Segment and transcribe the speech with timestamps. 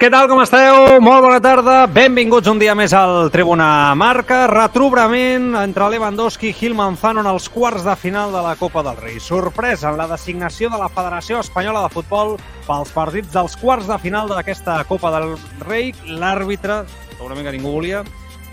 [0.00, 0.94] Què tal, com esteu?
[1.04, 1.82] Molt bona tarda.
[1.92, 4.46] Benvinguts un dia més al Tribuna Marca.
[4.48, 8.96] Retrobrament entre Lewandowski i Gil Manzano en els quarts de final de la Copa del
[8.96, 9.18] Rei.
[9.20, 12.32] Sorpresa en la designació de la Federació Espanyola de Futbol
[12.64, 15.34] pels partits dels quarts de final d'aquesta Copa del
[15.66, 15.92] Rei.
[16.08, 16.78] L'àrbitre,
[17.18, 18.00] segurament que ningú volia,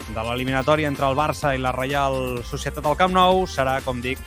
[0.10, 4.20] de l'eliminatòria entre el Barça i la Reial Societat del Camp Nou serà, com dic,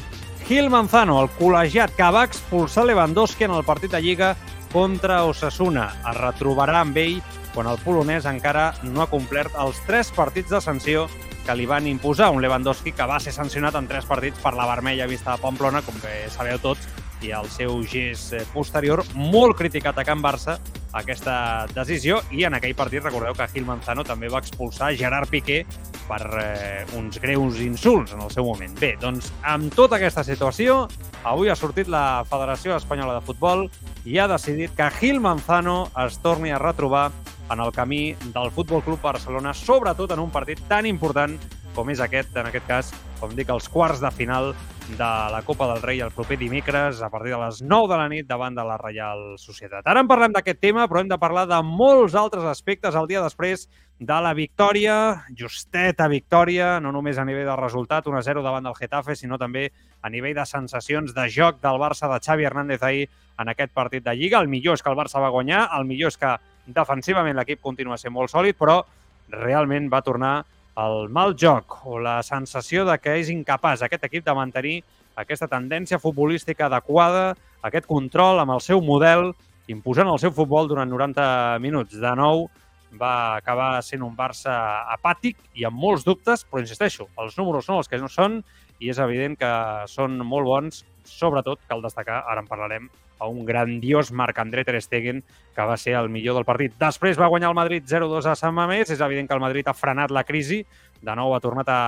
[0.49, 4.33] Gil Manzano, el col·legiat que va expulsar Lewandowski en el partit de Lliga
[4.73, 5.91] contra Osasuna.
[6.11, 7.21] Es retrobarà amb ell
[7.55, 11.09] quan el polonès encara no ha complert els tres partits de sanció
[11.47, 12.31] que li van imposar.
[12.31, 15.83] Un Lewandowski que va ser sancionat en tres partits per la vermella vista de Pamplona,
[15.83, 16.87] com que sabeu tots,
[17.23, 20.59] i el seu gest eh, posterior, molt criticat a Can Barça,
[20.97, 25.63] aquesta decisió, i en aquell partit recordeu que Gil Manzano també va expulsar Gerard Piqué
[26.09, 28.75] per eh, uns greus insults en el seu moment.
[28.81, 30.83] Bé, doncs amb tota aquesta situació,
[31.23, 33.69] avui ha sortit la Federació Espanyola de Futbol
[34.09, 37.11] i ha decidit que Gil Manzano es torni a retrobar
[37.51, 41.39] en el camí del Futbol Club Barcelona, sobretot en un partit tan important
[41.75, 44.53] com és aquest, en aquest cas, com dic, els quarts de final
[44.99, 48.09] de la Copa del Rei el proper dimecres a partir de les 9 de la
[48.11, 49.87] nit davant de la Reial Societat.
[49.87, 53.23] Ara en parlem d'aquest tema, però hem de parlar de molts altres aspectes el dia
[53.23, 53.69] després
[54.01, 59.15] de la victòria, justeta victòria, no només a nivell de resultat, 1-0 davant del Getafe,
[59.15, 59.69] sinó també
[60.03, 64.05] a nivell de sensacions de joc del Barça de Xavi Hernández ahir en aquest partit
[64.05, 64.41] de Lliga.
[64.41, 66.35] El millor és que el Barça va guanyar, el millor és que
[66.67, 68.81] defensivament l'equip continua sent molt sòlid, però
[69.31, 70.41] realment va tornar
[70.81, 74.79] el mal joc o la sensació de que és incapaç aquest equip de mantenir
[75.21, 77.35] aquesta tendència futbolística adequada,
[77.67, 79.33] aquest control amb el seu model,
[79.69, 81.99] imposant el seu futbol durant 90 minuts.
[82.01, 82.47] De nou,
[83.01, 84.55] va acabar sent un Barça
[84.95, 88.41] apàtic i amb molts dubtes, però insisteixo, els números són els que no són
[88.81, 89.53] i és evident que
[89.93, 92.91] són molt bons, sobretot, cal destacar, ara en parlarem,
[93.21, 95.23] a un grandiós Marc-André Ter Stegen,
[95.55, 96.73] que va ser el millor del partit.
[96.81, 98.91] Després va guanyar el Madrid 0-2 a Sant Mamés.
[98.91, 100.65] És evident que el Madrid ha frenat la crisi.
[101.01, 101.81] De nou ha tornat a,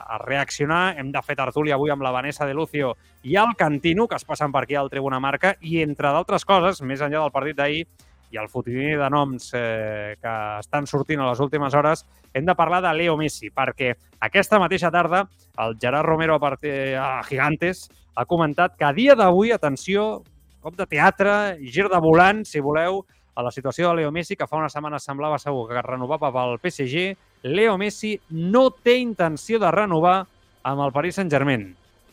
[0.00, 0.96] a reaccionar.
[0.98, 4.24] Hem de fer tertúlia avui amb la Vanessa de Lucio i el Cantino, que es
[4.24, 5.54] passen per aquí al Tribuna Marca.
[5.60, 7.84] I, entre d'altres coses, més enllà del partit d'ahir,
[8.30, 12.04] i el fotimer de noms eh, que estan sortint a les últimes hores,
[12.34, 15.24] hem de parlar de Leo Messi, perquè aquesta mateixa tarda
[15.58, 16.64] el Gerard Romero a, part...
[16.64, 20.22] a Gigantes ha comentat que a dia d'avui, atenció,
[20.62, 23.02] cop de teatre, gir de volant, si voleu,
[23.34, 26.58] a la situació de Leo Messi, que fa una setmana semblava segur que renovava pel
[26.60, 27.10] PSG,
[27.48, 30.18] Leo Messi no té intenció de renovar
[30.66, 31.70] amb el Paris Saint-Germain.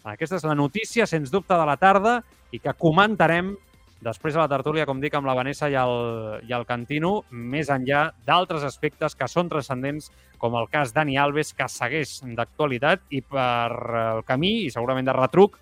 [0.08, 2.22] Aquesta és la notícia, sens dubte, de la tarda
[2.56, 3.56] i que comentarem
[4.04, 5.94] després de la tertúlia, com dic, amb la Vanessa i el,
[6.48, 11.54] i el Cantino, més enllà d'altres aspectes que són transcendents, com el cas Dani Alves,
[11.58, 13.72] que segueix d'actualitat i per
[14.04, 15.58] el camí, i segurament de retruc,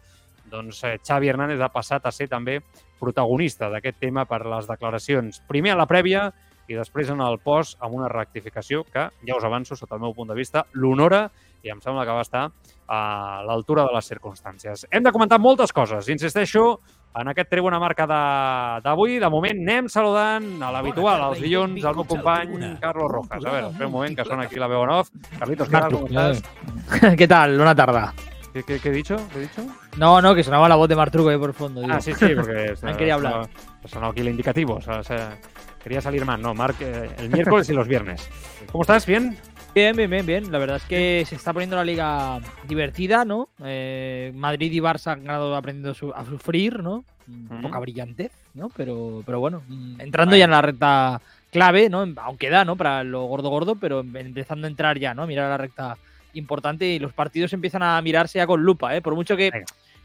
[0.51, 2.59] doncs eh, Xavi Hernández ha passat a ser també
[2.99, 5.41] protagonista d'aquest tema per les declaracions.
[5.47, 6.29] Primer a la prèvia
[6.67, 10.15] i després en el post amb una rectificació que, ja us avanço, sota el meu
[10.17, 11.27] punt de vista, l'honora
[11.65, 12.45] i em sembla que va estar
[12.87, 12.99] a
[13.45, 14.85] l'altura de les circumstàncies.
[14.91, 16.09] Hem de comentar moltes coses.
[16.13, 16.79] Insisteixo,
[17.15, 19.15] en aquest Tribuna Marca d'avui.
[19.15, 23.39] De, de moment anem saludant a l'habitual, als dilluns, al meu company Carlos Rojas.
[23.39, 25.11] A veure, espera un moment, que sona aquí la veu en off.
[25.39, 25.91] Carlitos, ¿qué tal?
[25.91, 26.43] ¿Cómo estás?
[27.17, 27.57] ¿Qué tal?
[27.57, 28.13] Buena.
[28.55, 29.17] ¿Qué, qué, qué he dicho?
[29.33, 29.65] ¿Qué he dicho?
[29.97, 31.81] No, no, que sonaba la voz de Martruco ahí por fondo.
[31.81, 31.93] Digo.
[31.93, 32.73] Ah, sí, sí, porque...
[32.83, 33.49] Me quería hablar.
[33.83, 34.75] Ha sonado aquí el indicativo.
[34.75, 35.37] O sea, o sea,
[35.83, 36.53] quería salir más, ¿no?
[36.53, 38.29] Marc, eh, el miércoles y los viernes.
[38.71, 39.05] ¿Cómo estás?
[39.05, 39.37] ¿Bien?
[39.75, 40.51] Bien, bien, bien, bien.
[40.53, 43.49] La verdad es que se está poniendo la liga divertida, ¿no?
[43.63, 47.03] Eh, Madrid y Barça han ganado aprendiendo su- a sufrir, ¿no?
[47.27, 48.69] Un poca brillantez, ¿no?
[48.69, 52.05] Pero, pero bueno, mm, entrando ya en la recta clave, ¿no?
[52.21, 52.77] Aunque da, ¿no?
[52.77, 55.27] Para lo gordo gordo, pero empezando a entrar ya, ¿no?
[55.27, 55.97] Mirar la recta
[56.33, 59.01] importante y los partidos empiezan a mirarse ya con lupa, ¿eh?
[59.01, 59.49] por mucho que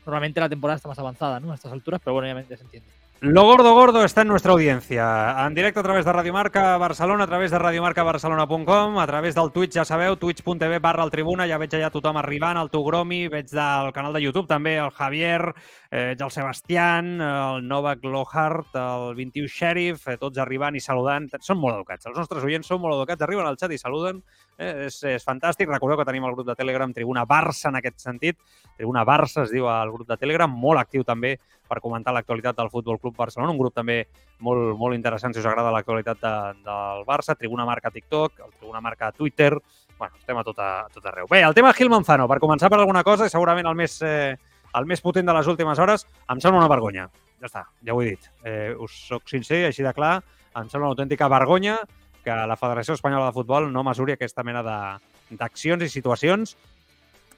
[0.07, 1.51] normalmente la temporada está más avanzada ¿no?
[1.53, 2.89] a estas alturas, pero bueno, ya se entiende.
[3.23, 5.45] Lo gordo gordo está en nuestra audiencia.
[5.47, 9.53] En directo a través de Radio Marca Barcelona, a través de radiomarcabarcelona.com, a través del
[9.53, 13.53] Twitch, ja sabeu, twitch.tv barra el Tribuna, ja veig allà tothom arribant, el Tugromi, veig
[13.53, 15.53] del canal de YouTube també el Javier,
[15.91, 21.29] eh, el Sebastián, el Novak Lohart, el 21 Sheriff, eh, tots arribant i saludant.
[21.45, 24.25] Són molt educats, els nostres oients són molt educats, arriben al xat i saluden,
[24.61, 25.69] eh, és, és fantàstic.
[25.71, 28.39] Recordeu que tenim el grup de Telegram Tribuna Barça en aquest sentit,
[28.77, 31.35] Tribuna Barça es diu el grup de Telegram, molt actiu també
[31.71, 34.03] per comentar l'actualitat del Futbol Club Barcelona, un grup també
[34.41, 36.35] molt, molt interessant si us agrada l'actualitat de,
[36.67, 39.53] del Barça, Tribuna Marca TikTok, el Tribuna Marca Twitter,
[39.99, 41.29] bueno, estem a tot, a, tot arreu.
[41.31, 44.37] Bé, el tema Gil Manzano, per començar per alguna cosa, i segurament el més, eh,
[44.77, 47.09] el més potent de les últimes hores, em sembla una vergonya.
[47.41, 48.31] Ja està, ja ho he dit.
[48.45, 50.19] Eh, us soc sincer, així de clar,
[50.57, 51.79] em sembla una autèntica vergonya
[52.25, 56.57] que la Federació Espanyola de Futbol no mesuri aquesta mena d'accions i situacions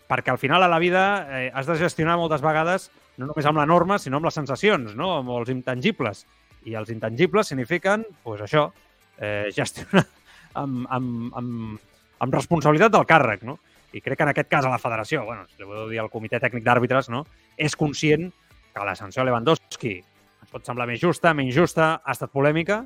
[0.08, 3.60] perquè al final a la vida eh, has de gestionar moltes vegades no només amb
[3.60, 5.12] la norma, sinó amb les sensacions, no?
[5.18, 6.24] amb els intangibles.
[6.68, 8.66] I els intangibles signifiquen, doncs això,
[9.18, 10.06] eh, gestionar
[10.60, 11.92] amb, amb, amb,
[12.24, 13.44] amb responsabilitat del càrrec.
[13.48, 13.58] No?
[13.92, 16.10] I crec que en aquest cas a la federació, bueno, si li podeu dir al
[16.12, 17.24] comitè tècnic d'àrbitres, no?
[17.56, 18.30] és conscient
[18.72, 19.98] que la sanció a Lewandowski
[20.42, 22.82] ens pot semblar més justa, menys justa, ha estat polèmica,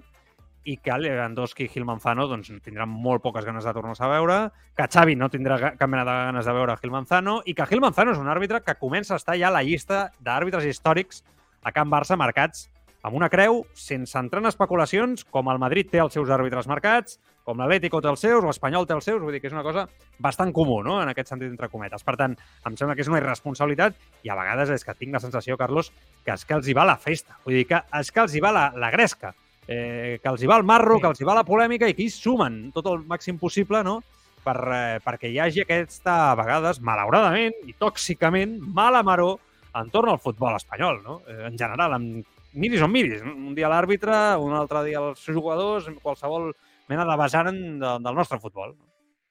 [0.66, 4.38] i que Lewandowski i Gil Manzano doncs, tindran molt poques ganes de tornar-se a veure,
[4.76, 7.82] que Xavi no tindrà cap mena de ganes de veure Gil Manzano i que Gil
[7.84, 11.22] Manzano és un àrbitre que comença a estar ja a la llista d'àrbitres històrics
[11.62, 12.66] a Can Barça marcats
[13.06, 17.20] amb una creu, sense entrar en especulacions, com el Madrid té els seus àrbitres marcats,
[17.46, 19.86] com l'Atlético té els seus, l'Espanyol té els seus, vull dir que és una cosa
[20.18, 22.02] bastant comú, no?, en aquest sentit, entre cometes.
[22.02, 22.34] Per tant,
[22.66, 23.94] em sembla que és una irresponsabilitat
[24.26, 25.92] i a vegades és que tinc la sensació, Carlos,
[26.26, 27.38] que és que els hi va la festa.
[27.46, 29.36] Vull dir que és que els hi va la, la gresca
[29.68, 31.02] eh, que els hi va el marro, sí.
[31.02, 34.00] que els hi va la polèmica i que hi sumen tot el màxim possible, no?,
[34.46, 39.34] per, eh, perquè hi hagi aquesta, a vegades, malauradament i tòxicament, mala maró
[39.76, 41.20] entorn al futbol espanyol, no?
[41.26, 43.22] Eh, en general, amb miris on miris.
[43.26, 46.52] Un dia l'àrbitre, un altre dia els jugadors, qualsevol
[46.88, 48.72] mena de vessant de, del nostre futbol.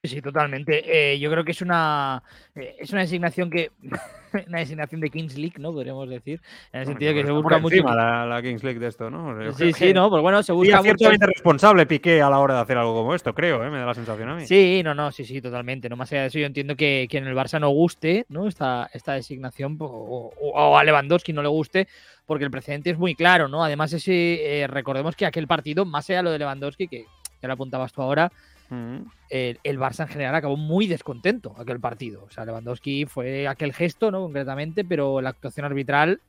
[0.08, 0.84] Sí, totalmente.
[0.86, 2.22] Eh, yo creo que es una,
[2.56, 3.72] eh, es una designación que
[4.48, 5.72] una designación de Kings League, ¿no?
[5.72, 6.42] Podríamos decir.
[6.72, 7.84] En el sentido de que se busca mucho.
[7.84, 9.54] La, la Kings League de esto, ¿no?
[9.54, 10.80] Sí, sí, no, pues bueno, se busca.
[10.80, 13.70] Y ciertamente responsable Piqué a la hora de hacer algo como esto, creo, ¿eh?
[13.70, 14.46] me da la sensación a mí.
[14.46, 15.90] Sí, no, no, sí, sí, totalmente.
[15.90, 18.48] No más allá de eso, yo entiendo que, que en el Barça no guste, ¿no?
[18.48, 21.88] Esta, esta designación, o, o, a Lewandowski no le guste,
[22.26, 23.64] porque el precedente es muy claro, ¿no?
[23.64, 27.06] Además, ese, eh, recordemos que aquel partido, más allá de lo de Lewandowski, que
[27.42, 28.32] ya lo apuntabas tú ahora,
[28.70, 32.24] el, el, Barça en general acabó muy descontento aquel partido.
[32.24, 34.22] O sea, Lewandowski fue aquel gesto, ¿no?
[34.22, 36.22] Concretamente, pero la actuación arbitral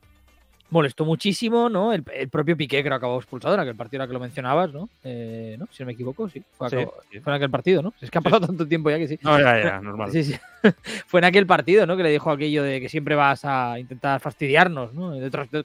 [0.69, 1.93] molestó muchísimo, ¿no?
[1.93, 4.89] El, propio Piqué creo que acabó expulsado en aquel partido que lo mencionabas, ¿no?
[5.03, 5.67] Eh, ¿no?
[5.71, 6.43] Si no me equivoco, sí.
[6.57, 6.69] Fue,
[7.11, 7.93] en aquel partido, ¿no?
[8.01, 9.19] Es que ha pasado tanto tiempo ya que sí.
[9.21, 10.11] No, ya, ya, normal.
[10.11, 10.35] Sí, sí.
[11.07, 11.95] fue en aquel partido, ¿no?
[11.95, 15.13] Que le dijo aquello de que siempre vas a intentar fastidiarnos, ¿no?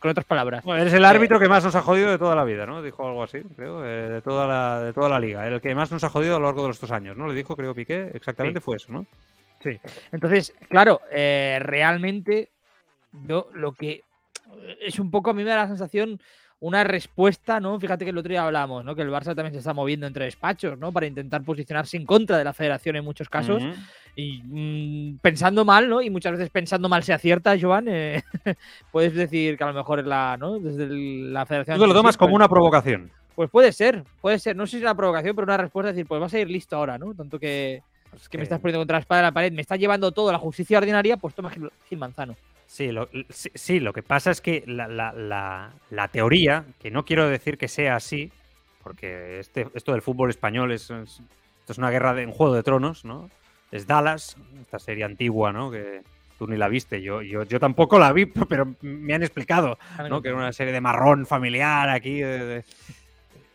[0.00, 0.64] con otras palabras.
[0.64, 2.82] Bueno, eres el árbitro que más nos ha jodido de toda la vida, ¿no?
[2.82, 5.46] Dijo algo así, creo, eh, de, toda la, de toda la liga.
[5.46, 7.26] El que más nos ha jodido a lo largo de estos años, ¿no?
[7.26, 9.06] Le dijo, creo, Piqué, exactamente fue eso, ¿no?
[9.62, 9.78] Sí.
[10.10, 12.50] Entonces, claro, eh, realmente
[13.26, 14.02] yo lo que
[14.80, 16.20] es un poco, a mí me da la sensación,
[16.62, 17.78] una respuesta, ¿no?
[17.80, 18.94] Fíjate que el otro día hablamos, ¿no?
[18.94, 20.92] Que el Barça también se está moviendo entre despachos, ¿no?
[20.92, 23.60] Para intentar posicionarse en contra de la federación en muchos casos.
[24.14, 26.00] Y mm, pensando mal, ¿no?
[26.00, 27.86] Y muchas veces pensando mal se acierta, Joan.
[27.88, 28.22] Eh,
[28.92, 30.60] puedes decir que a lo mejor es la, ¿no?
[30.60, 31.78] Desde la federación.
[31.78, 33.10] Tú lo tomas como una provocación.
[33.34, 34.54] Pues puede ser, puede ser.
[34.54, 36.48] No sé si es una provocación, pero una respuesta es decir, pues vas a ir
[36.48, 37.12] listo ahora, ¿no?
[37.12, 39.80] Tanto que, pues que me estás poniendo contra la espada de la pared, me estás
[39.80, 42.36] llevando todo a la justicia ordinaria, pues toma Gil Manzano.
[42.72, 47.28] Sí lo, sí, lo que pasa es que la, la, la, teoría, que no quiero
[47.28, 48.32] decir que sea así,
[48.82, 51.22] porque este, esto del fútbol español es, esto
[51.68, 53.28] es una guerra de un juego de tronos, ¿no?
[53.70, 55.70] Es Dallas, esta serie antigua, ¿no?
[55.70, 56.00] Que
[56.38, 60.22] tú ni la viste, yo, yo, yo tampoco la vi, pero me han explicado, ¿no?
[60.22, 62.22] Que era una serie de marrón familiar aquí.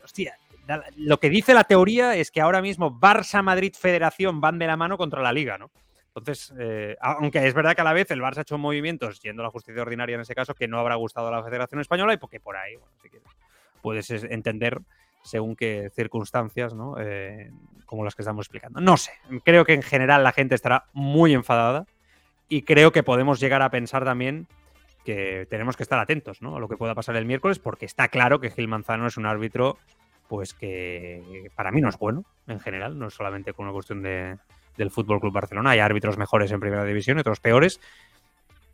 [0.04, 0.38] Hostia,
[0.96, 4.78] lo que dice la teoría es que ahora mismo Barça, Madrid, Federación van de la
[4.78, 5.72] mano contra la Liga, ¿no?
[6.18, 9.44] Entonces, eh, aunque es verdad que a la vez el Barça ha hecho movimientos yendo
[9.44, 12.14] a la justicia ordinaria en ese caso que no habrá gustado a la Federación Española
[12.14, 13.30] y porque por ahí, bueno, si quieres,
[13.82, 14.82] puedes entender
[15.24, 16.96] según qué circunstancias, ¿no?
[17.00, 17.52] Eh,
[17.86, 18.82] como las que estamos explicando.
[18.82, 19.12] No sé,
[19.44, 21.86] creo que en general la gente estará muy enfadada
[22.50, 24.48] y creo que podemos llegar a pensar también
[25.06, 26.58] que tenemos que estar atentos ¿no?
[26.58, 29.26] a lo que pueda pasar el miércoles porque está claro que Gil Manzano es un
[29.26, 29.78] árbitro
[30.28, 34.02] pues que para mí no es bueno en general, no es solamente con una cuestión
[34.02, 34.38] de,
[34.78, 35.72] del Fútbol Club Barcelona.
[35.72, 37.80] Hay árbitros mejores en primera división y otros peores.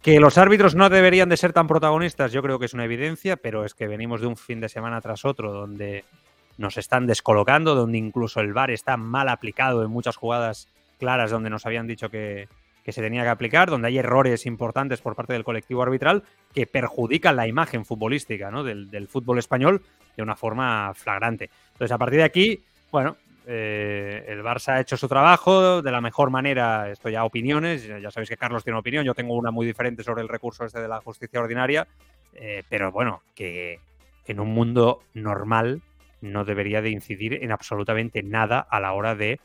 [0.01, 3.37] Que los árbitros no deberían de ser tan protagonistas, yo creo que es una evidencia,
[3.37, 6.03] pero es que venimos de un fin de semana tras otro donde
[6.57, 10.67] nos están descolocando, donde incluso el VAR está mal aplicado en muchas jugadas
[10.99, 12.47] claras donde nos habían dicho que,
[12.83, 16.67] que se tenía que aplicar, donde hay errores importantes por parte del colectivo arbitral que
[16.67, 18.63] perjudican la imagen futbolística ¿no?
[18.63, 19.81] del, del, fútbol español
[20.15, 21.49] de una forma flagrante.
[21.71, 26.01] Entonces, a partir de aquí, bueno, eh, el Barça ha hecho su trabajo de la
[26.01, 26.89] mejor manera.
[26.89, 30.21] Esto ya opiniones, ya sabéis que Carlos tiene opinión, yo tengo una muy diferente sobre
[30.21, 31.87] el recurso este de la justicia ordinaria,
[32.33, 33.79] eh, pero bueno, que
[34.25, 35.81] en un mundo normal
[36.21, 39.39] no debería de incidir en absolutamente nada a la hora de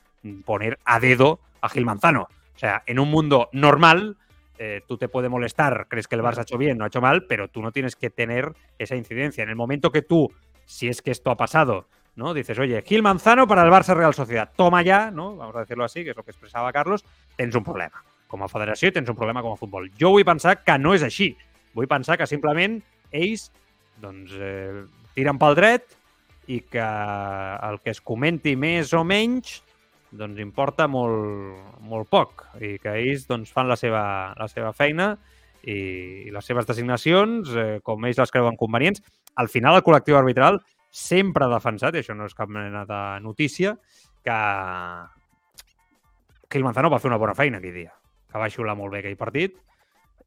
[0.44, 2.28] poner a dedo a Gil Manzano.
[2.54, 4.16] O sea, en un mundo normal,
[4.58, 7.00] eh, tú te puede molestar, crees que el Barça ha hecho bien, no ha hecho
[7.00, 9.42] mal, pero tú no tienes que tener esa incidencia.
[9.42, 10.32] En el momento que tú,
[10.66, 11.86] si es que esto ha pasado,
[12.18, 12.34] ¿no?
[12.34, 15.36] Dices, oye, Gil Manzano para el Barça Real Sociedad, toma ya, ¿no?
[15.36, 17.04] Vamos a decirlo así, que es lo que expresava Carlos,
[17.36, 18.02] tens un problema.
[18.26, 19.86] Com a federació tens un problema com a futbol.
[19.96, 21.30] Jo vull pensar que no és així.
[21.78, 22.80] Vull pensar que simplement
[23.14, 23.52] ells
[24.02, 24.82] doncs, eh,
[25.14, 25.94] tiren pel dret
[26.50, 26.88] i que
[27.70, 29.60] el que es comenti més o menys
[30.10, 34.02] doncs importa molt, molt poc i que ells doncs, fan la seva,
[34.34, 35.12] la seva feina
[35.62, 35.78] i,
[36.26, 39.06] i les seves designacions, eh, com ells les creuen convenients.
[39.38, 40.58] Al final, el col·lectiu arbitral
[40.90, 43.76] sempre ha defensat, i això no és cap mena de notícia,
[44.24, 44.38] que
[46.50, 47.94] Gil Manzano va fer una bona feina aquell dia,
[48.28, 49.58] que va xiular molt bé aquell partit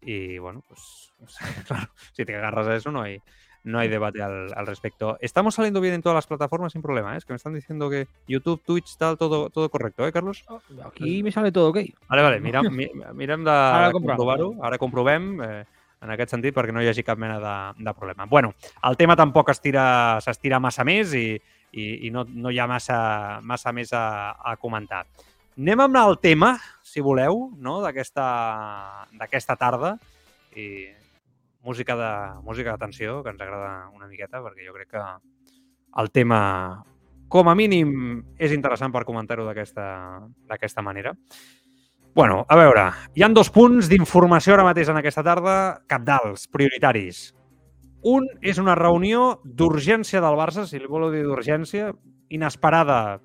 [0.01, 1.38] i, bueno, pues, pues
[1.68, 3.22] claro, si te agarras a eso no hay,
[3.63, 5.18] no hay debate al, al, respecto.
[5.22, 7.18] Estamos saliendo bien en todas las plataformas sin problema, ¿eh?
[7.18, 10.44] es que me están diciendo que YouTube, Twitch, tal, todo, todo correcto, ¿eh, Carlos?
[10.48, 11.80] Oh, aquí me sale todo ok.
[12.08, 15.65] Vale, vale, mira, mi, mirem de, Ara comprovar-ho, ara comprovem eh,
[16.01, 18.25] en aquest sentit perquè no hi hagi cap mena de, de problema.
[18.25, 18.53] Bueno,
[18.88, 21.27] el tema tampoc s'estira massa més i,
[21.72, 22.98] i, i no, no hi ha massa,
[23.46, 25.05] massa més a, a comentar.
[25.60, 27.81] Anem amb el tema, si voleu, no?
[27.84, 29.98] d'aquesta tarda.
[30.55, 30.88] I
[31.62, 32.12] música de,
[32.43, 35.03] música d'atenció, que ens agrada una miqueta, perquè jo crec que
[36.01, 36.39] el tema,
[37.29, 41.13] com a mínim, és interessant per comentar-ho d'aquesta manera.
[42.13, 45.53] Bueno, a veure, hi han dos punts d'informació ara mateix en aquesta tarda,
[45.88, 47.30] capdals, prioritaris.
[48.03, 51.94] Un és una reunió d'urgència del Barça, si li voleu dir d'urgència,
[52.36, 53.22] inesperada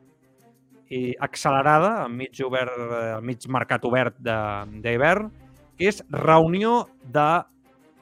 [0.86, 2.78] i accelerada, al mig, obert,
[3.16, 5.32] al mig mercat obert d'hivern,
[5.74, 7.26] que és reunió de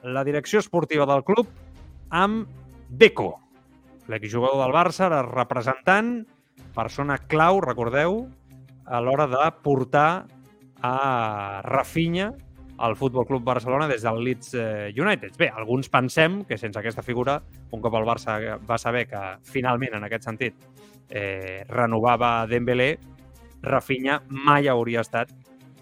[0.05, 1.49] la direcció esportiva del club
[2.13, 2.45] amb
[2.93, 3.31] Deco,
[4.05, 6.19] l'exjugador del Barça, representant,
[6.77, 8.27] persona clau, recordeu,
[8.85, 10.27] a l'hora de portar
[10.85, 12.31] a Rafinha
[12.77, 15.37] al Futbol Club Barcelona des del Leeds eh, United.
[15.39, 17.39] Bé, alguns pensem que sense aquesta figura,
[17.71, 18.37] un cop el Barça
[18.67, 20.65] va saber que finalment, en aquest sentit,
[21.09, 22.97] eh, renovava Dembélé,
[23.65, 25.31] Rafinha mai hauria estat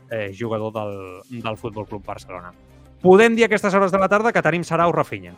[0.09, 2.53] eh, jugador del, del Futbol Club Barcelona.
[3.01, 5.33] Podem dir a aquestes hores de la tarda que tenim Sarau Rafinha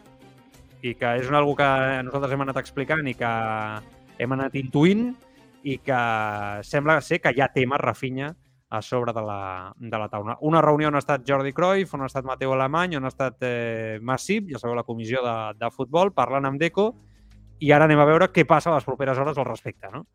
[0.85, 3.31] i que és una cosa que nosaltres hem anat explicant i que
[4.21, 5.07] hem anat intuint
[5.65, 6.01] i que
[6.61, 8.35] sembla ser que hi ha tema Rafinha
[8.69, 10.37] a sobre de la, de la taula.
[10.41, 13.37] Una reunió on ha estat Jordi Cruyff, on ha estat Mateu Alemany, on ha estat
[13.45, 16.89] eh, Massip, ja sabeu, la comissió de, de futbol, parlant amb Deco,
[17.61, 19.91] i ara anem a veure què passa a les properes hores al respecte.
[19.93, 20.05] No?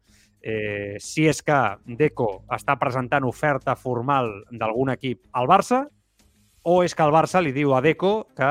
[0.41, 1.61] Eh, si és que
[1.97, 5.85] Deco està presentant oferta formal d'algun equip al Barça,
[6.63, 8.51] o és que el Barça li diu a Deco que,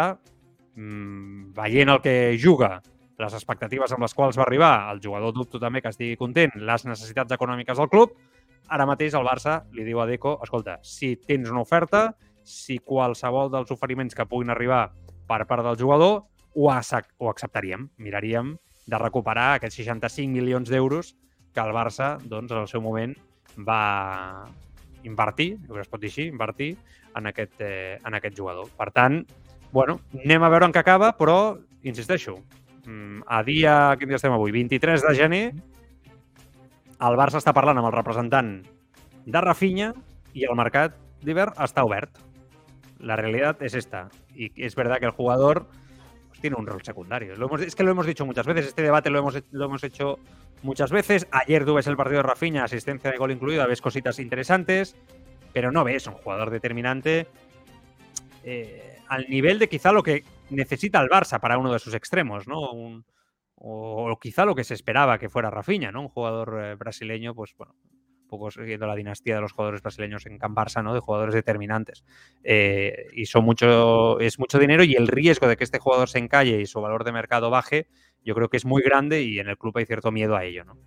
[0.80, 2.80] mmm, veient el que juga,
[3.20, 6.86] les expectatives amb les quals va arribar, el jugador dubto també que estigui content, les
[6.88, 8.16] necessitats econòmiques del club,
[8.68, 12.10] Ara mateix el Barça li diu a Deco, escolta, si tens una oferta,
[12.44, 14.90] si qualsevol dels oferiments que puguin arribar
[15.30, 16.24] per part del jugador,
[16.54, 17.90] ho, ho acceptaríem.
[17.98, 18.56] Miraríem
[18.90, 21.14] de recuperar aquests 65 milions d'euros
[21.54, 23.14] que el Barça, doncs, en el seu moment
[23.66, 24.48] va
[25.08, 26.74] invertir, es pot dir així, invertir
[27.16, 28.70] en aquest, eh, en aquest jugador.
[28.78, 29.22] Per tant,
[29.72, 32.38] bueno, anem a veure en què acaba, però, insisteixo,
[32.86, 34.52] mm, a dia, quin dia estem avui?
[34.52, 35.46] 23 de gener,
[37.00, 38.58] el Barça està parlant amb el representant
[39.26, 39.94] de Rafinha
[40.36, 41.86] i el mercat d'hivern està.
[43.00, 44.10] La realitat és esta.
[44.36, 45.68] Y es verdad que el jugador
[46.28, 47.36] pues, tiene un rol secundario.
[47.36, 49.84] Lo hemos, es que lo hemos dicho muchas veces, este debate lo hemos, lo hemos
[49.84, 50.20] hecho
[50.64, 51.28] muchas veces.
[51.32, 54.96] Ayer tú ves el partido de Rafinha, asistencia de gol incluida, ves cositas interesantes,
[55.54, 57.28] pero no ves un jugador determinante
[58.44, 62.48] eh, al nivel de quizá lo que necesita el Barça para uno de sus extremos,
[62.48, 62.72] ¿no?
[62.72, 63.06] Un,
[63.60, 66.02] o, quizá lo que se esperaba que fuera Rafinha, ¿no?
[66.02, 70.26] Un jugador eh, brasileño, pues bueno, un poco siguiendo la dinastía de los jugadores brasileños
[70.26, 70.94] en Can Barça, ¿no?
[70.94, 72.04] De jugadores determinantes.
[72.44, 76.20] Eh, y son mucho, es mucho dinero y el riesgo de que este jugador se
[76.20, 77.88] encalle y su valor de mercado baje,
[78.24, 80.64] yo creo que es muy grande y en el club hay cierto miedo a ello,
[80.64, 80.78] ¿no?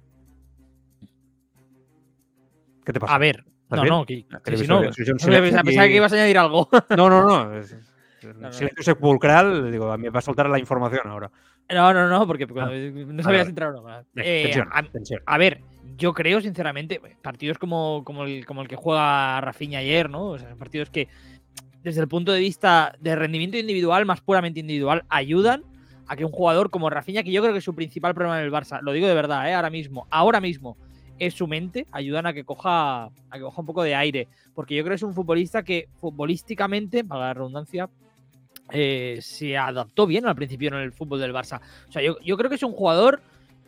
[2.85, 3.15] ¿Qué te pasa?
[3.15, 3.95] A ver, no, bien?
[3.95, 6.69] no, que, Ah, que si no, pensaba que ibas a añadir algo.
[6.97, 7.59] No, no, no.
[7.59, 7.77] es-
[8.37, 8.53] no.
[8.53, 11.31] Silencio sepulcral, digo, a mí me va a soltar la información ahora.
[11.73, 13.83] No, no, no, porque cuando- no sabías entrar o no.
[13.85, 15.21] Bien, Eh, tensión, a, tensión.
[15.27, 15.61] a ver,
[15.97, 20.27] yo creo, sinceramente, partidos como, como, el, como el que juega Rafinha ayer, ¿no?
[20.31, 21.09] O sea, partidos que,
[21.83, 25.63] desde el punto de vista de rendimiento individual, más puramente individual, ayudan
[26.07, 28.45] a que un jugador como Rafinha, que yo creo que es su principal problema en
[28.45, 29.55] el Barça, lo digo de verdad, ¿eh?
[29.55, 30.77] ahora mismo, ahora mismo,
[31.19, 34.29] es su mente, ayudan a que coja, a que coja un poco de aire.
[34.55, 37.89] Porque yo creo que es un futbolista que futbolísticamente, para la redundancia,
[38.73, 41.61] eh, se adaptó bien al principio en el fútbol del Barça.
[41.89, 43.21] O sea, yo, yo creo que es un jugador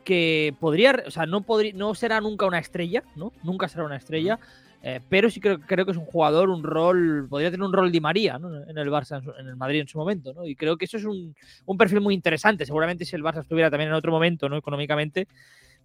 [0.05, 3.33] que podría, o sea, no, podría, no será nunca una estrella, ¿no?
[3.43, 4.39] Nunca será una estrella,
[4.83, 7.91] eh, pero sí creo, creo que es un jugador, un rol, podría tener un rol
[7.91, 8.65] de María ¿no?
[8.69, 10.47] en el Barça, en, el Madrid en su momento, ¿no?
[10.47, 11.35] Y creo que eso es un,
[11.65, 12.67] un, perfil muy interesante.
[12.67, 14.59] Seguramente si el Barça estuviera también en otro momento, ¿no?
[14.59, 15.27] Económicamente,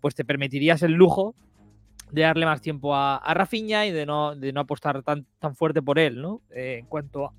[0.02, 1.34] pues te permitirías el lujo
[2.12, 5.56] de darle más tiempo a, a Rafinha y de no, de no apostar tan, tan
[5.56, 6.42] fuerte por él, ¿no?
[6.54, 7.34] Eh, en cuanto a,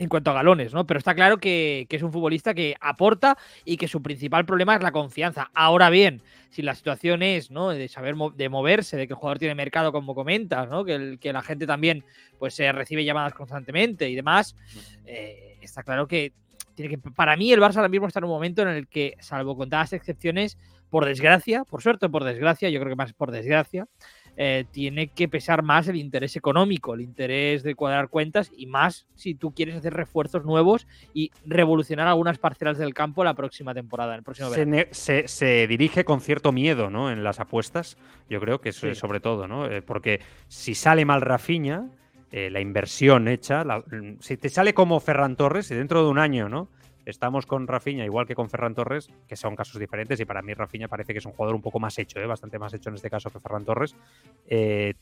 [0.00, 0.86] en cuanto a galones, ¿no?
[0.86, 4.82] Pero está claro que, es un futbolista que aporta y que su principal problema es
[4.82, 5.50] la confianza.
[5.54, 7.68] Ahora bien, si la situación es, ¿no?
[7.68, 10.86] De saber de moverse, de que el jugador tiene mercado, como comentas, ¿no?
[10.86, 12.02] Que, la gente también,
[12.38, 14.56] pues, se recibe llamadas constantemente y demás,
[15.04, 16.32] eh, está claro que
[16.74, 17.10] tiene que.
[17.10, 19.92] Para mí, el Barça ahora mismo está en un momento en el que, salvo contadas
[19.92, 20.56] excepciones,
[20.88, 23.86] por desgracia, por suerte por desgracia, yo creo que más por desgracia,
[24.36, 29.06] eh, tiene que pesar más el interés económico, el interés de cuadrar cuentas y más
[29.14, 34.14] si tú quieres hacer refuerzos nuevos y revolucionar algunas parcelas del campo la próxima temporada,
[34.14, 34.50] el próximo
[34.92, 37.10] se, se, dirige con cierto miedo ¿no?
[37.10, 37.96] en las apuestas,
[38.28, 39.66] yo creo que es sobre todo, ¿no?
[39.66, 41.88] Eh, porque si sale mal Rafiña,
[42.32, 43.64] eh, la inversión hecha,
[44.20, 46.68] si te sale como Ferran Torres y dentro de un año, ¿no?
[47.10, 50.54] Estamos con Rafinha, igual que con Ferran Torres, que son casos diferentes, y para mí
[50.54, 52.26] Rafinha parece que es un jugador un poco más hecho, ¿eh?
[52.26, 53.96] bastante más hecho en este caso que Ferran Torres.
[54.46, 54.94] Eh,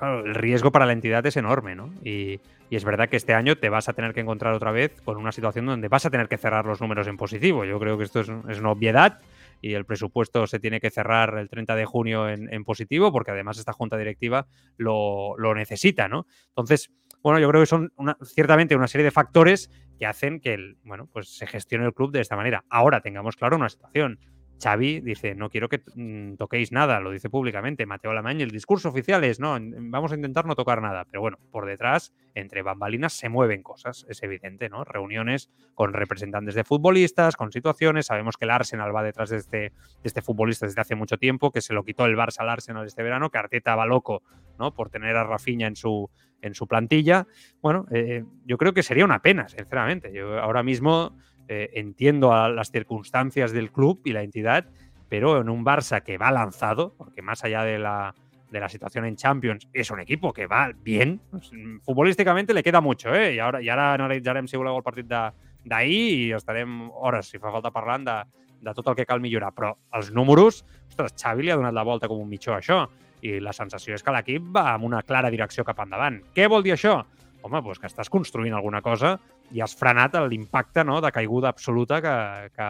[0.00, 1.92] el riesgo para la entidad es enorme, ¿no?
[2.04, 5.16] Y, es verdad que este año te vas a tener que encontrar otra vez con
[5.16, 7.64] una situación donde vas a tener que cerrar los números en positivo.
[7.64, 9.20] Yo creo que esto es, una obviedad
[9.62, 13.58] y el presupuesto se tiene que cerrar el 30 de junio en, positivo porque además
[13.58, 16.26] esta junta directiva lo, lo necesita, ¿no?
[16.48, 16.90] Entonces,
[17.22, 21.08] bueno, yo creo que son ciertamente una serie de factores que hacen que el, bueno,
[21.12, 22.64] pues se gestione el club de esta manera.
[22.70, 24.18] Ahora tengamos claro una situación.
[24.60, 27.86] Xavi dice, no quiero que mm, toquéis nada, lo dice públicamente.
[27.86, 31.04] Mateo Lamañ, el discurso oficial es, no, vamos a intentar no tocar nada.
[31.04, 34.84] Pero bueno, por detrás, entre bambalinas, se mueven cosas, es evidente, ¿no?
[34.84, 38.06] Reuniones con representantes de futbolistas, con situaciones.
[38.06, 41.60] Sabemos que el Arsenal va detrás de este, este futbolista desde hace mucho tiempo, que
[41.60, 44.22] se lo quitó el Barça al Arsenal este verano, que Arteta va loco,
[44.58, 44.74] ¿no?
[44.74, 46.10] Por tener a Rafinha en su,
[46.42, 47.26] en su plantilla.
[47.60, 50.12] Bueno, eh, yo creo que sería una pena, sinceramente.
[50.12, 51.16] Yo ahora mismo
[51.48, 54.66] eh, entiendo a las circunstancias del club y la entidad,
[55.08, 58.14] pero en un Barça que va lanzado, porque más allá de la,
[58.50, 61.20] de la situación en Champions, es un equipo que va bien.
[61.30, 61.50] Pues,
[61.82, 63.34] futbolísticamente le queda mucho, ¿eh?
[63.34, 67.52] Y ahora, y ara analitzarem si voleu el partit d'ahir i estarem hores, si fa
[67.52, 68.16] falta, parlant de,
[68.60, 69.52] de tot el que cal millorar.
[69.56, 72.86] Però els números, ostres, Xavi li ha donat la volta com un mitjó a això
[73.22, 76.20] i la sensació és que l'equip va amb una clara direcció cap endavant.
[76.34, 77.00] Què vol dir això?
[77.42, 79.14] Home, doncs que estàs construint alguna cosa
[79.54, 82.16] i has frenat l'impacte no, de caiguda absoluta que,
[82.56, 82.68] que,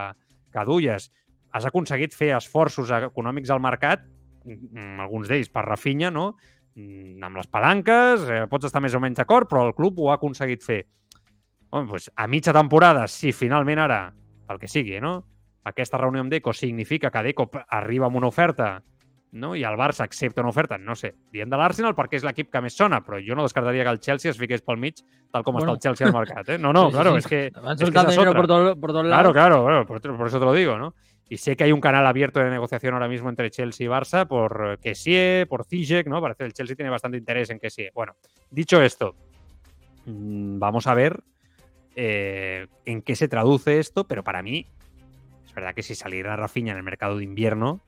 [0.53, 1.09] que duies.
[1.57, 4.05] Has aconseguit fer esforços econòmics al mercat,
[4.45, 6.35] mm, alguns d'ells per Rafinha, no?
[6.77, 10.13] Mm, amb les palanques, eh, pots estar més o menys d'acord, però el club ho
[10.13, 10.83] ha aconseguit fer.
[11.71, 14.05] Home, doncs a mitja temporada, si finalment ara,
[14.49, 15.19] pel que sigui, no?
[15.69, 18.79] aquesta reunió amb Deco significa que Deco arriba amb una oferta
[19.33, 19.55] no?
[19.57, 22.63] i el Barça accepta una oferta, no sé, dient de l'Arsenal perquè és l'equip que
[22.65, 25.59] més sona, però jo no descartaria que el Chelsea es fiqués pel mig tal com
[25.59, 25.75] bueno.
[25.75, 26.49] està el Chelsea al mercat.
[26.49, 26.59] ¿eh?
[26.59, 27.19] No, no, sí, claro, sí.
[27.19, 27.47] es que...
[27.47, 30.79] Es que por todo, por todo claro, claro, bueno, por, por, eso te lo digo,
[30.79, 30.95] ¿no?
[31.29, 34.27] Y sé que hay un canal abierto de negociación ahora mismo entre Chelsea y Barça
[34.27, 36.23] por Kessie, por Zizek, ¿no?
[36.23, 37.91] Parece que el Chelsea tiene bastante interés en Kessie.
[37.95, 38.15] Bueno,
[38.51, 39.15] dicho esto,
[40.07, 41.21] mmm, vamos a ver
[41.95, 44.67] eh, en qué se traduce esto, pero para mí
[45.45, 47.83] es verdad que si saliera Rafinha en el mercado de invierno,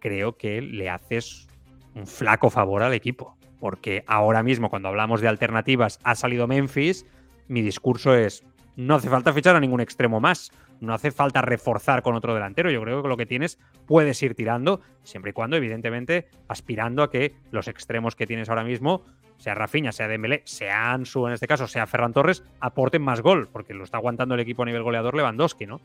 [0.00, 1.48] creo que le haces
[1.94, 3.36] un flaco favor al equipo.
[3.58, 7.06] Porque ahora mismo, cuando hablamos de alternativas, ha salido Memphis,
[7.48, 8.42] mi discurso es,
[8.76, 12.70] no hace falta fichar a ningún extremo más, no hace falta reforzar con otro delantero,
[12.70, 17.10] yo creo que lo que tienes puedes ir tirando, siempre y cuando, evidentemente, aspirando a
[17.10, 19.04] que los extremos que tienes ahora mismo,
[19.36, 23.48] sea Rafinha, sea Dembélé, sea Ansu en este caso, sea Ferran Torres, aporten más gol,
[23.52, 25.80] porque lo está aguantando el equipo a nivel goleador Lewandowski, ¿no?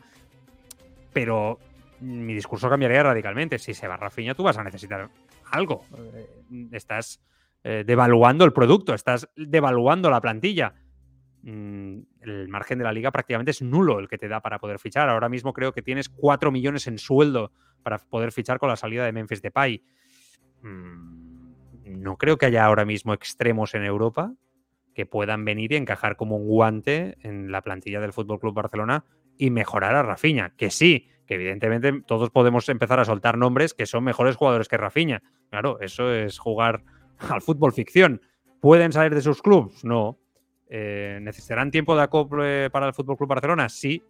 [1.13, 1.59] Pero
[2.01, 3.59] mi discurso cambiaría radicalmente.
[3.59, 5.09] Si se va Rafinha, tú vas a necesitar
[5.51, 5.85] algo.
[5.97, 7.21] Eh, estás
[7.63, 10.73] eh, devaluando el producto, estás devaluando la plantilla.
[11.43, 14.79] Mm, el margen de la liga prácticamente es nulo el que te da para poder
[14.79, 15.09] fichar.
[15.09, 17.51] Ahora mismo creo que tienes 4 millones en sueldo
[17.83, 19.83] para poder fichar con la salida de Memphis Depay.
[20.61, 21.25] Mm,
[21.85, 24.33] no creo que haya ahora mismo extremos en Europa
[24.95, 29.05] que puedan venir y encajar como un guante en la plantilla del Fútbol Club Barcelona
[29.37, 30.53] y mejorar a Rafinha.
[30.55, 34.77] Que sí, que evidentemente todos podemos empezar a soltar nombres que son mejores jugadores que
[34.77, 35.21] Rafinha.
[35.49, 36.83] Claro, eso es jugar
[37.17, 38.21] al fútbol ficción.
[38.61, 39.83] ¿Pueden salir de sus clubes?
[39.83, 40.17] No.
[40.69, 43.69] Eh, ¿Necesitarán tiempo de acople para el Fútbol Club Barcelona?
[43.69, 44.03] Sí.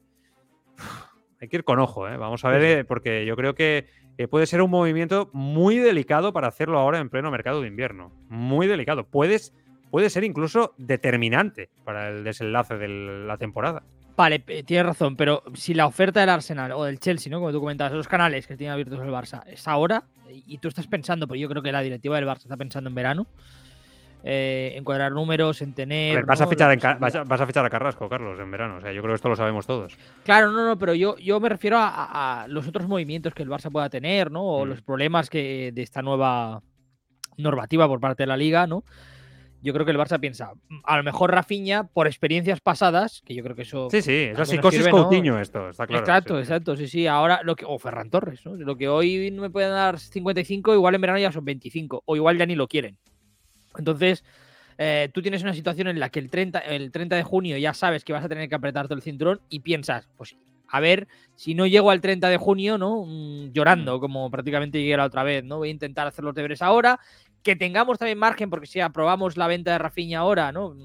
[1.42, 2.16] Hay que ir con ojo, ¿eh?
[2.16, 3.88] vamos a ver, eh, porque yo creo que
[4.32, 8.14] puede ser un movimiento muy delicado para hacerlo ahora en pleno mercado de invierno.
[8.30, 9.06] Muy delicado.
[9.06, 9.54] Puedes,
[9.92, 13.84] puede ser incluso determinante para el desenlace de la temporada.
[14.18, 17.40] Vale, tienes razón, pero si la oferta del Arsenal o del Chelsea, ¿no?
[17.40, 20.88] Como tú comentabas, los canales que tiene abiertos el Barça, es ahora, y tú estás
[20.88, 23.28] pensando, pero yo creo que la directiva del Barça está pensando en verano,
[24.24, 26.26] eh, en cuadrar números, en tener.
[26.26, 28.78] vas, a fichar a, Carrasco, Carlos, en verano.
[28.78, 29.96] O sea, yo creo que esto lo sabemos todos.
[30.24, 33.72] Claro, no, no, pero yo, yo me refiero a, los otros movimientos que el Barça
[33.72, 34.42] pueda tener, ¿no?
[34.44, 34.70] O mm.
[34.70, 36.64] los problemas que de esta nueva
[37.38, 38.84] normativa por parte de la liga, ¿no?
[39.66, 43.34] Yo creo que el Barça piensa, mm, a lo mejor Rafinha, por experiencias pasadas, que
[43.34, 43.90] yo creo que eso.
[43.90, 46.04] Sí, sí, es psicosis Coutinho esto, está claro.
[46.04, 47.08] Exacto, exacto, sí, sí.
[47.08, 48.56] Ahora, lo que, o Ferran Torres, ¿no?
[48.56, 52.16] Lo que hoy no me pueden dar 55, igual en verano ya son 25, o
[52.16, 53.00] igual ya ni lo quieren.
[53.76, 54.24] Entonces,
[54.78, 57.74] eh, tú tienes una situación en la que el 30, el 30 de junio ya
[57.74, 60.36] sabes que vas a tener que apretarte el cinturón y piensas, pues
[60.68, 63.06] a ver si no llego al 30 de junio, ¿no?
[63.06, 64.00] Mm, llorando, mm.
[64.00, 65.58] como prácticamente llegué la otra vez, ¿no?
[65.58, 67.00] Voy a intentar hacer los deberes ahora
[67.46, 70.76] que tengamos también margen, porque si aprobamos la venta de Rafinha ahora, ¿no?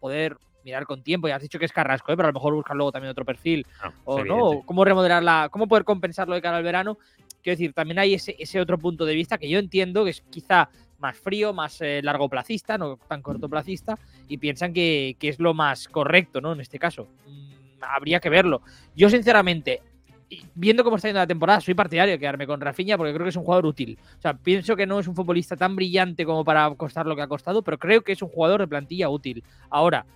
[0.00, 2.16] Poder mirar con tiempo, ya has dicho que es Carrasco, ¿eh?
[2.16, 5.68] pero a lo mejor buscar luego también otro perfil, ah, o no, cómo remodelarla, cómo
[5.68, 6.98] poder compensarlo de cara al verano.
[7.42, 10.68] Quiero decir, también hay ese, otro punto de vista que yo entiendo que es quizá
[10.98, 13.96] más frío, más eh, largo placista, no tan cortoplacista,
[14.26, 16.52] y piensan que, que, es lo más correcto, ¿no?
[16.52, 17.06] En este caso.
[17.28, 18.62] Mm, habría que verlo.
[18.96, 19.80] Yo, sinceramente,
[20.54, 23.30] viendo cómo está yendo la temporada, soy partidario de quedarme con Rafinha porque creo que
[23.30, 23.98] es un jugador útil.
[24.18, 27.22] O sea, pienso que no es un futbolista tan brillante como para costar lo que
[27.22, 29.42] ha costado, pero creo que es un jugador de plantilla útil.
[29.68, 30.06] Ahora,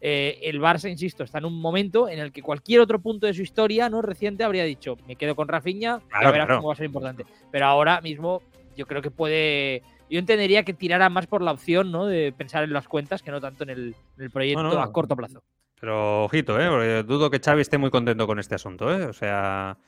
[0.00, 3.34] eh, el Barça, insisto, está en un momento en el que cualquier otro punto de
[3.34, 6.76] su historia no reciente habría dicho, me quedo con Rafinha, a ver cómo va a
[6.76, 7.24] ser importante.
[7.50, 8.42] Pero ahora mismo
[8.76, 9.82] yo creo que puede...
[10.10, 12.06] Yo entendería que tirara más por la opción ¿no?
[12.06, 13.94] de pensar en las cuentas que no tanto en el,
[14.30, 15.42] proyecto a corto plazo.
[15.82, 16.68] Pero ojito, ¿eh?
[16.68, 19.04] Porque dudo que Xavi esté muy contento con este asunto, ¿eh?
[19.06, 19.78] O sea,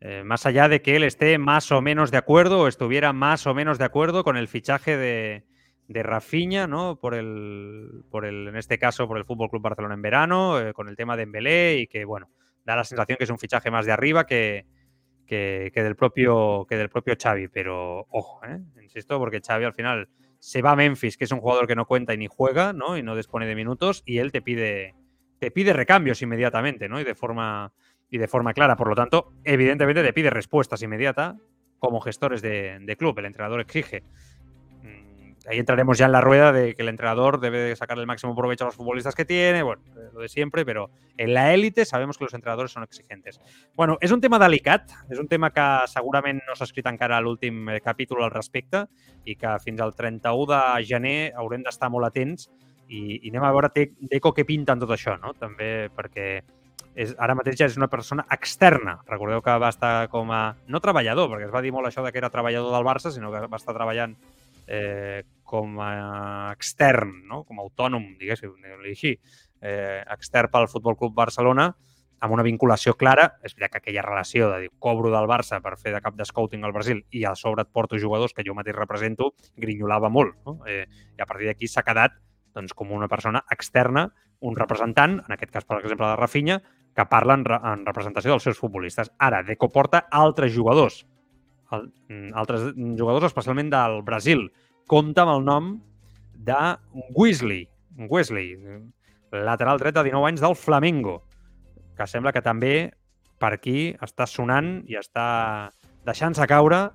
[0.00, 3.46] eh, más allá de que él esté más o menos de acuerdo o estuviera más
[3.46, 5.44] o menos de acuerdo con el fichaje de,
[5.86, 6.98] de ¿no?
[6.98, 10.72] Por el, por el, en este caso, por el Fútbol Club Barcelona en verano, eh,
[10.72, 12.28] con el tema de Embelé y que, bueno,
[12.64, 14.66] da la sensación que es un fichaje más de arriba que,
[15.28, 17.46] que, que, del propio, que del propio Xavi.
[17.46, 18.58] Pero ojo, ¿eh?
[18.82, 20.08] insisto, porque Xavi al final
[20.40, 22.98] se va a Memphis, que es un jugador que no cuenta y ni juega, ¿no?
[22.98, 24.96] Y no dispone de minutos, y él te pide
[25.38, 27.00] te pide recambios inmediatamente, ¿no?
[27.00, 27.72] Y de forma,
[28.10, 28.76] y de forma clara.
[28.76, 31.36] Por lo tanto, evidentemente te pide respuestas inmediatas
[31.78, 33.18] como gestores de, club.
[33.18, 34.02] El entrenador exige.
[34.82, 38.34] Mm, ahí entraremos ya en la rueda de que el entrenador debe sacar el máximo
[38.34, 42.16] provecho a los futbolistas que tiene, bueno, lo de siempre, pero en la élite sabemos
[42.16, 43.40] que los entrenadores son exigentes.
[43.74, 47.24] Bueno, és un tema delicat, és un tema que segurament no s'ha escrit encara a
[47.24, 48.86] l'últim capítol al respecte
[49.24, 52.48] i que fins al 31 de gener haurem d'estar molt atents
[52.88, 53.70] i, i anem a veure
[54.10, 55.32] Deco què pinta en tot això, no?
[55.38, 56.28] També perquè
[56.96, 58.96] és, ara mateix ja és una persona externa.
[59.08, 60.56] Recordeu que va estar com a...
[60.66, 63.32] no treballador, perquè es va dir molt això de que era treballador del Barça, sinó
[63.32, 64.16] que va estar treballant
[64.66, 67.42] eh, com a extern, no?
[67.44, 69.12] com a autònom, diguéssim, diguem-li així,
[69.60, 71.68] eh, extern pel Futbol Club Barcelona,
[72.24, 73.28] amb una vinculació clara.
[73.44, 76.24] És veritat que aquella relació de dir, cobro del Barça per fer de cap de
[76.24, 80.38] scouting al Brasil i a sobre et porto jugadors que jo mateix represento, grinyolava molt.
[80.46, 80.58] No?
[80.64, 82.16] Eh, I a partir d'aquí s'ha quedat
[82.56, 84.08] doncs, com una persona externa,
[84.40, 86.60] un representant, en aquest cas, per exemple, de Rafinha,
[86.96, 89.12] que parla en, re en representació dels seus futbolistes.
[89.20, 91.02] Ara, Deco porta altres jugadors,
[91.76, 94.46] el, mm, altres jugadors especialment del Brasil.
[94.88, 95.72] Compta amb el nom
[96.46, 96.60] de
[97.14, 97.66] Weasley,
[98.08, 98.54] Wesley,
[99.32, 101.22] lateral dret de 19 anys del Flamengo,
[101.96, 102.92] que sembla que també
[103.40, 105.72] per aquí està sonant i està
[106.06, 106.86] deixant-se caure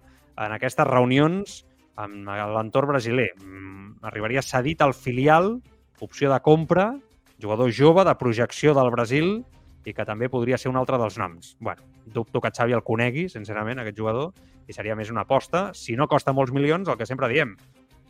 [0.42, 1.62] en aquestes reunions
[2.00, 3.32] amb l'entorn brasiler.
[3.42, 5.58] Mm, arribaria cedit al filial,
[6.00, 6.94] opció de compra,
[7.42, 9.44] jugador jove de projecció del Brasil
[9.86, 11.56] i que també podria ser un altre dels noms.
[11.60, 14.34] bueno, dubto que Xavi el conegui, sincerament, aquest jugador,
[14.68, 15.72] i seria més una aposta.
[15.74, 17.56] Si no costa molts milions, el que sempre diem,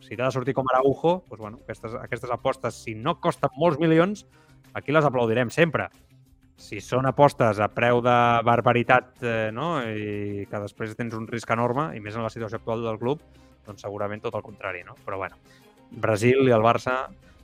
[0.01, 3.79] si t'ha de sortir com Araujo, doncs, bueno, aquestes, aquestes apostes, si no costen molts
[3.79, 4.25] milions,
[4.73, 5.89] aquí les aplaudirem sempre.
[6.61, 9.79] Si són apostes a preu de barbaritat eh, no?
[9.81, 13.23] i que després tens un risc enorme, i més en la situació actual del club,
[13.67, 14.97] doncs segurament tot el contrari, no?
[15.06, 15.38] Però bueno,
[15.91, 16.95] Brasil i el Barça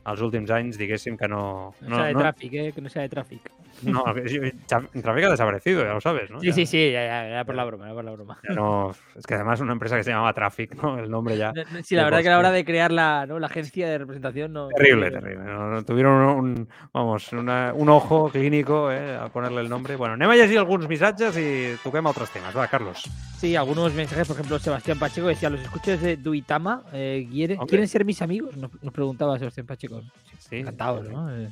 [0.08, 1.74] els últims anys, diguéssim que no...
[1.82, 2.68] No, no de tràfic, eh?
[2.76, 3.50] Que no sea de tràfic.
[3.84, 4.04] No,
[4.68, 6.40] Traffic ha desaparecido, ya lo sabes, ¿no?
[6.40, 8.40] Sí, sí, sí, ya, ya, ya, por la broma, ya por la broma.
[8.50, 10.98] No, es que además una empresa que se llamaba Traffic, ¿no?
[10.98, 11.54] El nombre ya.
[11.84, 13.40] sí, la verdad que a la hora de crear la, ¿no?
[13.40, 14.70] la agencia de representación no.
[14.70, 15.46] Terrible, terrible.
[15.46, 19.96] No, tuvieron un, vamos, una, un ojo clínico eh, a ponerle el nombre.
[19.96, 22.56] Bueno, anem a llegir alguns missatges i toquem altres temes.
[22.56, 23.04] Va, Carlos.
[23.38, 27.88] Sí, algunos mensajes, por ejemplo, Sebastián Pacheco decía, los escuchos de Duitama, eh, ¿quieren, ¿quieren
[27.88, 28.56] ser mis amigos?
[28.58, 30.02] Nos, nos preguntaba Sebastián Pacheco.
[30.40, 31.30] Sí, Encantados, ¿no?
[31.32, 31.50] Eh,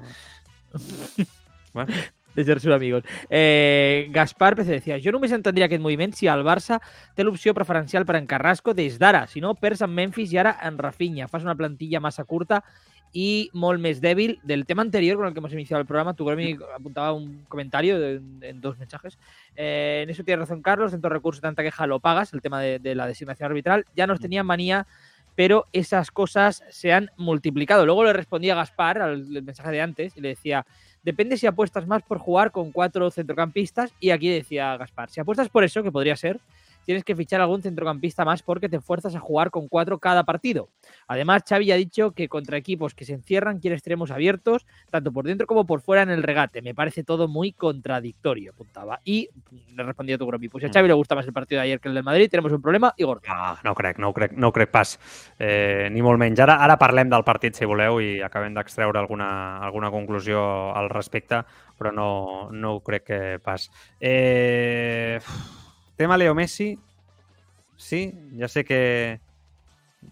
[1.77, 1.93] bueno.
[2.37, 3.03] de ser sus amigos.
[3.29, 6.77] Eh, Gaspar PC decía, jo només entendria aquest moviment si el Barça
[7.17, 10.53] té l'opció preferencial per en Carrasco des d'ara, si no perds en Memphis i ara
[10.61, 11.27] en Rafinha.
[11.27, 12.61] Fas una plantilla massa curta
[13.11, 14.37] y molt més débil.
[14.43, 17.99] Del tema anterior con el que hemos iniciado el programa, tu me apuntaba un comentario
[17.99, 19.17] de, en dos mensajes.
[19.55, 22.61] Eh, en eso tiene razón Carlos, en todo recurso tanta queja lo pagas, el tema
[22.61, 23.85] de, de la designación arbitral.
[23.95, 24.85] Ya nos tenía manía
[25.37, 27.85] pero esas cosas se han multiplicado.
[27.85, 30.65] Luego le respondía Gaspar al mensaje de antes y le decía,
[31.07, 33.93] Depende si apuestas más por jugar con cuatro centrocampistas.
[33.97, 36.41] Y aquí decía Gaspar, si apuestas por eso, que podría ser,
[36.87, 40.69] tienes que fichar algún centrocampista más porque te fuerzas a jugar con cuatro cada partido.
[41.09, 45.25] Además, Xavi ha dicho que contra equipos que se encierran quiere extremos abiertos, tanto por
[45.25, 46.61] dentro como por fuera en el regate.
[46.61, 49.01] Me parece todo muy contradictorio, apuntaba.
[49.03, 49.29] Y
[49.75, 51.81] le respondía a tu grupo, pues a Xavi le gusta más el partido de ayer
[51.81, 53.23] que el del Madrid, tenemos un problema y gordo.
[53.27, 54.97] Ah, no crec, no crec, no crec pas.
[55.37, 56.39] Eh, ni molt menys.
[56.39, 61.43] Ara, ara parlem del partit, si voleu, i acabem d'extreure alguna, alguna conclusió al respecte,
[61.75, 62.09] però no,
[62.55, 63.67] no ho crec que pas.
[63.99, 65.19] Eh...
[65.97, 66.79] Tema Leo Messi,
[67.75, 69.19] sí, ya sé que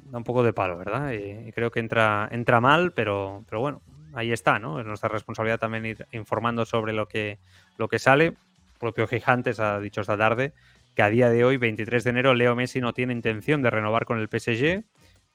[0.09, 1.13] da un poco de palo, ¿verdad?
[1.13, 3.81] Y, creo que entra, entra mal, pero, pero bueno,
[4.15, 4.79] ahí está, ¿no?
[4.79, 7.37] Es nuestra responsabilidad también ir informando sobre lo que,
[7.77, 8.25] lo que sale.
[8.25, 8.35] El
[8.79, 10.53] propio Gigantes ha dicho esta tarde
[10.95, 14.05] que a día de hoy, 23 de enero, Leo Messi no tiene intención de renovar
[14.05, 14.83] con el PSG,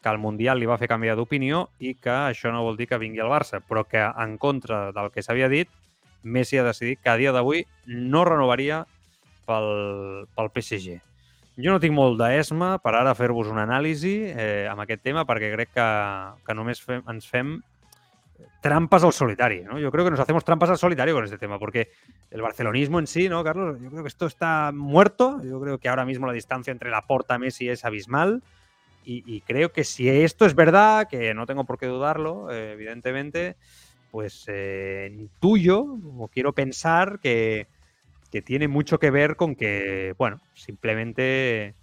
[0.02, 2.96] que al Mundial li va fer canviar d'opinió i que això no vol dir que
[2.96, 5.68] al Barça, però que en contra del que s'havia dit,
[6.22, 8.86] Messi ha decidit que a dia d'avui no renovaria
[9.50, 9.70] pel,
[10.36, 11.00] pel PSG.
[11.60, 15.50] Jo no tinc molt d'esma per ara fer-vos una anàlisi eh, amb aquest tema perquè
[15.52, 15.88] crec que,
[16.46, 17.58] que només fem, ens fem
[18.60, 19.78] trampas al solitario, ¿no?
[19.78, 21.90] Yo creo que nos hacemos trampas al solitario con este tema, porque
[22.30, 23.80] el barcelonismo en sí, ¿no, Carlos?
[23.80, 25.40] Yo creo que esto está muerto.
[25.42, 28.42] Yo creo que ahora mismo la distancia entre la Porta Messi es abismal.
[29.02, 32.72] Y, y, creo que si esto es verdad, que no tengo por qué dudarlo, eh,
[32.72, 33.56] evidentemente,
[34.10, 35.86] pues eh, intuyo
[36.18, 37.66] o quiero pensar que,
[38.30, 41.74] que tiene mucho que ver con que, bueno, simplemente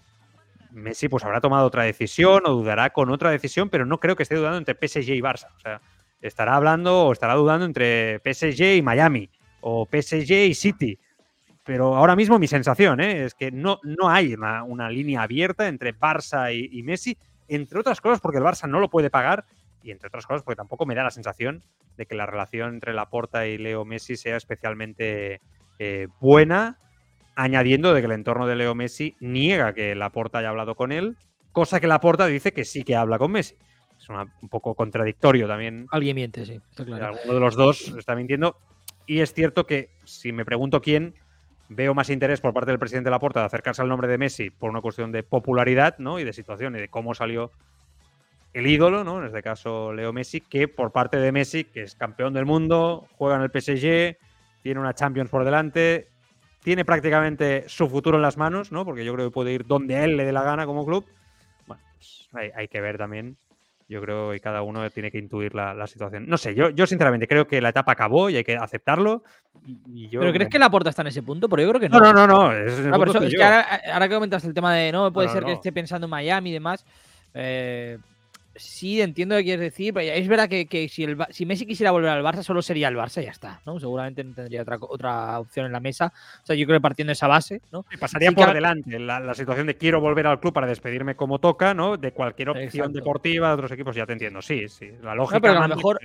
[0.72, 4.24] Messi pues habrá tomado otra decisión o dudará con otra decisión, pero no creo que
[4.24, 5.50] esté dudando entre PSG y Barça.
[5.56, 5.82] O sea,
[6.22, 9.30] estará hablando o estará dudando entre PSG y Miami
[9.62, 11.00] o PSG y City.
[11.64, 13.26] Pero ahora mismo mi sensación ¿eh?
[13.26, 17.18] es que no, no hay una, línea abierta entre Barça y, y, Messi,
[17.50, 19.46] entre otras cosas porque el Barça no lo puede pagar
[19.84, 21.64] y entre otras cosas porque tampoco me da la sensación
[21.98, 25.42] de que la relación entre Laporta y Leo Messi sea especialmente
[25.80, 26.80] eh, buena,
[27.36, 31.18] añadiendo de que el entorno de Leo Messi niega que Laporta haya hablado con él,
[31.52, 33.56] cosa que Laporta dice que sí que habla con Messi.
[34.00, 35.88] Es un poco contradictorio también.
[35.92, 37.08] Alguien miente, sí, está claro.
[37.08, 38.58] Alguno de los dos está mintiendo.
[39.08, 41.16] Y es cierto que, si me pregunto quién,
[41.70, 44.70] veo más interés por parte del presidente Laporta de acercarse al nombre de Messi por
[44.70, 46.20] una cuestión de popularidad ¿no?
[46.20, 47.52] y de situación y de cómo salió
[48.54, 49.20] el ídolo, ¿no?
[49.20, 53.08] en este caso Leo Messi, que por parte de Messi, que es campeón del mundo,
[53.18, 54.18] juega en el PSG,
[54.62, 56.10] tiene una Champions por delante,
[56.64, 58.84] tiene prácticamente su futuro en las manos, ¿no?
[58.86, 61.06] Porque yo creo que puede ir donde él le dé la gana como club.
[61.66, 63.38] Bueno, pues hay, que ver también.
[63.88, 66.26] Yo creo que cada uno tiene que intuir la, situación.
[66.28, 69.24] No sé, yo, yo sinceramente creo que la etapa acabó y hay que aceptarlo.
[70.12, 71.48] ¿Pero crees que la puerta está en ese punto?
[71.48, 72.00] Porque yo creo que no.
[72.00, 72.52] No, no, no.
[72.52, 76.12] Es, que ahora, que comentaste el tema de no, puede ser que esté pensando en
[76.12, 76.86] Miami y demás.
[77.34, 77.98] Eh,
[78.58, 81.92] sí entiendo lo que quieres decir, pero es verdad que, si, el, si Messi quisiera
[81.92, 83.80] volver al Barça, solo sería el Barça y ya está, ¿no?
[83.80, 86.14] Seguramente no tendría otra, otra opción en la mesa.
[86.44, 87.86] O sea, yo creo que partiendo de esa base, ¿no?
[88.00, 91.98] pasaría por delante la, situación de quiero volver al club para despedirme como toca, ¿no?
[91.98, 94.42] De cualquier opción deportiva de otros equipos, ya te entiendo.
[94.42, 94.92] Sí, sí.
[95.02, 95.40] La lógica.
[95.40, 96.00] pero a lo mejor,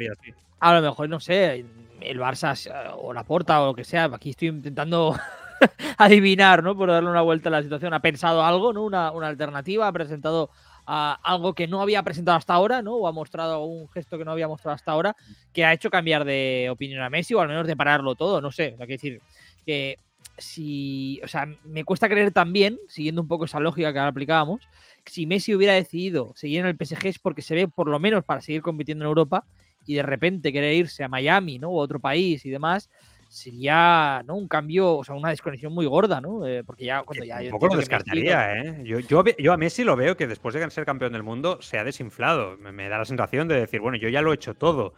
[0.60, 1.64] a lo mejor, no sé,
[2.00, 5.16] el Barça o la Porta o lo que sea, aquí estoy intentando
[5.98, 6.76] adivinar, ¿no?
[6.76, 7.94] Por darle una vuelta a la situación.
[7.94, 8.82] Ha pensado algo, ¿no?
[8.82, 10.50] Una, una alternativa, ha presentado
[10.86, 12.96] algo que no había presentado hasta ahora, ¿no?
[12.96, 15.16] O ha mostrado un gesto que no había mostrado hasta ahora,
[15.52, 18.50] que ha hecho cambiar de opinión a Messi o al menos de pararlo todo, no
[18.50, 18.76] sé.
[18.78, 19.20] Hay que decir
[19.64, 19.98] que
[20.38, 24.62] si, o sea, me cuesta creer también, siguiendo un poco esa lógica que ahora aplicábamos,
[25.06, 28.24] si Messi hubiera decidido seguir en el PSG es porque se ve por lo menos
[28.24, 29.44] para seguir compitiendo en Europa
[29.86, 31.70] y de repente querer irse a Miami, ¿no?
[31.70, 32.88] O a otro país y demás,
[33.32, 34.36] sería ¿no?
[34.36, 36.46] un cambio, o sea, una desconexión muy gorda, ¿no?
[36.46, 37.40] Eh, porque ya cuando ya.
[37.40, 38.82] Un poco lo descartaría, ¿eh?
[38.84, 41.78] Yo, yo, yo, a Messi lo veo que después de ser campeón del mundo se
[41.78, 42.58] ha desinflado.
[42.58, 44.92] Me, da la sensación de decir, bueno, yo ya lo he hecho todo.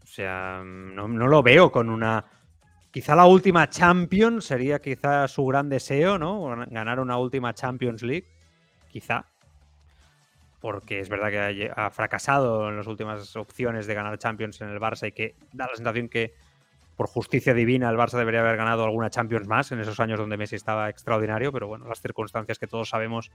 [0.00, 2.24] O sea, no, no lo veo con una.
[2.92, 6.54] Quizá la última Champions sería quizá su gran deseo, ¿no?
[6.70, 8.28] Ganar una última Champions League.
[8.88, 9.26] Quizá.
[10.60, 14.78] Porque es verdad que ha fracasado en las últimas opciones de ganar Champions en el
[14.78, 16.34] Barça y que da la sensación que
[16.96, 20.36] por justicia divina el Barça debería haber ganado alguna Champions más en esos años donde
[20.36, 23.30] Messi estaba extraordinario, pero bueno, las circunstancias que todos sabemos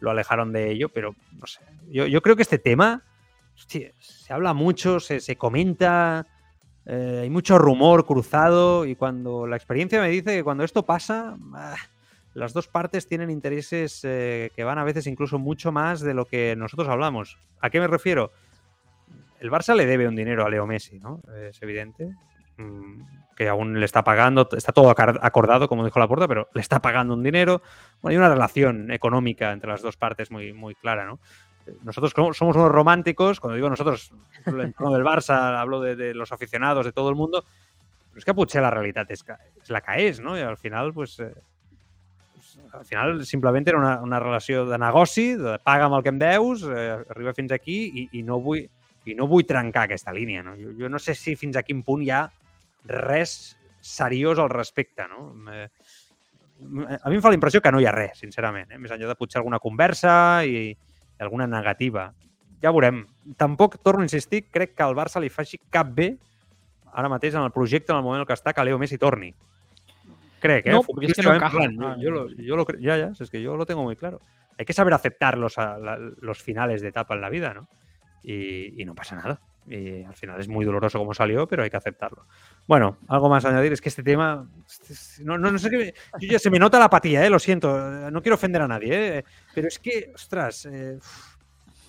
[0.00, 3.02] lo alejaron de ello, pero no sé, yo, creo que este tema
[3.54, 3.92] se
[4.32, 6.26] habla mucho, se, comenta,
[6.86, 11.36] eh, hay mucho rumor cruzado y cuando la experiencia me dice que cuando esto pasa,
[11.54, 11.76] ah,
[12.34, 16.24] las dos partes tienen intereses eh, que van a veces incluso mucho más de lo
[16.24, 17.38] que nosotros hablamos.
[17.60, 18.32] ¿A qué me refiero?
[19.38, 21.20] El Barça le debe un dinero a Leo Messi, ¿no?
[21.48, 22.14] Es evidente.
[22.56, 23.02] Mm,
[23.36, 26.80] que aún le está pagando, está todo acordado, como dijo la puerta, pero le está
[26.80, 27.62] pagando un dinero.
[28.00, 31.18] Bueno, hay una relación económica entre las dos partes muy, muy clara, ¿no?
[31.82, 34.12] Nosotros somos unos románticos, cuando digo nosotros,
[34.44, 37.44] del Barça, hablo de, los aficionados, de todo el mundo,
[38.10, 39.24] pero es que Puche la realidad es,
[39.68, 40.36] la que es, ¿no?
[40.36, 41.32] Y al final, pues, eh,
[42.34, 46.18] pues al final simplemente era una, una relación de negoci, de paga'm el que em
[46.18, 48.66] deus, eh, arriba fins aquí i, i no vull
[49.04, 50.42] i no vull trencar aquesta línia.
[50.42, 50.54] No?
[50.58, 52.26] Jo, jo no sé si fins a quin punt ha
[52.88, 55.32] res seriós al respecte, no?
[57.02, 58.78] A mi em fa la impressió que no hi ha res, sincerament, eh?
[58.78, 60.70] més enllà de potser alguna conversa i
[61.18, 62.12] alguna negativa.
[62.62, 63.02] Ja veurem.
[63.38, 66.12] Tampoc, torno a insistir, crec que al Barça li faci cap bé
[66.92, 69.32] ara mateix en el projecte, en el moment en què està, que Leo Messi torni.
[70.42, 70.72] Crec, ¿eh?
[70.74, 71.56] No, porque es que no encaja.
[71.56, 74.20] Plan, yo, lo, yo lo, ya, ya, es que yo lo tengo muy claro.
[74.58, 77.68] Hay que saber aceptar los, a, la, los finales de etapa en la vida, ¿no?
[78.22, 79.40] Y, y no pasa nada.
[79.66, 82.26] Y al final es muy doloroso como salió, pero hay que aceptarlo.
[82.66, 84.48] Bueno, algo más a añadir es que este tema.
[84.66, 85.94] Este no, no, no sé qué.
[86.20, 87.30] Yo ya se me nota la apatía, ¿eh?
[87.30, 87.78] lo siento.
[88.10, 89.24] No quiero ofender a nadie, ¿eh?
[89.54, 90.66] pero es que, ostras.
[90.66, 90.98] Eh,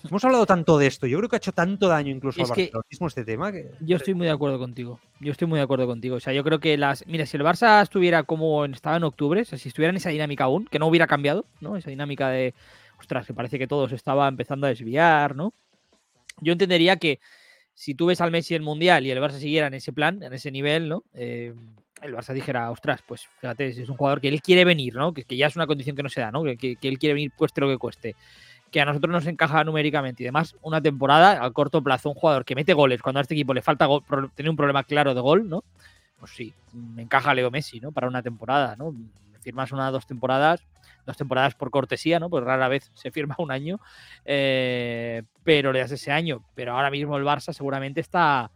[0.08, 1.06] hemos hablado tanto de esto.
[1.08, 3.50] Yo creo que ha hecho tanto daño incluso al barcelonismo este tema.
[3.50, 3.72] Que...
[3.80, 5.00] Yo estoy muy de acuerdo contigo.
[5.20, 6.16] Yo estoy muy de acuerdo contigo.
[6.16, 7.04] O sea, yo creo que las.
[7.08, 10.10] Mira, si el Barça estuviera como estaba en octubre, o sea, si estuviera en esa
[10.10, 11.76] dinámica aún, que no hubiera cambiado, ¿no?
[11.76, 12.54] Esa dinámica de.
[13.00, 15.52] Ostras, que parece que todo se estaba empezando a desviar, ¿no?
[16.40, 17.20] Yo entendería que
[17.74, 20.32] si tú ves al Messi el Mundial y el Barça siguiera en ese plan, en
[20.32, 21.04] ese nivel, ¿no?
[21.12, 21.52] Eh,
[22.02, 25.12] el Barça dijera, ostras, pues fíjate, es un jugador que él quiere venir, ¿no?
[25.12, 26.44] Que, ya es una condición que no se da, ¿no?
[26.44, 28.14] Que, él quiere venir cueste lo que cueste.
[28.70, 32.44] Que a nosotros nos encaja numéricamente y demás, una temporada a corto plazo, un jugador
[32.44, 33.88] que mete goles cuando a este equipo le falta
[34.34, 35.64] tener un problema claro de gol, ¿no?
[36.18, 37.92] Pues sí, me encaja Leo Messi, ¿no?
[37.92, 38.94] Para una temporada, ¿no?
[39.40, 40.62] Firmas una dos temporadas,
[41.06, 42.30] dos temporadas por cortesía, ¿no?
[42.30, 43.80] Pues rara vez se firma un año,
[44.24, 46.44] eh, pero le das ese año.
[46.54, 48.50] Pero ahora mismo el Barça seguramente está,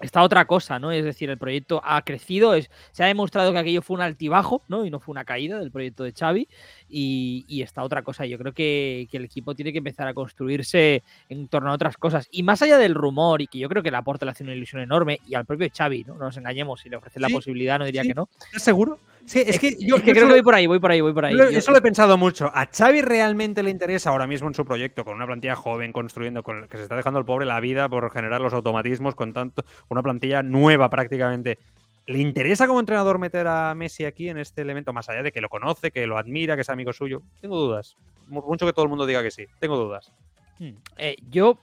[0.00, 0.90] está otra cosa, ¿no?
[0.92, 4.62] Es decir, el proyecto ha crecido, es, se ha demostrado que aquello fue un altibajo,
[4.68, 4.84] ¿no?
[4.84, 6.48] Y no fue una caída del proyecto de Xavi
[6.88, 8.26] y, está otra cosa.
[8.26, 12.28] Yo creo que, el equipo tiene que empezar a construirse en torno a otras cosas.
[12.30, 14.54] Y más allá del rumor, y que yo creo que la aporta le hace una
[14.54, 16.14] ilusión enorme, y al propio Xavi, ¿no?
[16.14, 18.28] No nos engañemos, si le ofrecen la posibilidad no diría que no.
[18.46, 18.98] ¿Estás seguro?
[19.26, 21.34] Sí, es, que yo, creo que voy por ahí, voy por ahí, voy por ahí.
[21.52, 22.50] eso lo he pensado mucho.
[22.54, 26.42] ¿A Xavi realmente le interesa ahora mismo en su proyecto, con una plantilla joven construyendo,
[26.42, 29.64] con que se está dejando el pobre la vida por generar los automatismos, con tanto,
[29.88, 31.58] una plantilla nueva prácticamente?
[32.06, 35.40] ¿Le interesa como entrenador meter a Messi aquí en este elemento, más allá de que
[35.40, 37.22] lo conoce, que lo admira, que es amigo suyo?
[37.40, 37.96] Tengo dudas.
[38.28, 39.46] Mucho que todo el mundo diga que sí.
[39.58, 40.12] Tengo dudas.
[40.58, 40.72] Hmm.
[40.98, 41.58] Eh, yo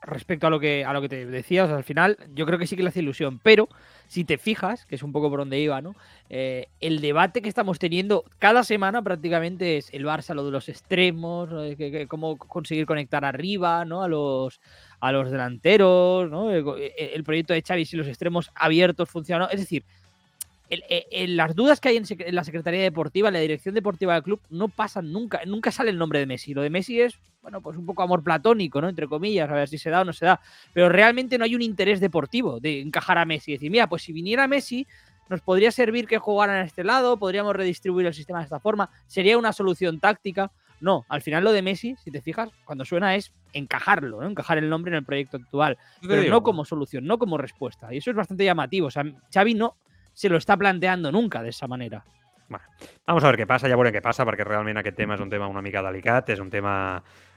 [0.00, 2.74] respecto a lo que a lo que te decía, al final yo creo que sí
[2.74, 3.68] que le hace ilusión, pero
[4.12, 5.96] si te fijas, que es un poco por donde iba, ¿no?
[6.28, 10.68] Eh, el debate que estamos teniendo cada semana prácticamente es el Barça, lo de los
[10.68, 11.48] extremos,
[12.08, 14.02] cómo conseguir conectar arriba, ¿no?
[14.02, 14.60] A los
[15.00, 16.50] a los delanteros, ¿no?
[16.50, 19.82] El, proyecto de Xavi si los extremos abiertos funcionan, es decir,
[21.28, 24.68] las dudas que hay en, la Secretaría Deportiva, en la dirección deportiva del club, no
[24.68, 25.40] pasan nunca.
[25.46, 26.54] Nunca sale el nombre de Messi.
[26.54, 28.88] Lo de Messi es, bueno, pues un poco amor platónico, ¿no?
[28.88, 30.40] Entre comillas, a ver si se da o no se da.
[30.72, 33.52] Pero realmente no hay un interés deportivo de encajar a Messi.
[33.52, 34.86] y Decir, mira, pues si viniera Messi,
[35.28, 38.90] nos podría servir que jugaran a este lado, podríamos redistribuir el sistema de esta forma,
[39.06, 40.52] sería una solución táctica.
[40.80, 44.28] No, al final lo de Messi, si te fijas, cuando suena es encajarlo, ¿no?
[44.28, 47.94] encajar el nombre en el proyecto actual, pero no como solución, no como respuesta.
[47.94, 48.88] Y eso es bastante llamativo.
[48.88, 49.76] O sea, Xavi no,
[50.12, 52.04] se lo está planteando nunca de esa manera.
[52.48, 52.66] Bueno,
[53.06, 55.30] vamos a ver qué pasa, ya veurem què passa, perquè realment aquest tema és un
[55.32, 56.74] tema una mica delicat, és un tema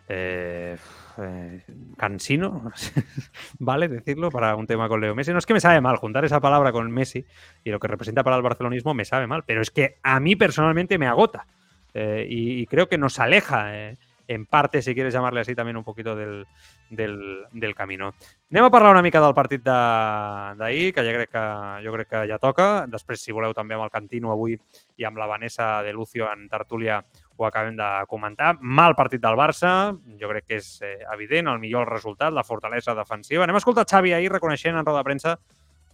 [0.10, 0.76] eh,
[1.18, 1.64] eh,
[1.96, 2.72] cansino,
[3.60, 3.88] ¿vale?
[3.88, 5.32] Decirlo para un tema con Leo Messi.
[5.32, 7.26] No es que me sabe mal juntar esa palabra con Messi
[7.64, 10.36] y lo que representa para el barcelonismo me sabe mal, pero es que a mí
[10.36, 11.48] personalmente me agota
[11.94, 13.74] eh, y, y, creo que nos aleja.
[13.74, 13.98] Eh,
[14.28, 16.46] en parte, si quieres llamarle así, también un poquito del,
[16.90, 18.14] del, del camino.
[18.52, 21.44] Anem a parlar una mica del partit d'ahir, que ja crec que,
[21.86, 22.70] jo crec que ja toca.
[22.88, 24.58] Després, si voleu, també amb el Cantino avui
[24.98, 27.04] i amb la Vanessa de Lucio en tertúlia
[27.38, 28.56] ho acabem de comentar.
[28.62, 32.96] Mal partit del Barça, jo crec que és eh, evident, el millor resultat, la fortalesa
[32.96, 33.44] defensiva.
[33.44, 35.38] Anem a escoltar Xavi ahir reconeixent en roda de premsa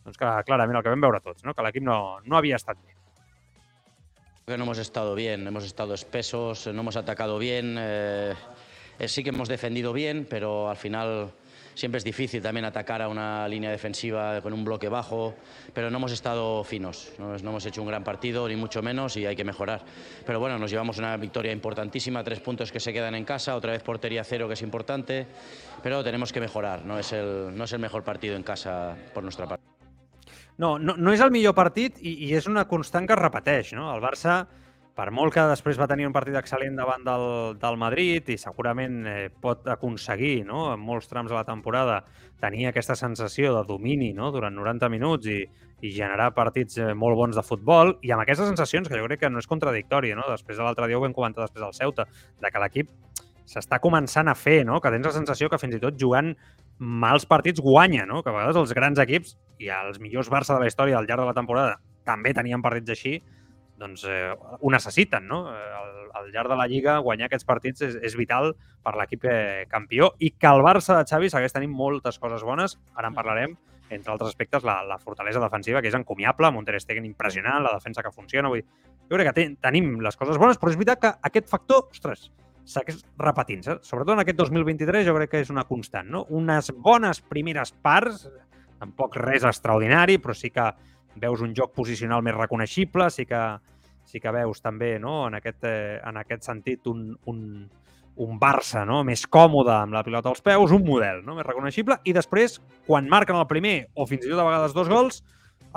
[0.01, 1.53] doncs que clarament el que vam veure tots, no?
[1.53, 3.00] que l'equip no, no havia estat bé.
[4.45, 7.77] Que no hemos estado bien, hemos estado espesos, no hemos atacado bien.
[7.79, 8.33] Eh,
[8.99, 11.31] eh, sí que hemos defendido bien, pero al final
[11.73, 15.35] siempre es difícil también atacar a una línea defensiva con un bloque bajo,
[15.73, 19.15] pero no hemos estado finos, no, no, hemos hecho un gran partido, ni mucho menos,
[19.17, 19.83] y hay que mejorar.
[20.25, 23.71] Pero bueno, nos llevamos una victoria importantísima, tres puntos que se quedan en casa, otra
[23.71, 25.27] vez portería cero, que es importante,
[25.81, 29.23] pero tenemos que mejorar, no es el, no es el mejor partido en casa por
[29.23, 29.70] nuestra parte.
[30.61, 33.71] No, no, no és el millor partit i, i és una constant que es repeteix.
[33.73, 33.87] No?
[33.95, 34.43] El Barça,
[34.97, 37.25] per molt que després va tenir un partit excel·lent davant del,
[37.57, 40.67] del Madrid i segurament eh, pot aconseguir, no?
[40.75, 42.03] en molts trams de la temporada,
[42.43, 44.29] tenir aquesta sensació de domini no?
[44.35, 45.39] durant 90 minuts i,
[45.81, 49.23] i generar partits eh, molt bons de futbol i amb aquestes sensacions, que jo crec
[49.25, 50.29] que no és contradictòria, no?
[50.29, 52.05] després de l'altre dia ho vam comentar després del Ceuta,
[52.37, 52.93] de que l'equip
[53.49, 54.77] s'està començant a fer, no?
[54.79, 56.35] que tens la sensació que fins i tot jugant
[56.81, 58.23] mals partits guanya, no?
[58.23, 61.21] que a vegades els grans equips i els millors Barça de la història al llarg
[61.21, 61.77] de la temporada
[62.07, 63.19] també tenien partits així,
[63.81, 65.43] doncs eh, ho necessiten, no?
[65.51, 69.67] Al, al llarg de la Lliga guanyar aquests partits és, és vital per l'equip eh,
[69.69, 73.55] campió i que el Barça de Xavi segueix tenint moltes coses bones, ara en parlarem,
[73.91, 77.61] entre altres aspectes, la, la fortalesa defensiva, que és encomiable, amb un Ter Stegen impressionant,
[77.61, 78.67] la defensa que funciona, vull dir,
[79.09, 82.29] jo crec que ten, tenim les coses bones, però és veritat que aquest factor, ostres,
[82.71, 83.77] segueix repetint-se.
[83.85, 86.23] Sobretot en aquest 2023 jo crec que és una constant, no?
[86.29, 88.25] Unes bones primeres parts,
[88.81, 90.69] tampoc res extraordinari, però sí que
[91.21, 93.41] veus un joc posicional més reconeixible, sí que,
[94.07, 95.25] sí que veus també no?
[95.27, 97.41] en, aquest, eh, en aquest sentit un, un,
[98.23, 99.01] un Barça no?
[99.07, 101.35] més còmode amb la pilota als peus, un model no?
[101.37, 104.91] més reconeixible, i després, quan marquen el primer o fins i tot a vegades dos
[104.91, 105.21] gols,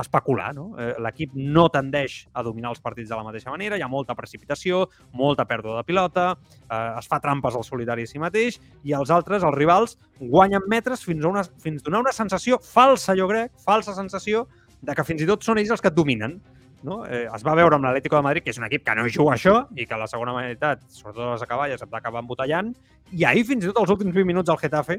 [0.01, 0.53] especular.
[0.55, 0.70] No?
[0.78, 4.16] Eh, L'equip no tendeix a dominar els partits de la mateixa manera, hi ha molta
[4.18, 6.26] precipitació, molta pèrdua de pilota,
[6.64, 10.66] eh, es fa trampes al solitari a si mateix, i els altres, els rivals, guanyen
[10.70, 14.47] metres fins a, una, fins a donar una sensació falsa, jo crec, falsa sensació,
[14.84, 16.38] de que fins i tot són ells els que et dominen.
[16.84, 16.99] No?
[17.09, 19.38] Eh, es va veure amb l'Atlético de Madrid, que és un equip que no juga
[19.38, 22.74] això i que a la segona meitat, sobretot a les acaballes, et va acabar embotellant.
[23.16, 24.99] I ahir, fins i tot els últims 20 minuts al Getafe,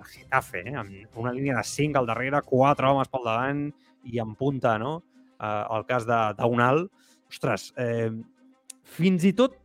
[0.00, 3.66] el Getafe, eh, amb una línia de 5 al darrere, quatre homes pel davant
[4.06, 4.98] i en punta, no?
[5.36, 6.86] Eh, el cas d'Unal.
[7.30, 8.10] Ostres, eh,
[8.96, 9.56] fins i tot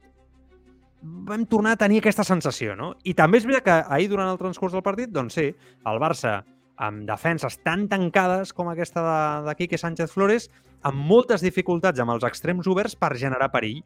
[1.02, 2.94] vam tornar a tenir aquesta sensació, no?
[3.04, 6.42] I també és veritat que ahir, durant el transcurs del partit, doncs sí, el Barça
[6.82, 10.50] amb defenses tan tancades com aquesta de Quique Sánchez Flores,
[10.82, 13.84] amb moltes dificultats amb els extrems oberts per generar perill.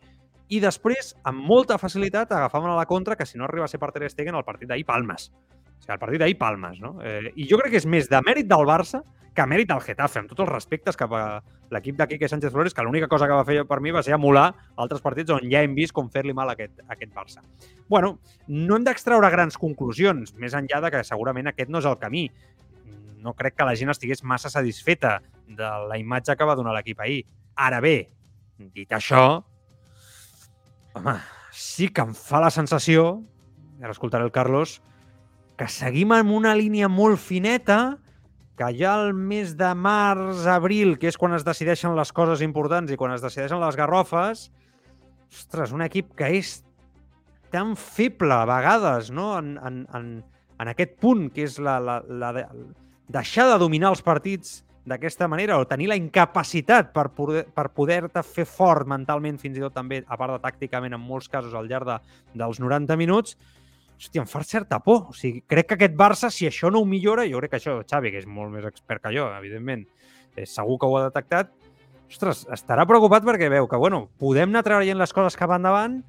[0.47, 3.81] I després, amb molta facilitat, agafaven a la contra que si no arriba a ser
[3.81, 5.31] per Ter Stegen, el partit d'ahir palmes.
[5.75, 6.95] O sigui, el partit d'ahir palmes, no?
[7.03, 9.03] Eh, I jo crec que és més de mèrit del Barça
[9.35, 11.23] que mèrit del Getafe, amb tots els respectes cap a
[11.75, 14.13] l'equip de Quique Sánchez Flores, que l'única cosa que va fer per mi va ser
[14.15, 14.45] emular
[14.79, 17.43] altres partits on ja hem vist com fer-li mal a aquest, a aquest Barça.
[17.89, 21.99] bueno, no hem d'extraure grans conclusions, més enllà de que segurament aquest no és el
[21.99, 22.29] camí
[23.25, 25.17] no crec que la gent estigués massa satisfeta
[25.47, 27.23] de la imatge que va donar l'equip ahir.
[27.57, 27.95] Ara bé,
[28.75, 29.23] dit això,
[30.93, 31.15] home,
[31.51, 33.23] sí que em fa la sensació,
[33.81, 34.77] ara escoltaré el Carlos,
[35.57, 37.97] que seguim en una línia molt fineta,
[38.55, 42.91] que ja el mes de març, abril, que és quan es decideixen les coses importants
[42.91, 44.49] i quan es decideixen les garrofes,
[45.31, 46.61] ostres, un equip que és
[47.51, 50.09] tan feble a vegades, no?, en, en, en,
[50.59, 52.47] en aquest punt, que és la, la, la, la
[53.11, 57.99] deixar de dominar els partits d'aquesta manera o tenir la incapacitat per poder-te per poder
[58.23, 61.69] fer fort mentalment, fins i tot també, a part de tàcticament, en molts casos al
[61.69, 61.97] llarg de,
[62.37, 63.37] dels 90 minuts,
[63.99, 65.09] hòstia, em fa certa por.
[65.11, 67.77] O sigui, crec que aquest Barça, si això no ho millora, jo crec que això,
[67.87, 69.85] Xavi, que és molt més expert que jo, evidentment,
[70.35, 71.53] és segur que ho ha detectat,
[72.09, 76.01] ostres, estarà preocupat perquè veu que, bueno, podem anar traient les coses cap endavant,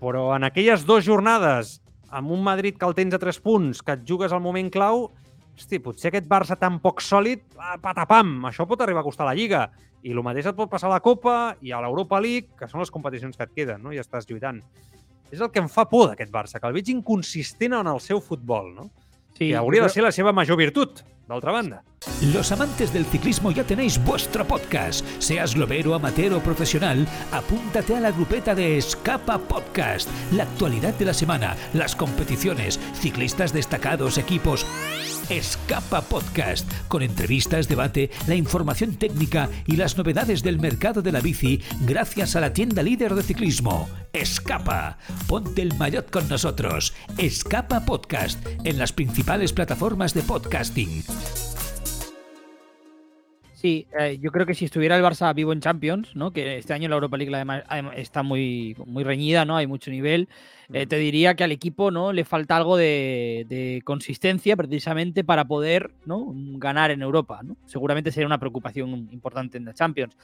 [0.00, 1.78] però en aquelles dues jornades,
[2.14, 5.08] amb un Madrid que el tens a tres punts, que et jugues al moment clau,
[5.54, 9.34] hosti, potser aquest Barça tan poc sòlid, ah, patapam, això pot arribar a costar la
[9.38, 9.68] Lliga.
[10.04, 12.82] I el mateix et pot passar a la Copa i a l'Europa League, que són
[12.82, 13.94] les competicions que et queden, no?
[13.94, 14.60] i estàs lluitant.
[15.34, 18.20] És el que em fa por d'aquest Barça, que el veig inconsistent en el seu
[18.22, 18.86] futbol, no?
[19.34, 21.80] Sí, que hauria de ser la seva major virtut, d'altra banda.
[22.32, 25.04] Los amantes del ciclismo ya tenéis vuestro podcast.
[25.18, 30.08] Seas globero, amateur o profesional, apúntate a la grupeta de Escapa Podcast.
[30.30, 34.64] La actualidad de la semana, las competiciones, ciclistas destacados, equipos
[35.30, 41.20] Escapa Podcast, con entrevistas, debate, la información técnica y las novedades del mercado de la
[41.20, 43.88] bici gracias a la tienda líder de ciclismo.
[44.12, 44.98] Escapa.
[45.26, 46.94] Ponte el maillot con nosotros.
[47.16, 51.02] Escapa Podcast en las principales plataformas de podcasting.
[53.64, 56.32] Sí, eh, yo creo que si estuviera el Barça vivo en Champions, ¿no?
[56.32, 57.62] Que este año la Europa League además,
[57.96, 59.56] está muy, muy reñida, ¿no?
[59.56, 60.28] Hay mucho nivel.
[60.72, 65.44] Eh, te diría que al equipo no le falta algo de, de, consistencia precisamente para
[65.44, 66.26] poder ¿no?
[66.34, 67.40] ganar en Europa.
[67.42, 67.56] ¿no?
[67.66, 70.16] Seguramente sería una preocupación importante en la Champions.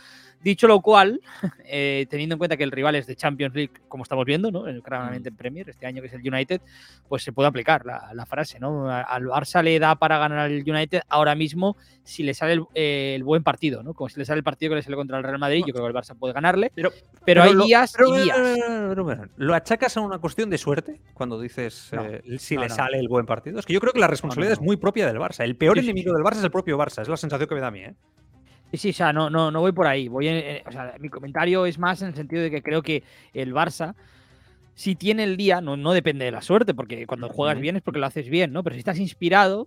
[0.43, 1.20] Dicho lo cual,
[1.66, 4.64] eh, teniendo en cuenta que el rival es de Champions League, como estamos viendo, ¿no?
[4.82, 6.61] claramente en Premier, este año que es el United,
[7.09, 8.59] pues se puede aplicar la, la frase.
[8.59, 8.91] ¿no?
[8.91, 13.12] Al Barça le da para ganar al United ahora mismo si le sale el, eh,
[13.14, 13.95] el, buen partido, ¿no?
[13.95, 15.84] como si le sale el partido que le sale contra el Real Madrid, yo creo
[15.84, 16.72] que el Barça puede ganarle.
[16.74, 18.38] Pero, pero, pero hay lo, días pero, y días.
[19.36, 22.74] lo achacas a una cuestión de suerte cuando dices no, eh, si no, le no.
[22.74, 23.58] sale el buen partido.
[23.58, 25.42] Es que yo creo que la responsabilidad es muy propia del Barça.
[25.42, 26.16] El peor sí, enemigo sí.
[26.16, 27.02] del Barça es el propio Barça.
[27.02, 27.80] Es la sensación que me da a mí.
[27.80, 27.94] ¿eh?
[28.70, 30.06] Sí, sí, o sea, no, no, no voy por ahí.
[30.06, 32.82] Voy en, en, o sea, mi comentario es más en el sentido de que creo
[32.82, 33.02] que
[33.34, 33.96] el Barça,
[34.74, 37.82] si tiene el día, no, no depende de la suerte, porque cuando juegas bien es
[37.82, 38.62] porque lo haces bien, ¿no?
[38.62, 39.66] Pero si estás inspirado,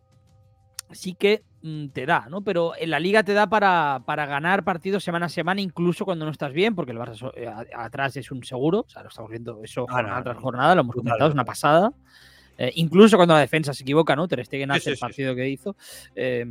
[0.93, 2.41] sí que mm, te da, ¿no?
[2.41, 6.25] Pero en la liga te da para, para, ganar partidos semana a semana, incluso cuando
[6.25, 9.29] no estás bien, porque el Barça eh, atrás es un seguro, o sea, lo estamos
[9.29, 11.93] viendo eso ah, jornada no, tras jornada, lo hemos comentado, es una pasada.
[12.57, 14.27] Eh, incluso cuando la defensa se equivoca, ¿no?
[14.27, 15.37] Ter Stegen hace sí, sí, el partido sí.
[15.37, 15.75] que hizo.
[16.15, 16.45] Eh,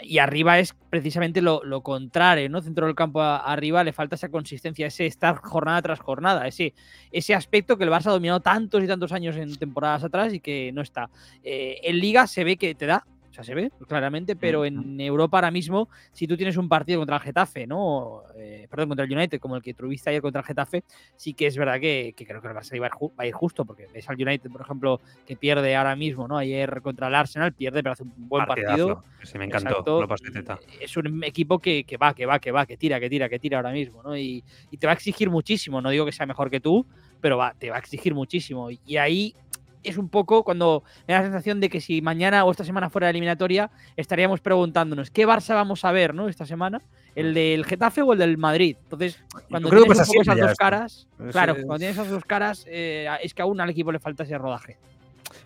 [0.00, 2.60] y arriba es precisamente lo, lo, contrario, ¿no?
[2.60, 6.74] Centro del campo a, arriba le falta esa consistencia, ese estar jornada tras jornada, ese,
[7.10, 10.40] ese aspecto que el Barça ha dominado tantos y tantos años en temporadas atrás y
[10.40, 11.10] que no está.
[11.42, 15.00] Eh, en Liga se ve que te da, o sea, se ve claramente, pero en
[15.00, 18.24] Europa ahora mismo, si tú tienes un partido contra el Getafe, ¿no?
[18.36, 20.84] Eh, perdón, contra el United, como el que tuviste ayer contra el Getafe,
[21.16, 23.26] sí que es verdad que, que creo que el Barça va a, ir, va a
[23.26, 26.36] ir justo, porque ves al United, por ejemplo, que pierde ahora mismo, ¿no?
[26.36, 28.96] Ayer contra el Arsenal, pierde, pero hace un buen Partidazo.
[28.96, 29.04] partido.
[29.22, 30.02] Sí, me encantó.
[30.02, 30.60] Exacto.
[30.78, 33.38] Es un equipo que, que, va, que va, que va, que tira, que tira, que
[33.38, 34.14] tira ahora mismo, ¿no?
[34.14, 36.86] Y, y te va a exigir muchísimo, no digo que sea mejor que tú,
[37.22, 38.68] pero va, te va a exigir muchísimo.
[38.70, 39.34] Y ahí
[39.82, 42.90] es un poco cuando me da la sensación de que si mañana o esta semana
[42.90, 46.28] fuera eliminatoria, estaríamos preguntándonos qué Barça vamos a ver, ¿no?
[46.28, 46.82] Esta semana,
[47.14, 48.76] el del Getafe o el del Madrid.
[48.82, 51.64] Entonces, cuando creo tienes que un poco esas dos caras, Es, claro, es...
[51.64, 54.78] cuando tienes esas dos caras, eh, és que aún al equipo le falta ese rodaje.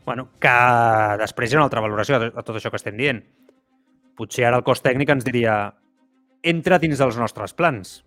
[0.04, 0.54] Bueno, que
[1.18, 3.24] després hi ha una altra valoració a tot això que estem dient.
[4.16, 5.74] Potser ara el cos tècnic ens diria
[6.46, 8.04] entra dins dels nostres plans.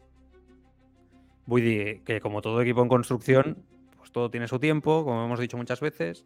[1.49, 3.57] Vull dir que, como todo equipo en construcción,
[4.09, 6.25] pues todo tiene su tiempo, como hemos dicho muchas veces,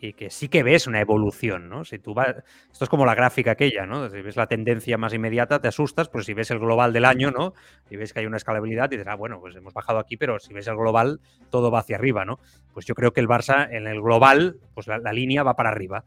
[0.00, 1.84] y que sí que ves una evolución, ¿no?
[1.84, 2.36] Si tú vas,
[2.70, 4.08] esto es como la gráfica aquella, ¿no?
[4.08, 7.30] Si ves la tendencia más inmediata, te asustas, pero si ves el global del año,
[7.30, 7.52] ¿no?
[7.90, 10.38] Y ves que hay una escalabilidad, y dices, ah, bueno, pues hemos bajado aquí, pero
[10.38, 11.20] si ves el global,
[11.50, 12.38] todo va hacia arriba, ¿no?
[12.72, 16.04] Pues yo creo que el Barça, en el global, pues la, línea va para arriba.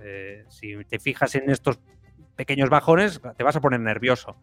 [0.00, 1.78] Eh, si te fijas en estos
[2.36, 4.36] pequeños bajones, te vas a poner nervioso.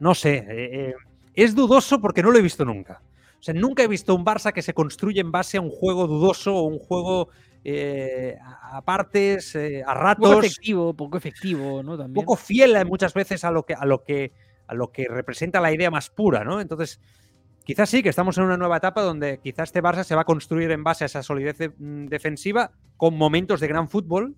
[0.00, 0.94] No sé, eh, eh,
[1.34, 3.00] es dudoso porque no lo he visto nunca.
[3.44, 6.06] O sea, nunca he visto un Barça que se construye en base a un juego
[6.06, 7.28] dudoso o un juego
[7.62, 10.30] eh, a partes, eh, a ratos.
[10.30, 11.98] Poco efectivo, poco efectivo, ¿no?
[11.98, 12.14] También.
[12.14, 14.32] Poco fiel eh, muchas veces a lo que, a lo que,
[14.66, 16.58] a lo que representa la idea más pura, ¿no?
[16.58, 17.02] Entonces,
[17.66, 20.24] quizás sí que estamos en una nueva etapa donde quizás este Barça se va a
[20.24, 24.36] construir en base a esa solidez de, mm, defensiva con momentos de gran fútbol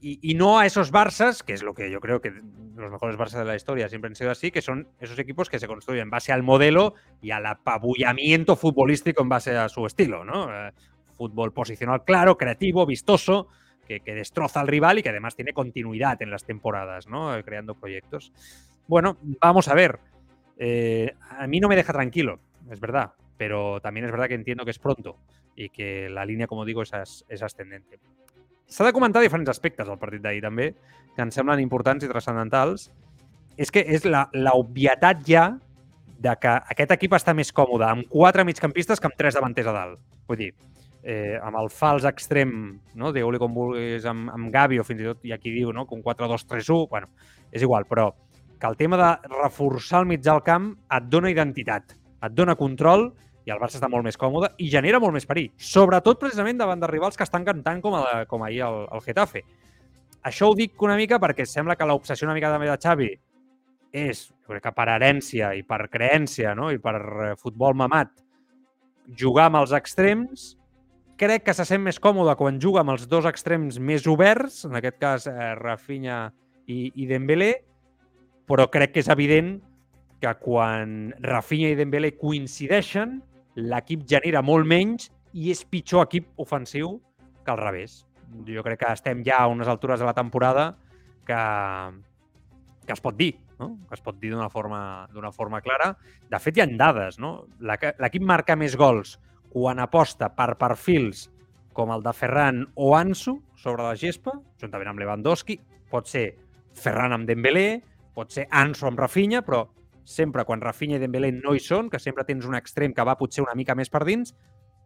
[0.00, 2.32] y, no a esos Barças, que es lo que yo creo que
[2.76, 5.58] los mejores Barças de la historia siempre han sido así, que son esos equipos que
[5.58, 10.24] se construyen en base al modelo y al apabullamiento futbolístico en base a su estilo,
[10.24, 10.54] ¿no?
[10.54, 10.72] Eh,
[11.16, 13.48] fútbol posicional claro, creativo, vistoso,
[13.86, 17.36] que, destroza al rival y que además tiene continuidad en las temporadas, ¿no?
[17.36, 18.32] Eh, creando proyectos.
[18.86, 19.98] Bueno, vamos a ver.
[20.58, 22.40] Eh, a mí no me deja tranquilo,
[22.70, 25.16] es verdad, pero también es verdad que entiendo que es pronto
[25.56, 27.98] y que la línea, como digo, es, es ascendente.
[28.68, 30.72] S'ha de comentar diferents aspectes del partit d'ahir també,
[31.16, 32.90] que em semblen importants i transcendentals.
[33.58, 35.48] És que és l'obvietat ja
[36.18, 39.74] de que aquest equip està més còmode amb quatre migcampistes que amb tres davanters a
[39.74, 40.00] dalt.
[40.28, 40.52] Vull dir,
[41.02, 42.52] eh, amb el fals extrem,
[42.94, 43.12] no?
[43.14, 45.86] digue-li com vulguis, amb, amb Gavi o fins i tot hi ha qui diu no?
[45.90, 47.08] un 4-2-3-1, bueno,
[47.50, 48.10] és igual, però
[48.58, 53.12] que el tema de reforçar el mig del camp et dona identitat, et dona control
[53.48, 56.82] i el Barça està molt més còmode i genera molt més perill, sobretot precisament davant
[56.82, 59.42] de rivals que estan cantant com, a, com ahir el, el Getafe.
[60.28, 63.08] Això ho dic una mica perquè sembla que l'obsessió una mica també de Xavi
[63.96, 66.68] és, jo crec que per herència i per creència no?
[66.74, 68.10] i per eh, futbol mamat,
[69.16, 70.50] jugar amb els extrems,
[71.18, 74.76] crec que se sent més còmode quan juga amb els dos extrems més oberts, en
[74.76, 76.26] aquest cas eh, Rafinha
[76.68, 77.54] i, i Dembélé,
[78.48, 79.56] però crec que és evident
[80.20, 83.18] que quan Rafinha i Dembélé coincideixen,
[83.58, 86.98] l'equip genera molt menys i és pitjor equip ofensiu
[87.44, 88.04] que al revés.
[88.46, 90.76] jo crec que estem ja a unes altures de la temporada
[91.24, 91.38] que,
[92.86, 93.78] que es pot dir, no?
[93.88, 95.94] que es pot dir d'una forma, forma clara.
[96.28, 97.18] De fet, hi ha dades.
[97.18, 97.48] No?
[97.60, 99.16] L'equip marca més gols
[99.48, 101.28] quan aposta per perfils
[101.72, 105.58] com el de Ferran o Ansu sobre la gespa, juntament amb Lewandowski.
[105.88, 106.26] Pot ser
[106.76, 107.80] Ferran amb Dembélé,
[108.14, 109.64] pot ser Ansu amb Rafinha, però
[110.08, 113.18] sempre quan Rafinha i Dembélé no hi són, que sempre tens un extrem que va
[113.20, 114.32] potser una mica més per dins,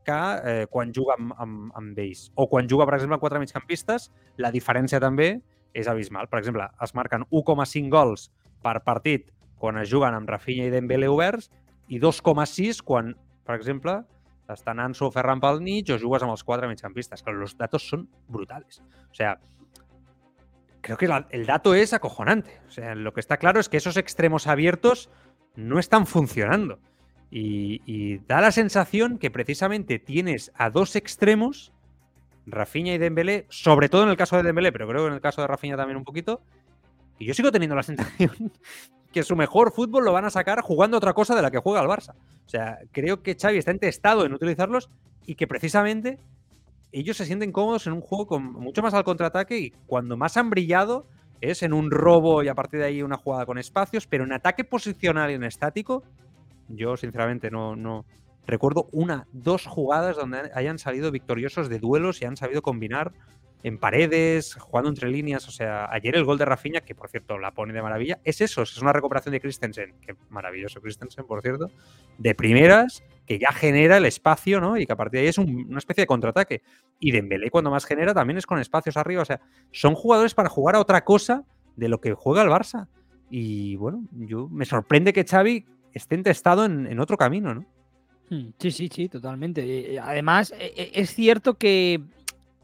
[0.02, 2.26] que eh, quan juga amb, amb, amb ells.
[2.34, 4.08] O quan juga, per exemple, amb quatre migcampistes,
[4.42, 5.36] la diferència també
[5.78, 6.26] és abismal.
[6.28, 8.30] Per exemple, es marquen 1,5 gols
[8.62, 9.30] per partit
[9.62, 11.52] quan es juguen amb Rafinha i Dembélé oberts
[11.86, 13.14] i 2,6 quan,
[13.46, 14.00] per exemple,
[14.50, 17.86] estan Anso o Ferran pel mig o jugues amb els quatre migcampistes, que els datos
[17.88, 18.82] són brutales.
[19.06, 19.36] O sea,
[20.82, 22.60] creo que el dato es acojonante.
[22.68, 25.08] O sea, lo que está claro es que esos extremos abiertos
[25.56, 26.78] no están funcionando.
[27.30, 31.72] Y, y, da la sensación que precisamente tienes a dos extremos
[32.44, 35.20] Rafinha y Dembélé, sobre todo en el caso de Dembélé, pero creo que en el
[35.20, 36.42] caso de Rafinha también un poquito.
[37.18, 38.52] Y yo sigo teniendo la sensación
[39.12, 41.80] que su mejor fútbol lo van a sacar jugando otra cosa de la que juega
[41.80, 42.14] el Barça.
[42.46, 44.90] O sea, creo que Xavi está entestado en utilizarlos
[45.26, 46.18] y que precisamente
[46.92, 50.36] ellos se sienten cómodos en un juego con mucho más al contraataque y cuando más
[50.36, 51.06] han brillado
[51.40, 54.32] es en un robo y a partir de ahí una jugada con espacios, pero en
[54.32, 56.04] ataque posicional y en estático,
[56.68, 58.04] yo sinceramente no,
[58.46, 63.12] recuerdo una, dos jugadas donde hayan salido victoriosos de duelos y han sabido combinar
[63.64, 65.48] en paredes, jugando entre líneas.
[65.48, 68.40] O sea, ayer el gol de Rafinha, que por cierto la pone de maravilla, es
[68.40, 71.70] eso, es una recuperación de Christensen, que maravilloso Christensen, por cierto,
[72.18, 74.76] de primeras, que ya genera el espacio, ¿no?
[74.76, 76.62] Y que a partir de ahí es una especie de contraataque.
[76.98, 79.22] Y Dembélé cuando más genera también es con espacios arriba.
[79.22, 81.44] O sea, son jugadores para jugar a otra cosa
[81.76, 82.88] de lo que juega el Barça.
[83.30, 87.66] Y bueno, yo me sorprende que Xavi esté entestado en, otro camino, ¿no?
[88.30, 89.94] Mm, sí, sí, sí, totalmente.
[89.94, 92.00] Eh, además, e, e, es cierto que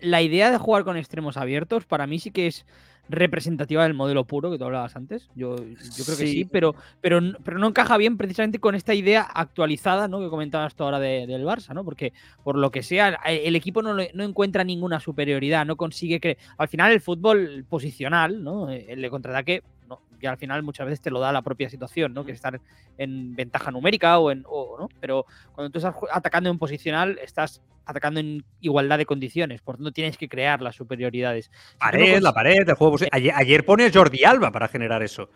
[0.01, 2.67] la idea de jugar con extremos abiertos para mí sí que es
[3.09, 5.29] representativa del modelo puro que tú hablabas antes.
[5.35, 9.23] Yo, yo creo que sí, pero, pero, pero no encaja bien precisamente con esta idea
[9.23, 10.21] actualizada ¿no?
[10.21, 11.85] que comentabas tú ahora del Barça, ¿no?
[11.85, 12.13] Porque
[12.45, 16.39] por lo que sea, el equipo no, no encuentra ninguna superioridad, no consigue que.
[16.57, 18.71] Al final, el fútbol posicional, ¿no?
[18.71, 19.63] El de contraataque
[20.19, 22.25] que al final muchas veces te lo da la propia situación, ¿no?
[22.25, 22.61] Que estar
[22.97, 24.45] en ventaja numérica o en.
[24.47, 24.89] O, ¿no?
[25.01, 29.93] Pero cuando tú estás atacando en posicional, estás atacando en igualdad de condiciones, por tanto
[29.93, 31.51] tienes que crear las superioridades.
[31.79, 32.97] Pared, la pared, el juego.
[33.11, 35.31] Ayer, ayer pones Jordi Alba para generar eso.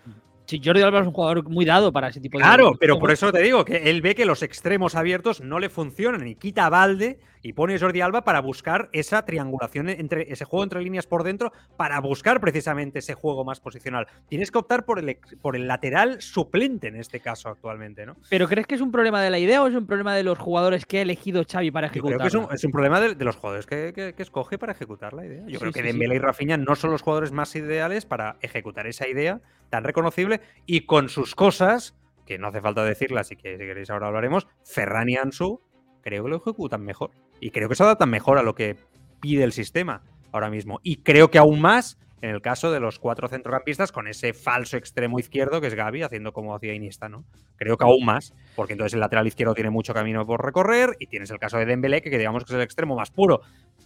[0.45, 2.45] Sí, Jordi Alba es un jugador muy dado para ese tipo de.
[2.45, 5.71] Claro, pero por eso te digo que él ve que los extremos abiertos no le
[5.71, 10.45] funcionan y quita a Valde y pone Jordi Alba para buscar esa triangulación entre ese
[10.45, 14.07] juego entre líneas por dentro, para buscar precisamente ese juego más posicional.
[14.29, 18.17] Tienes que optar por el, por el lateral suplente en este caso actualmente, ¿no?
[18.31, 20.39] ¿Pero crees que es un problema de la idea o es un problema de los
[20.39, 22.19] jugadores que ha elegido Xavi para ejecutar?
[22.19, 25.43] Creo que es un, problema de, los jugadores que, escoge para ejecutar la idea.
[25.47, 29.09] Yo creo que Dembélé y Rafinha no son los jugadores más ideales para ejecutar esa
[29.09, 33.65] idea tan reconocible y con sus cosas, que no hace falta decirlas y que si
[33.65, 35.61] queréis ahora hablaremos, Ferran y Ansu
[36.03, 37.11] creo que lo ejecutan mejor.
[37.43, 38.77] Y creo que se adaptan mejor a lo que
[39.21, 40.79] pide el sistema ahora mismo.
[40.85, 44.77] Y creo que aún más en el caso de los cuatro centrocampistas con ese falso
[44.77, 47.25] extremo izquierdo que es Gaby haciendo como hacía Iniesta, ¿no?
[47.57, 51.09] Creo que aún más, porque entonces el lateral izquierdo tiene mucho camino por recorrer y
[51.09, 53.41] tienes el caso de Dembélé que, digamos que es el extremo más puro.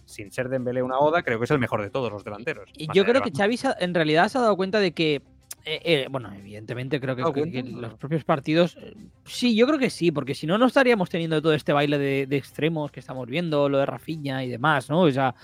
[0.05, 2.69] Sin ser Dembélé una oda, creo que es el mejor de todos los delanteros.
[2.77, 5.23] Y yo creo que Xavi en realidad se ha dado cuenta de que
[5.69, 8.77] eh, eh, bueno, evidentemente creo que, los propios partidos.
[8.79, 8.93] Eh,
[9.25, 12.37] sí, yo creo que sí, porque si no, no estaríamos teniendo todo este baile de,
[12.37, 15.01] extremos que estamos viendo, lo de Rafiña y demás, ¿no?
[15.01, 15.35] O sea,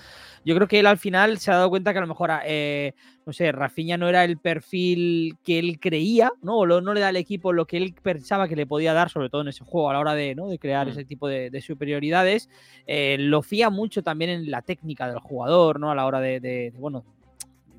[0.42, 3.32] yo creo que él al final se ha dado cuenta que a lo mejor, no
[3.34, 6.56] sé, Rafiña no era el perfil que él creía, ¿no?
[6.56, 9.28] O no le da al equipo lo que él pensaba que le podía dar, sobre
[9.28, 10.48] todo en ese juego, a la hora de, ¿no?
[10.48, 10.90] de crear mm.
[10.90, 12.48] ese tipo de, superioridades.
[12.86, 15.90] lo fía mucho también en la técnica del jugador, ¿no?
[15.90, 17.04] A la hora de bueno,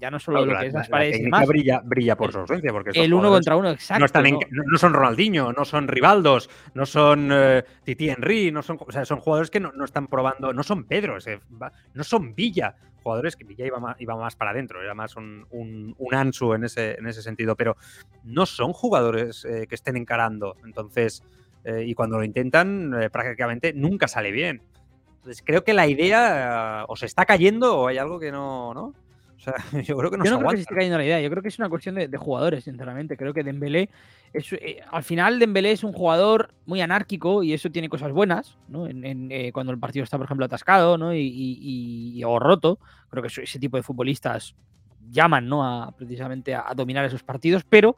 [0.05, 1.47] ya no solo lo que es las paredes y más.
[1.47, 2.71] Brilla, brilla por su ausencia.
[2.71, 4.21] Porque el uno contra uno, exacto.
[4.51, 9.03] No, son Ronaldinho, no son Rivaldos, no son eh, Titi Henry, no son, o sea,
[9.03, 11.17] son jugadores que no, están probando, no son Pedro,
[11.93, 15.47] no son Villa, jugadores que Villa iba más, iba más para adentro, era más un,
[15.49, 17.75] un, Ansu en ese, en ese sentido, pero
[18.23, 20.55] no son jugadores eh, que estén encarando.
[20.63, 21.23] Entonces,
[21.63, 24.61] eh, y cuando lo intentan, prácticamente nunca sale bien.
[25.17, 28.93] Entonces, creo que la idea o se está cayendo o hay algo que no, ¿no?
[29.83, 31.21] yo creo que no Yo no creo que se esté cayendo la idea.
[31.21, 33.17] Yo creo que es una cuestión de, jugadores, sinceramente.
[33.17, 33.89] Creo que Dembélé
[34.33, 38.57] es, eh, al final Dembélé es un jugador muy anárquico y eso tiene cosas buenas,
[38.67, 38.87] ¿no?
[38.87, 41.13] En, eh, cuando el partido está, por ejemplo, atascado, ¿no?
[41.13, 42.79] Y, o roto.
[43.09, 44.55] Creo que ese tipo de futbolistas
[45.09, 45.65] llaman, ¿no?
[45.65, 47.95] A precisamente a, dominar esos partidos, pero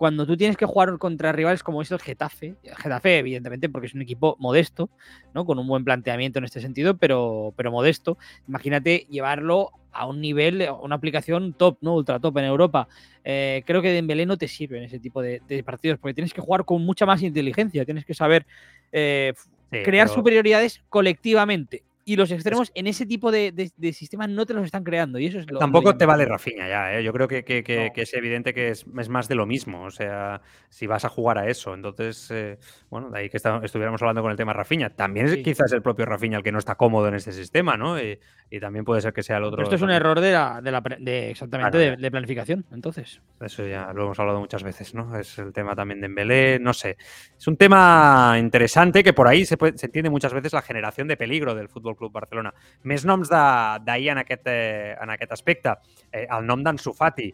[0.00, 3.92] cuando tú tienes que jugar contra rivales como es el Getafe, Getafe evidentemente porque es
[3.92, 4.88] un equipo modesto,
[5.34, 5.44] ¿no?
[5.44, 8.16] Con un buen planteamiento en este sentido, pero, pero modesto.
[8.48, 11.96] Imagínate llevarlo a un nivel, una aplicación top, ¿no?
[11.96, 12.88] Ultra top en Europa.
[13.24, 16.40] Eh, creo que Dembélé no te sirve en ese tipo de, partidos porque tienes que
[16.40, 18.46] jugar con mucha más inteligencia, tienes que saber
[18.92, 19.34] eh,
[19.70, 24.64] crear superioridades colectivamente y los extremos en ese tipo de, de, sistemas no te los
[24.64, 25.18] están creando.
[25.18, 27.04] Y eso es lo, Tampoco te vale Rafinha ya, ¿eh?
[27.04, 29.82] Yo creo que, que, es evidente que es, más de lo mismo.
[29.82, 31.74] O sea, si vas a jugar a eso.
[31.74, 34.90] Entonces, eh, bueno, de ahí que estuviéramos hablando con el tema Rafinha.
[34.90, 38.00] También es quizás el propio Rafinha el que no está cómodo en este sistema, ¿no?
[38.00, 38.18] Y,
[38.60, 39.62] también puede ser que sea el otro.
[39.62, 43.20] esto es un error de la, de, la, de exactamente de, planificación, entonces.
[43.40, 45.16] Eso ya lo hemos hablado muchas veces, ¿no?
[45.16, 46.96] Es el tema también de Embelé, no sé.
[47.38, 51.16] Es un tema interesante que por ahí se, se entiende muchas veces la generación de
[51.16, 52.52] peligro del fútbol Club Barcelona.
[52.82, 55.76] Més noms d'ahir en, aquest, eh, en aquest aspecte.
[56.12, 57.30] Eh, el nom d'Ansu Fati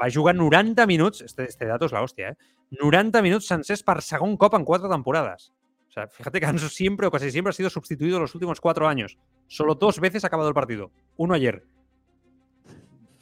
[0.00, 2.52] va jugar 90 minuts, este, este dato és l'hòstia, eh?
[2.78, 5.50] 90 minuts sencers per segon cop en quatre temporades.
[5.88, 8.86] O sea, fíjate que Ansu siempre o casi siempre ha sido sustituido los últimos cuatro
[8.86, 9.18] años.
[9.48, 10.92] Solo dos veces ha acabado el partido.
[11.16, 11.64] Uno ayer.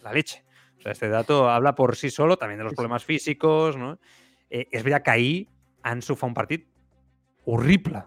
[0.02, 0.44] La leche.
[0.78, 3.98] O sea, este dato habla por sí solo, también de los problemas físicos, ¿no?
[4.50, 5.48] Eh, és veritat que ahir
[5.84, 6.64] Ansu fa un partit
[7.44, 8.00] horrible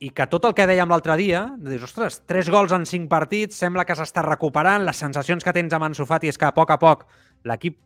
[0.00, 3.58] i que tot el que dèiem l'altre dia, dius, ostres, tres gols en cinc partits,
[3.58, 6.70] sembla que s'està recuperant, les sensacions que tens amb Ansu Fati és que a poc
[6.70, 7.06] a poc
[7.48, 7.78] l'equip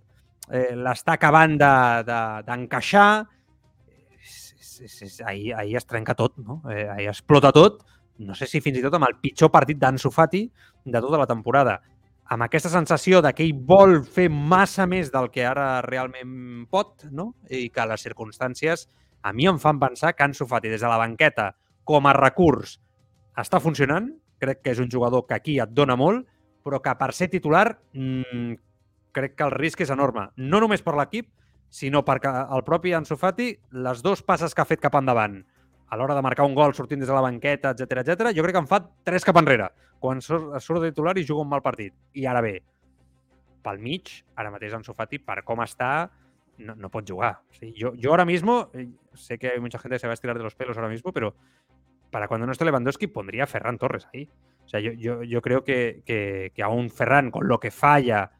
[0.51, 6.61] eh, l'està acabant d'encaixar, de, de, ahir, ahir es trenca tot, no?
[6.71, 7.81] Eh, ahir explota tot,
[8.23, 10.45] no sé si fins i tot amb el pitjor partit d'Ansu Fati
[10.85, 11.79] de tota la temporada.
[12.33, 17.09] Amb aquesta sensació de que ell vol fer massa més del que ara realment pot,
[17.11, 17.33] no?
[17.51, 18.87] I que les circumstàncies
[19.23, 21.53] a mi em fan pensar que Ansu Fati des de la banqueta
[21.89, 22.79] com a recurs
[23.39, 24.11] està funcionant,
[24.43, 26.27] crec que és un jugador que aquí et dona molt,
[26.63, 28.59] però que per ser titular mmm,
[29.13, 30.29] crec que el risc és enorme.
[30.37, 31.31] No només per l'equip,
[31.73, 33.53] sinó perquè el propi Ansu Fati,
[33.85, 35.41] les dues passes que ha fet cap endavant
[35.93, 38.57] a l'hora de marcar un gol sortint des de la banqueta, etc etc, jo crec
[38.57, 39.69] que en fa tres cap enrere,
[40.01, 41.93] quan surt, surt de titular i juga un mal partit.
[42.17, 42.55] I ara bé,
[43.65, 46.09] pel mig, ara mateix Ansu Fati, per com està,
[46.59, 47.41] no, no pot jugar.
[48.09, 50.45] O ara mismo, eh, sé que hay mucha gente que se va a estirar de
[50.45, 51.35] los pelos ahora mismo, pero
[52.11, 54.29] para cuando no esté Lewandowski pondría a Ferran Torres ahí.
[54.65, 58.31] O sea, yo, yo, creo que, que, que, aún Ferran, con lo que falla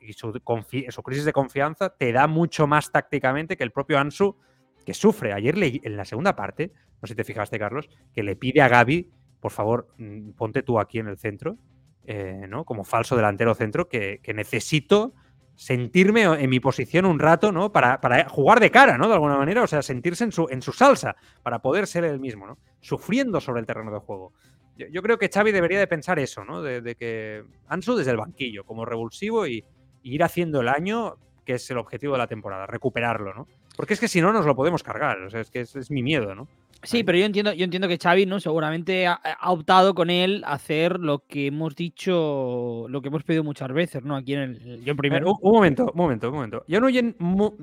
[0.00, 4.36] y su, su, crisis de confianza, te da mucho más tácticamente que el propio Ansu,
[4.84, 5.32] que sufre.
[5.32, 8.62] Ayer le, en la segunda parte, no sé si te fijaste, Carlos, que le pide
[8.62, 9.10] a Gaby,
[9.40, 11.58] por favor, mm, ponte tú aquí en el centro,
[12.06, 12.64] eh, ¿no?
[12.64, 15.14] Como falso delantero centro, que, que necesito
[15.56, 17.72] sentirme en mi posición un rato, ¿no?
[17.72, 19.08] Para, para, jugar de cara, ¿no?
[19.08, 22.18] De alguna manera, o sea, sentirse en su, en su salsa, para poder ser el
[22.18, 22.58] mismo, ¿no?
[22.80, 24.32] Sufriendo sobre el terreno de juego.
[24.76, 26.60] Yo, creo que Xavi debería de pensar eso, ¿no?
[26.60, 29.64] De, que Ansu desde el banquillo, como revulsivo y,
[30.02, 33.46] y, ir haciendo el año, que es el objetivo de la temporada, recuperarlo, ¿no?
[33.76, 35.90] Porque es que si no nos lo podemos cargar, o sea, es que es, es
[35.92, 36.48] mi miedo, ¿no?
[36.82, 38.40] Sí, pero yo entiendo, yo entiendo que Xavi, ¿no?
[38.40, 43.24] Seguramente ha, ha, optado con él a hacer lo que hemos dicho, lo que hemos
[43.24, 44.16] pedido muchas veces, ¿no?
[44.16, 44.84] Aquí en el.
[44.84, 45.26] Yo primero.
[45.26, 46.64] Eh, un, un momento, un momento, un momento.
[46.66, 47.14] Hi ha un oient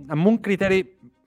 [0.09, 0.81] amb un criteri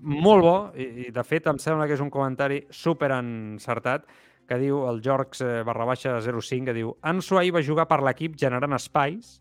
[0.04, 4.08] molt bo, i, i de fet em sembla que és un comentari super encertat,
[4.48, 8.02] que diu el Jorgs eh, barra baixa 05, que diu Ansu ahir va jugar per
[8.04, 9.38] l'equip generant espais,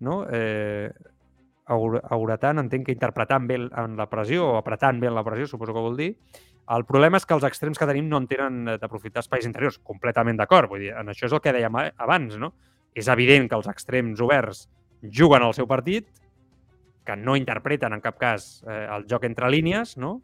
[0.00, 0.22] no?
[0.30, 0.88] Eh,
[1.72, 5.74] auretant, entenc que interpretant bé en la pressió o apretant bé en la pressió, suposo
[5.74, 6.10] que vol dir,
[6.70, 9.80] el problema és que els extrems que tenim no en tenen eh, d'aprofitar espais interiors.
[9.82, 10.70] Completament d'acord.
[10.70, 12.52] Vull dir, en això és el que dèiem abans, no?
[12.94, 14.66] És evident que els extrems oberts
[15.02, 16.06] juguen al seu partit,
[17.04, 20.20] que no interpreten en cap cas eh, el joc entre línies, no?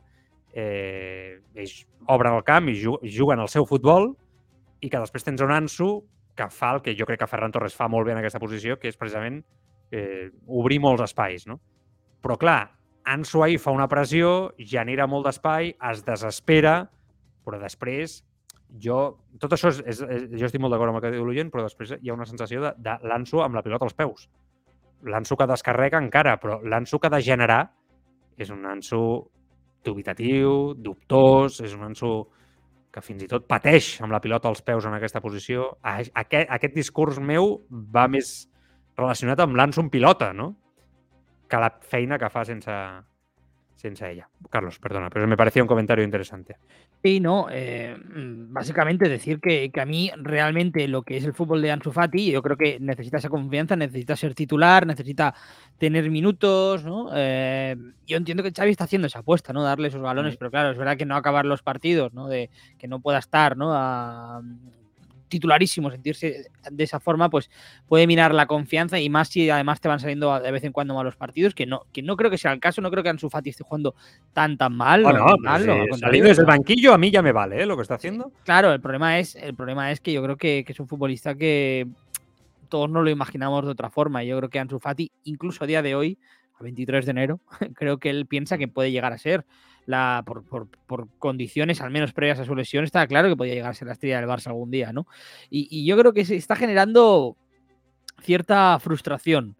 [0.55, 4.12] Eh, ells obren el camp i juguen el seu futbol
[4.80, 5.91] i que després tens un Ansu
[6.39, 8.78] que fa el que jo crec que Ferran Torres fa molt bé en aquesta posició,
[8.78, 9.41] que és precisament
[9.91, 11.59] eh, obrir molts espais, no?
[12.22, 12.61] Però clar,
[13.09, 16.82] Ansu ahir fa una pressió, genera molt d'espai, es desespera,
[17.46, 18.20] però després
[18.82, 18.98] jo...
[19.40, 21.64] Tot això és, és, és jo estic molt d'acord amb el que diu l'Ullent, però
[21.64, 24.28] després hi ha una sensació de, de l'Ansu amb la pilota als peus.
[25.09, 27.62] L'Ansu que descarrega encara, però l'Ansu que ha de generar
[28.38, 29.00] és un Ansu
[29.86, 32.12] dubitatiu, dubtós, és un Ansu
[32.92, 35.70] que fins i tot pateix amb la pilota als peus en aquesta posició.
[35.82, 38.48] Aquest, aquest discurs meu va més
[38.98, 40.52] relacionat amb l'Ansu en pilota, no?
[41.49, 42.70] Que la feina que fa sense,
[43.74, 44.28] sense ella.
[44.51, 46.57] Carlos, perdona, pero me parecía un comentario interesante.
[47.03, 51.32] Sí, no, eh, mm, básicamente decir que, que, a mí realmente lo que es el
[51.32, 55.34] fútbol de Ansu Fati, yo creo que necesita esa confianza, necesita ser titular, necesita
[55.78, 57.11] tener minutos, ¿no?
[57.14, 57.76] Eh,
[58.07, 59.62] yo entiendo que Xavi está haciendo esa apuesta, ¿no?
[59.62, 62.26] Darle esos balones, pero claro, es verdad que no acabar los partidos, ¿no?
[62.26, 63.72] De que no pueda estar, ¿no?
[63.72, 64.42] A,
[65.28, 67.50] titularísimo sentirse de esa forma, pues
[67.86, 70.94] puede mirar la confianza y más si además te van saliendo de vez en cuando
[70.94, 73.30] malos partidos, que no, que no creo que sea el caso, no creo que Ansu
[73.30, 73.94] Fati esté jugando
[74.32, 75.02] tan tan mal.
[75.02, 75.64] Bueno, no, mal,
[75.98, 77.66] salido desde el banquillo a mí ya me vale ¿eh?
[77.66, 78.32] lo que está haciendo.
[78.44, 81.34] Claro, el problema es, el problema es que yo creo que, que es un futbolista
[81.34, 81.86] que
[82.68, 84.22] todos no lo imaginamos de otra forma.
[84.24, 86.18] Yo creo que Ansu Fati, incluso a día de hoy,
[86.58, 87.40] a 23 de enero,
[87.74, 89.44] creo que él piensa que puede llegar a ser
[89.89, 93.74] la, por, condiciones, al menos previas a su lesión, estaba claro que podía llegar a
[93.74, 95.07] ser la estrella del Barça algún día, ¿no?
[95.49, 97.39] Y, yo creo que se está generando
[98.20, 99.57] cierta frustración,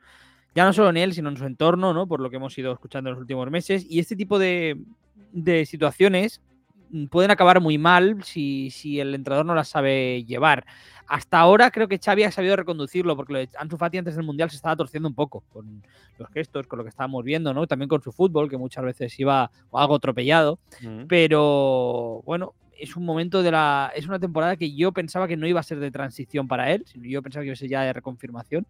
[0.55, 2.07] ya no solo en él, sino en su entorno, ¿no?
[2.07, 3.87] Por lo que hemos ido escuchando en los últimos meses.
[3.89, 4.79] Y este tipo de,
[5.33, 6.43] de situaciones
[7.11, 10.65] pueden acabar muy mal si, si el entrenador no las sabe llevar
[11.09, 14.27] hasta ahora creo que Xavi ha sabido reconducirlo, porque lo de Ansu Fati antes del
[14.27, 15.83] Mundial se estaba torciendo un poco con
[16.19, 17.67] los gestos, con lo que estábamos viendo, ¿no?
[17.67, 20.59] También con su fútbol, que muchas veces iba algo atropellado.
[21.09, 23.91] Pero bueno, es un momento de la.
[23.97, 26.85] Es una temporada que yo pensaba que no iba a ser de transición para él,
[26.87, 28.67] sino yo pensaba que iba a ser ya de reconfirmación.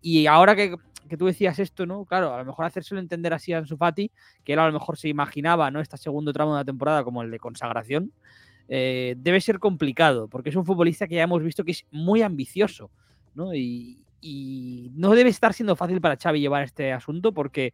[0.00, 0.76] Y ahora que,
[1.08, 2.04] que tú decías esto, ¿no?
[2.04, 4.10] Claro, a lo mejor hacérselo entender así a Ansu Fati,
[4.44, 5.80] que él a lo mejor se imaginaba, ¿no?
[5.80, 8.12] Este segundo tramo de la temporada como el de consagración.
[8.68, 12.22] Eh, debe ser complicado, porque es un futbolista que ya hemos visto que es muy
[12.22, 12.90] ambicioso,
[13.34, 13.54] ¿no?
[13.54, 13.98] Y,
[14.94, 17.72] no debe estar siendo fácil para Xavi llevar este asunto, porque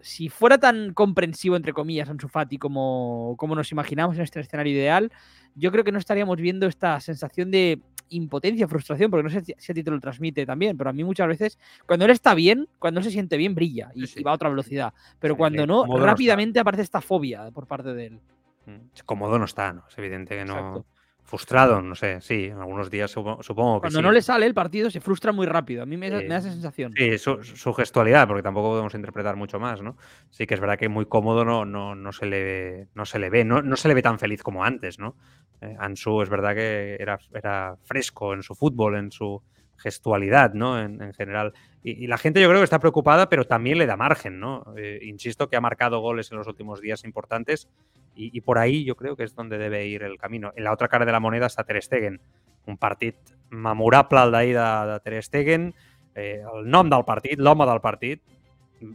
[0.00, 4.72] si fuera tan comprensivo, entre comillas, Ansu Fati como, como nos imaginamos en este escenario
[4.72, 5.12] ideal,
[5.54, 7.80] yo creo que no estaríamos viendo esta sensación de
[8.10, 11.04] impotencia, frustración, porque no sé si a ti te lo transmite también, pero a mí
[11.04, 14.34] muchas veces, cuando él está bien, cuando él se siente bien, brilla y, va a
[14.34, 18.20] otra velocidad, pero cuando no, rápidamente aparece esta fobia por parte de él.
[18.66, 19.84] Mm, cómodo no está, ¿no?
[19.88, 20.84] Es evidente que no.
[21.26, 25.00] Frustrado, no sé, sí, algunos días supongo, que Cuando no le sale el partido se
[25.00, 26.92] frustra muy rápido, a mí me, da esa sensación.
[26.94, 29.96] Sí, su, gestualidad, porque tampoco podemos interpretar mucho más, ¿no?
[30.30, 33.30] Sí que es verdad que muy cómodo no, no, no, se, le, no se le
[33.30, 35.16] ve, no, no se le ve tan feliz como antes, ¿no?
[35.62, 39.42] Eh, Ansu es verdad que era, era fresco en su fútbol, en su
[39.76, 40.80] gestualidad, ¿no?
[40.80, 41.54] En, general.
[41.82, 44.74] Y, la gente yo creo que está preocupada, pero también le da margen, ¿no?
[44.76, 47.68] Eh, insisto que ha marcado goles en los últimos días importantes
[48.16, 50.52] y, por ahí yo creo que es donde debe ir el camino.
[50.56, 52.20] En la otra cara de la moneda está Ter Stegen.
[52.66, 53.16] Un partit
[53.50, 55.74] memorable el d'ahir de, de Ter Stegen.
[56.14, 58.22] Eh, el nom del partit, l'home del partit,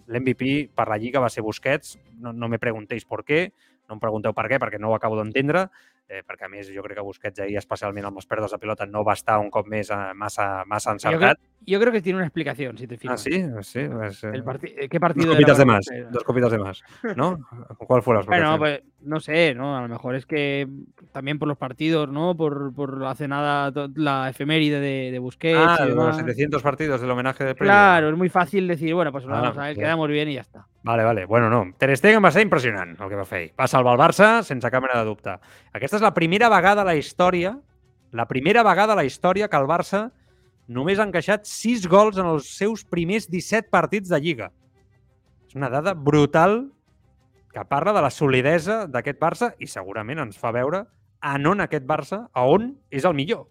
[0.07, 1.97] l'MVP per la Lliga va ser Busquets.
[2.19, 3.41] No, no me preguntéis per què,
[3.89, 5.67] no em pregunteu per què, perquè no ho acabo d'entendre,
[6.09, 8.87] eh, perquè a més jo crec que Busquets ahí, especialment amb les perdes de pilota,
[8.89, 11.37] no va estar un cop més eh, massa, massa encertat.
[11.67, 13.21] Yo creo, que tiene una explicación, si te fijas.
[13.21, 13.87] Ah, sí, sí.
[13.87, 14.43] Pues, el
[14.89, 15.27] ¿Qué partido?
[15.27, 16.83] Dos copitas de más, dos copitas de más,
[17.15, 17.37] ¿no?
[17.77, 18.59] ¿Cuál fue la explicación?
[18.59, 19.77] Bueno, pues no sé, ¿no?
[19.77, 20.67] A lo mejor es que
[21.11, 22.35] también por los partidos, ¿no?
[22.35, 25.59] Por, por hace nada la efeméride de, de Busquets.
[25.59, 27.71] Ah, los 700 partidos del homenaje de premio.
[27.71, 30.65] Claro, es muy fácil decir, bueno, pues vamos a ver, quedamos bien y ya está.
[30.83, 31.25] Vale, vale.
[31.25, 31.65] Bueno, no.
[31.77, 33.41] Ter Stegen va ser impressionant el que va fer.
[33.59, 35.35] Va salvar el Barça sense cap mena de dubte.
[35.75, 37.57] Aquesta és la primera vegada a la història,
[38.15, 40.07] la primera vegada a la història que el Barça
[40.67, 44.51] només ha encaixat 6 gols en els seus primers 17 partits de Lliga.
[45.49, 46.69] És una dada brutal
[47.51, 50.85] que parla de la solidesa d'aquest Barça i segurament ens fa veure
[51.25, 53.47] en on aquest Barça, a on és el millor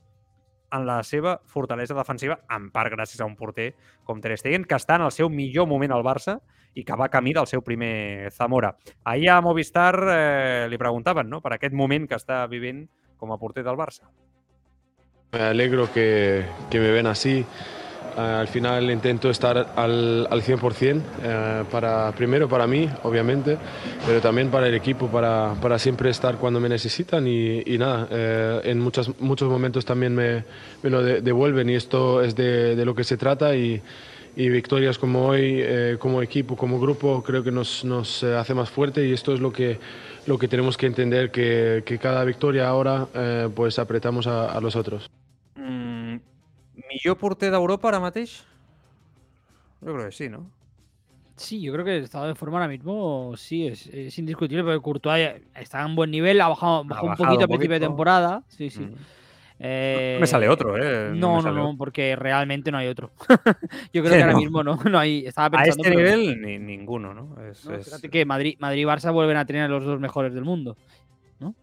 [0.72, 3.72] en la seva fortalesa defensiva, en part gràcies a un porter
[4.04, 6.38] com Ter Stegen, que està en el seu millor moment al Barça
[6.74, 8.74] i que va camí del seu primer Zamora.
[9.04, 11.40] Ahir a Movistar eh, li preguntaven no?
[11.40, 12.86] per aquest moment que està vivint
[13.18, 14.06] com a porter del Barça.
[15.32, 17.44] Me alegro que, que me ven así.
[18.16, 23.56] Uh, al final intento estar al, al 100%, uh, para, primero para mí, obviamente,
[24.04, 28.08] pero también para el equipo, para, para siempre estar cuando me necesitan y, y nada,
[28.10, 30.42] uh, en muchos, muchos momentos también me,
[30.82, 33.80] me lo de, devuelven y esto es de, de, lo que se trata y,
[34.38, 35.62] y victorias como hoy,
[35.98, 39.52] como equipo, como grupo, creo que nos, nos hace más fuerte y esto es lo
[39.52, 39.78] que,
[40.26, 43.08] lo que tenemos que entender, que, que cada victoria ahora
[43.54, 45.10] pues apretamos a, a los otros.
[46.88, 48.44] millor porter d'Europa ara mateix?
[49.80, 50.50] Yo creo que sí, ¿no?
[51.36, 54.80] Sí, yo creo que el estado de forma ahora mismo sí es, es indiscutible, porque
[54.80, 58.42] Courtois está en buen nivel, ha bajado, bajado un poquito a principio de temporada.
[58.48, 58.80] Sí, sí.
[58.80, 58.94] Mm.
[59.60, 61.10] Eh, me sale otro, ¿eh?
[61.14, 63.10] No, no, no, porque realmente no hay otro.
[63.92, 65.26] yo creo que ahora mismo no, no hay.
[65.26, 67.36] Estaba pensando, a este nivel, ni, ninguno, ¿no?
[67.44, 70.32] Es, no Fíjate que Madrid, Madrid y Barça vuelven a tener a los dos mejores
[70.32, 70.76] del mundo.
[71.40, 71.54] ¿no?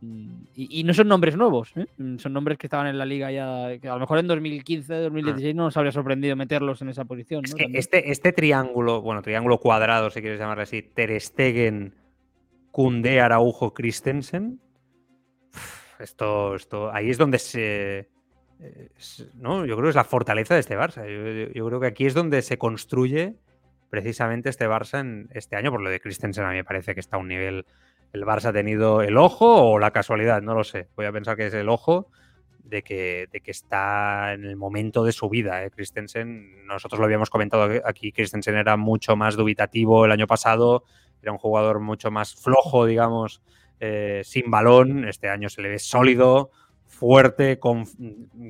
[0.55, 1.85] Y, no son nombres nuevos, ¿eh?
[2.17, 5.53] son nombres que estaban en la liga ya, que a lo mejor en 2015, 2016
[5.53, 5.57] ah.
[5.57, 7.43] no nos habría sorprendido meterlos en esa posición.
[7.73, 11.93] este, este triángulo, bueno, triángulo cuadrado, si quieres llamarle así, Ter Stegen,
[12.71, 14.61] Kunde, Araujo, Christensen,
[15.99, 18.09] esto, esto, ahí es donde se...
[19.35, 19.65] ¿no?
[19.65, 21.05] Yo creo que es la fortaleza de este Barça.
[21.53, 23.35] Yo, creo que aquí es donde se construye
[23.89, 25.71] precisamente este Barça en este año.
[25.71, 27.65] Por lo de Christensen a mí me parece que está a un nivel
[28.13, 30.87] el Barça ha tenido el ojo o la casualidad, no lo sé.
[30.95, 32.07] Voy a pensar que es el ojo
[32.63, 35.63] de que, de que está en el momento de su vida.
[35.63, 35.69] ¿eh?
[35.69, 40.83] Christensen, nosotros lo habíamos comentado aquí, Christensen era mucho más dubitativo el año pasado,
[41.21, 43.41] era un jugador mucho más flojo, digamos,
[43.79, 45.07] eh, sin balón.
[45.07, 46.51] Este año se le ve sólido,
[46.85, 47.85] fuerte, con,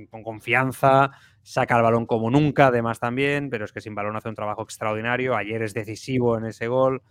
[0.09, 1.11] con, confianza,
[1.41, 4.63] saca el balón como nunca, además también, pero es que sin balón hace un trabajo
[4.63, 5.35] extraordinario.
[5.35, 7.01] Ayer es decisivo en ese gol.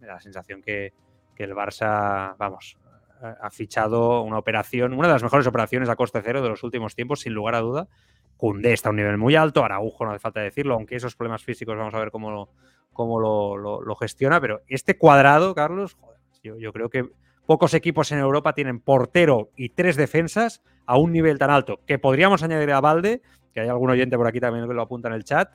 [0.00, 0.92] Me da la sensación que,
[1.38, 2.78] el Barça, vamos,
[3.20, 6.94] ha fichado una operación, una de las mejores operaciones a coste cero de los últimos
[6.94, 7.88] tiempos, sin lugar a duda.
[8.36, 11.42] Cundé está a un nivel muy alto, Araujo no hace falta decirlo, aunque esos problemas
[11.42, 12.50] físicos vamos a ver cómo lo,
[12.92, 15.96] cómo lo, gestiona, pero este cuadrado, Carlos,
[16.42, 17.08] yo, creo que
[17.46, 21.98] pocos equipos en Europa tienen portero y tres defensas a un nivel tan alto, que
[21.98, 23.22] podríamos añadir a Valde,
[23.52, 25.52] que hay algún oyente por aquí también que lo apunta en el chat,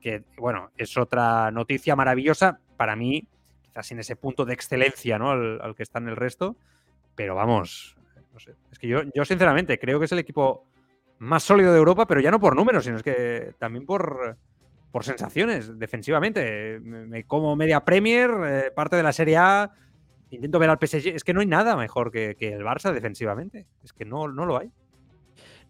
[0.00, 3.26] que bueno, es otra noticia maravillosa para mí,
[3.62, 5.30] quizás sin ese punto de excelencia ¿no?
[5.30, 6.56] al, que está en el resto,
[7.14, 7.96] pero vamos,
[8.32, 8.54] no sé.
[8.70, 10.66] Es que yo, yo sinceramente creo que es el equipo
[11.18, 14.36] más sólido de Europa, pero ya no por números, sino es que también por,
[14.92, 16.78] por sensaciones defensivamente.
[16.80, 19.72] Me, me como media Premier, eh, parte de la Serie A,
[20.30, 21.08] intento ver al PSG.
[21.08, 23.66] Es que no hay nada mejor que, que el Barça defensivamente.
[23.82, 24.70] Es que no, no lo hay.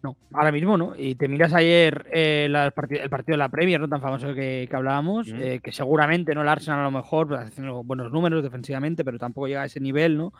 [0.01, 0.93] No, ahora mismo no.
[0.97, 3.89] Y te miras ayer eh, la, partid el partido de la Premier, ¿no?
[3.89, 5.41] Tan famoso que, que hablábamos, mm.
[5.41, 9.17] eh, que seguramente no el Arsenal a lo mejor pues, haciendo buenos números defensivamente, pero
[9.17, 10.33] tampoco llega a ese nivel, ¿no?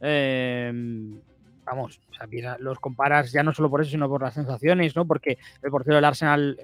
[0.00, 0.72] Eh,
[1.64, 5.06] vamos, o sea, los comparas ya no solo por eso, sino por las sensaciones, ¿no?
[5.06, 6.58] Porque el portero del Arsenal,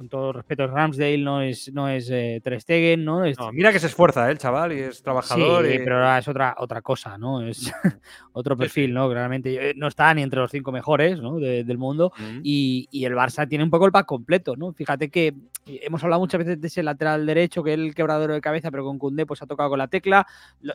[0.00, 3.22] con todo respeto, Ramsdale no es, no es eh, Ter Stegen, ¿no?
[3.22, 4.32] Es, no, Mira que se esfuerza ¿eh?
[4.32, 5.66] el chaval y es trabajador.
[5.66, 5.78] Sí, y...
[5.80, 7.42] pero ahora es otra, otra cosa, ¿no?
[7.42, 7.70] Es
[8.32, 9.10] otro perfil, ¿no?
[9.10, 11.38] Claramente no está ni entre los cinco mejores ¿no?
[11.38, 12.40] De, del mundo mm.
[12.42, 14.72] y, y, el Barça tiene un poco el pack completo, ¿no?
[14.72, 15.34] Fíjate que
[15.66, 18.84] hemos hablado muchas veces de ese lateral derecho, que es el quebradero de cabeza, pero
[18.84, 20.26] con Cundé pues ha tocado con la tecla.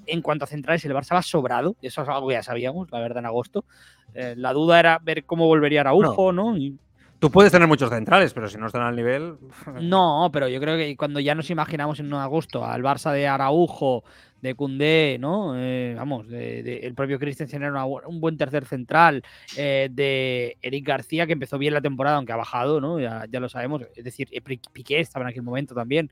[0.05, 2.99] En cuanto a centrales, el Barça va sobrado, eso es algo que ya sabíamos, la
[2.99, 3.65] verdad, en agosto.
[4.13, 6.51] Eh, la duda era ver cómo volvería Araujo, ¿no?
[6.51, 6.57] ¿no?
[6.57, 6.78] Y,
[7.26, 9.38] Tú puedes tener muchos centrales, pero si no están al nivel.
[9.82, 14.03] No, pero yo creo que cuando ya nos imaginamos en agosto al Barça de Araujo,
[14.41, 15.55] de Cundé, ¿no?
[15.57, 19.23] Eh, vamos, el propio Christensen era un buen tercer central,
[19.57, 22.99] eh, de Eric García, que empezó bien la temporada, aunque ha bajado, ¿no?
[22.99, 23.82] Ya, lo sabemos.
[23.95, 24.30] Es decir,
[24.71, 26.11] Piqué estaba en aquel momento también.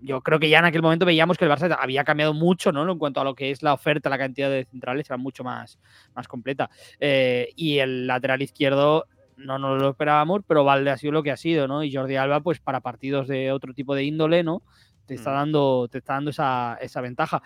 [0.00, 2.90] Yo creo que ya en aquel momento veíamos que el Barça había cambiado mucho, ¿no?
[2.90, 5.78] En cuanto a lo que es la oferta, la cantidad de centrales era mucho más,
[6.14, 6.70] más completa.
[6.98, 9.04] Eh, y el lateral izquierdo
[9.40, 11.82] no nos lo esperábamos, pero Valde ha sido lo que ha sido, ¿no?
[11.82, 14.62] Y Jordi Alba, pues para partidos de otro tipo de índole, ¿no?
[15.06, 17.42] Te está dando, te está dando esa, esa ventaja.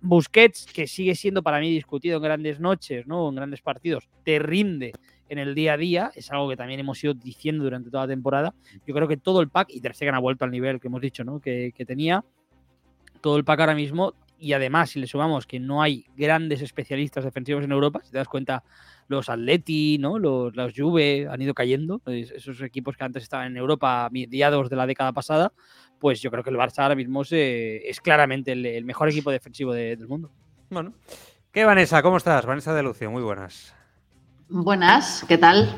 [0.00, 3.28] Busquets, que sigue siendo para mí discutido en grandes noches, ¿no?
[3.28, 4.92] En grandes partidos, te rinde
[5.28, 8.12] en el día a día, es algo que también hemos ido diciendo durante toda la
[8.12, 8.54] temporada.
[8.86, 11.00] Yo creo que todo el pack, y Ter Stegen ha vuelto al nivel que hemos
[11.00, 11.40] dicho, ¿no?
[11.40, 12.24] Que, que tenía,
[13.20, 14.12] todo el pack ahora mismo,
[14.44, 18.18] y además, si le sumamos que no hay grandes especialistas defensivos en Europa, si te
[18.18, 18.62] das cuenta,
[19.08, 20.18] los Atleti, ¿no?
[20.18, 24.68] los, los Juve han ido cayendo, esos equipos que antes estaban en Europa a mediados
[24.68, 25.50] de la década pasada,
[25.98, 29.30] pues yo creo que el Barça ahora mismo es, es claramente el, el, mejor equipo
[29.30, 30.30] defensivo de, del mundo.
[30.68, 30.92] Bueno.
[31.50, 32.02] ¿Qué, Vanessa?
[32.02, 32.44] ¿Cómo estás?
[32.44, 33.74] Vanessa de Lucio, muy buenas.
[34.50, 35.74] Buenas, ¿qué tal?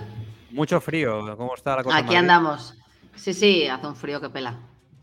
[0.51, 1.99] Mucho frío, ¿cómo está la cosa?
[1.99, 2.77] Aquí andamos.
[3.15, 4.59] Sí, sí, hace un frío que pela.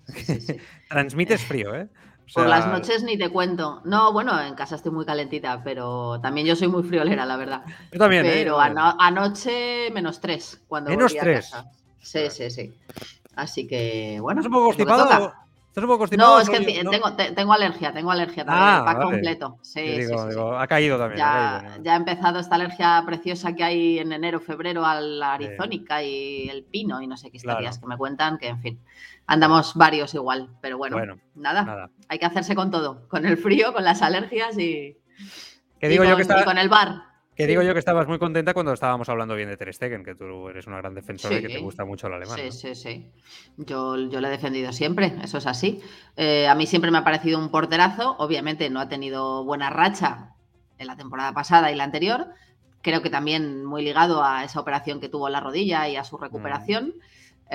[0.07, 0.57] Sí, sí,
[0.89, 1.88] Transmites frío, ¿eh?
[2.26, 2.43] O sea...
[2.43, 3.82] Por las noches ni te cuento.
[3.86, 7.63] No, bueno, en casa estoy muy calentita, pero también yo soy muy friolera, la verdad.
[7.91, 8.24] Yo también.
[8.24, 8.65] Pero ¿eh?
[8.65, 10.61] ano anoche menos tres.
[10.67, 11.51] Cuando menos tres.
[11.99, 12.74] Sí, sí, sí.
[13.36, 14.41] Así que, bueno.
[14.41, 15.34] ¿Estás un poco constipado?
[15.74, 16.36] ¿Estás un poco constipado?
[16.36, 16.91] No, es que no?
[16.91, 18.63] tengo, te, tengo, alergia, tengo alergia también.
[18.63, 19.09] Ah, pack vale.
[19.09, 19.57] completo.
[19.63, 21.17] Sí, digo, sí, sí, digo, ha caído también.
[21.17, 25.01] Ya, ha caído, ya, ha empezado esta alergia preciosa que hay en enero, febrero a
[25.01, 27.82] la arizónica y el pino y no sé qué historias claro.
[27.82, 28.80] que me cuentan, que en fin.
[29.26, 33.38] Andamos varios igual, pero bueno, bueno nada, nada, hay que hacerse con todo, con el
[33.38, 34.95] frío, con las alergias y,
[35.80, 36.41] ¿Qué digo yo que está...
[36.41, 37.12] y con el bar.
[37.36, 40.13] Que digo yo que estabas muy contenta cuando estábamos hablando bien de Ter Stegen, que
[40.13, 42.38] tú eres una gran defensora sí, y que te gusta mucho el alemán.
[42.38, 42.51] Sí, ¿no?
[42.51, 43.11] sí, sí.
[43.57, 45.81] Yo, yo lo he defendido siempre, eso es así.
[46.15, 48.15] Eh, a mí siempre me ha parecido un porterazo.
[48.19, 50.36] Obviamente no ha tenido buena racha
[50.77, 52.27] en la temporada pasada y la anterior.
[52.84, 56.03] Creo que también muy ligado a esa operación que tuvo en la rodilla y a
[56.03, 56.89] su recuperación.
[56.89, 57.01] Mm.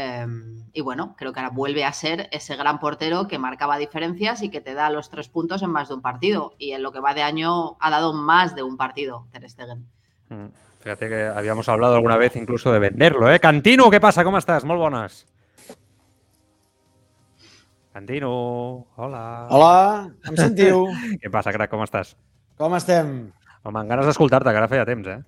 [0.01, 0.26] Eh,
[0.72, 4.49] y bueno, creo que ahora vuelve a ser ese gran portero que marcaba diferencias y
[4.49, 6.55] que te da los tres puntos en más de un partido.
[6.57, 9.88] Y en lo que va de año ha dado más de un partido Ter Stegen.
[10.28, 10.46] Mm.
[10.78, 13.40] Fíjate que habíamos hablado alguna vez incluso de venderlo, ¿eh?
[13.40, 14.22] Cantino, ¿qué pasa?
[14.22, 14.64] ¿Cómo estás?
[14.64, 15.26] Muy buenas.
[17.92, 19.49] Cantino, hola.
[19.51, 20.84] Hola, em sentiu?
[21.18, 22.14] Què passa, crac, com estàs?
[22.55, 23.32] Com estem?
[23.66, 25.18] Home, amb ganes d'escoltar-te, que ara feia temps, eh?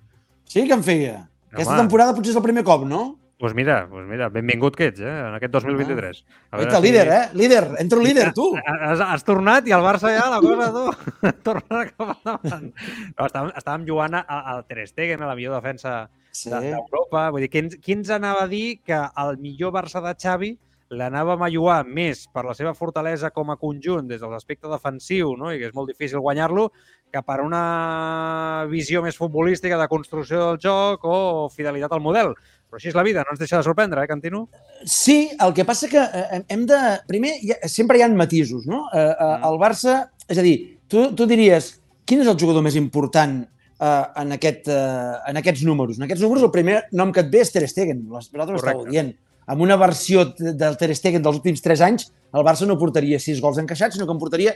[0.47, 1.17] Sí que em feia.
[1.17, 1.57] Home.
[1.57, 3.01] Aquesta temporada potser és el primer cop, no?
[3.41, 5.09] Pues mira, pues mira, benvingut que ets, eh?
[5.09, 6.19] En aquest 2023.
[6.53, 6.81] A veure si...
[6.83, 7.21] líder, eh?
[7.33, 8.51] Líder, entro líder, tu.
[8.61, 10.83] Has, has tornat i el Barça ja, la cosa, tu.
[11.47, 12.67] Torna cap endavant.
[12.69, 16.53] No, estàvem, estàvem jugant al Ter Stegen, a la millor defensa sí.
[16.53, 17.31] d'Europa.
[17.33, 20.53] Vull dir, qui ens, qui ens anava a dir que el millor Barça de Xavi
[20.91, 25.33] l'anàvem a jugar més per la seva fortalesa com a conjunt des de l'aspecte defensiu,
[25.39, 25.49] no?
[25.49, 26.67] i que és molt difícil guanyar-lo,
[27.11, 32.35] que per una visió més futbolística de construcció del joc o fidelitat al model.
[32.71, 34.45] Però així és la vida, no ens deixa de sorprendre, eh, Cantino?
[34.87, 36.77] Sí, el que passa que eh, hem de...
[37.09, 37.33] Primer,
[37.67, 38.85] sempre hi ha matisos, no?
[38.95, 40.53] Eh, eh, el Barça, és a dir,
[40.87, 41.67] tu, tu diries,
[42.07, 43.89] quin és el jugador més important eh,
[44.23, 45.99] en, aquest, eh, en aquests números?
[45.99, 49.11] En aquests números el primer nom que et ve és Ter Stegen, vosaltres estàveu dient.
[49.51, 53.43] Amb una versió del Ter Stegen dels últims 3 anys, el Barça no portaria 6
[53.43, 54.55] gols encaixats, sinó que en portaria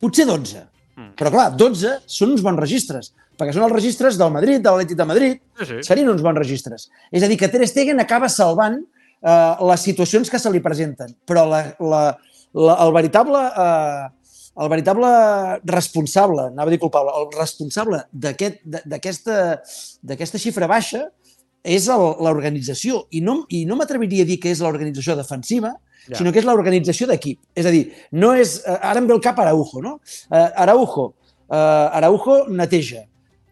[0.00, 0.64] potser 12.
[0.96, 1.12] Mm.
[1.20, 4.98] Però clar, 12 són uns bons registres perquè són els registres del Madrid, de l'Atlètic
[4.98, 5.80] de Madrid, sí, sí.
[5.86, 6.88] serien uns bons registres.
[7.12, 11.14] És a dir, que Ter Stegen acaba salvant eh, les situacions que se li presenten,
[11.28, 12.04] però la, la,
[12.52, 13.48] la, el veritable...
[13.56, 14.12] Eh,
[14.56, 15.08] el veritable
[15.68, 19.34] responsable, anava a dir culpable, el responsable d'aquesta
[20.14, 21.02] aquest, xifra baixa
[21.66, 23.02] és l'organització.
[23.12, 25.74] I no, i no m'atreviria a dir que és l'organització defensiva,
[26.06, 26.16] ja.
[26.16, 27.42] sinó que és l'organització d'equip.
[27.58, 27.84] És a dir,
[28.16, 28.60] no és...
[28.62, 29.98] Eh, ara em ve el cap Araujo, no?
[30.30, 31.10] Uh, Araujo,
[31.50, 33.04] uh, Araujo neteja,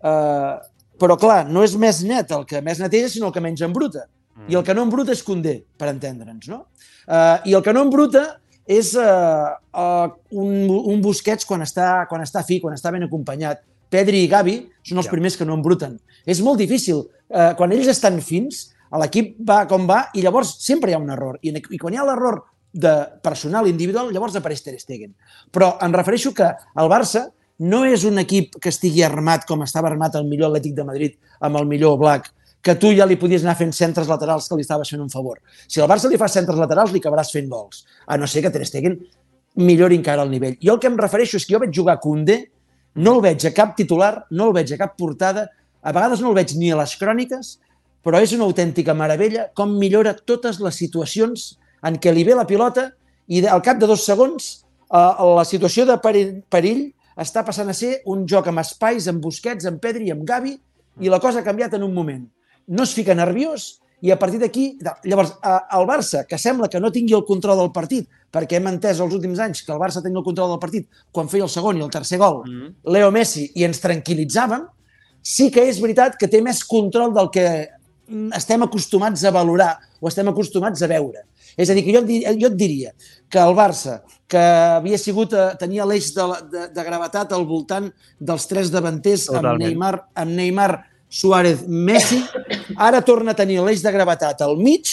[0.04, 0.60] Uh,
[1.00, 4.06] però, clar, no és més net el que més neteja, sinó el que menys embruta.
[4.36, 4.48] Mm.
[4.52, 6.64] I el que no embruta és Condé, per entendre'ns, no?
[7.06, 8.24] Uh, I el que no embruta
[8.64, 10.06] és uh, uh,
[10.40, 13.64] un, un Busquets quan està, quan està fi, quan està ben acompanyat.
[13.92, 15.12] Pedri i Gavi són els ja.
[15.12, 15.98] primers que no embruten.
[16.26, 17.04] És molt difícil.
[17.28, 21.12] Uh, quan ells estan fins, l'equip va com va i llavors sempre hi ha un
[21.12, 21.38] error.
[21.42, 22.42] I, i quan hi ha l'error
[22.74, 22.92] de
[23.22, 25.14] personal individual, llavors apareix Ter Stegen.
[25.54, 27.28] Però em refereixo que el Barça
[27.58, 31.18] no és un equip que estigui armat com estava armat el millor Atlètic de Madrid
[31.40, 32.32] amb el millor Black,
[32.64, 35.38] que tu ja li podies anar fent centres laterals que li estaves fent un favor.
[35.68, 37.84] Si al Barça li fa centres laterals, li acabaràs fent gols.
[38.08, 38.96] A no ser que Ter Stegen
[39.60, 40.56] millori encara el nivell.
[40.64, 42.38] Jo el que em refereixo és que jo veig jugar Koundé,
[42.94, 45.48] no el veig a cap titular, no el veig a cap portada,
[45.82, 47.58] a vegades no el veig ni a les cròniques,
[48.04, 52.46] però és una autèntica meravella com millora totes les situacions en què li ve la
[52.48, 52.90] pilota
[53.28, 54.50] i al cap de dos segons
[54.92, 56.86] eh, la situació de perill, perill
[57.16, 60.54] està passant a ser un joc amb espais, amb Busquets, amb Pedri, amb Gavi,
[61.00, 62.24] i la cosa ha canviat en un moment.
[62.68, 64.66] No es fica nerviós i a partir d'aquí...
[65.08, 69.00] Llavors, el Barça, que sembla que no tingui el control del partit, perquè hem entès
[69.00, 71.78] els últims anys que el Barça tenia el control del partit quan feia el segon
[71.78, 72.74] i el tercer gol, mm -hmm.
[72.92, 74.66] Leo Messi, i ens tranquil·litzàvem,
[75.22, 77.68] sí que és veritat que té més control del que
[78.36, 81.24] estem acostumats a valorar o estem acostumats a veure.
[81.56, 82.92] És a dir, que jo, jo et diria
[83.30, 84.02] que el Barça,
[84.34, 84.42] que
[84.80, 87.86] havia sigut, eh, tenia l'eix de, de, de gravetat al voltant
[88.18, 89.54] dels tres davanters Totalment.
[89.54, 90.72] amb Neymar, amb Neymar,
[91.14, 92.18] Suárez, Messi,
[92.88, 94.90] ara torna a tenir l'eix de gravetat al mig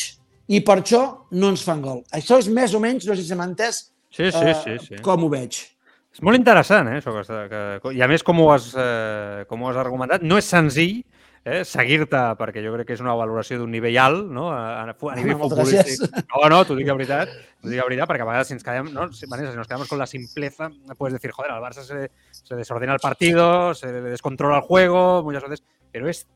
[0.51, 1.01] i per això
[1.33, 2.03] no ens fan gol.
[2.13, 5.01] Això és més o menys, no sé si m'ha entès, sí, sí, eh, sí, sí.
[5.05, 5.63] com ho veig.
[6.11, 9.63] És molt interessant, eh, això que, que, i a més, com ho has, eh, com
[9.63, 10.99] ho has argumentat, no és senzill,
[11.45, 14.49] eh, seguir-te, perquè jo crec que és una valoració d'un nivell alt, no?
[14.53, 16.03] A, a, a nivell futbolístic.
[16.31, 17.31] No, no, t'ho dic de veritat,
[17.61, 19.07] t'ho dic de veritat, perquè a vegades si ens quedem, no?
[19.15, 22.55] Si, Vanessa, si nos quedamos con la simpleza, puedes decir, joder, al Barça se, se
[22.55, 26.27] desordena el partido, se descontrola el juego, muchas veces, pero es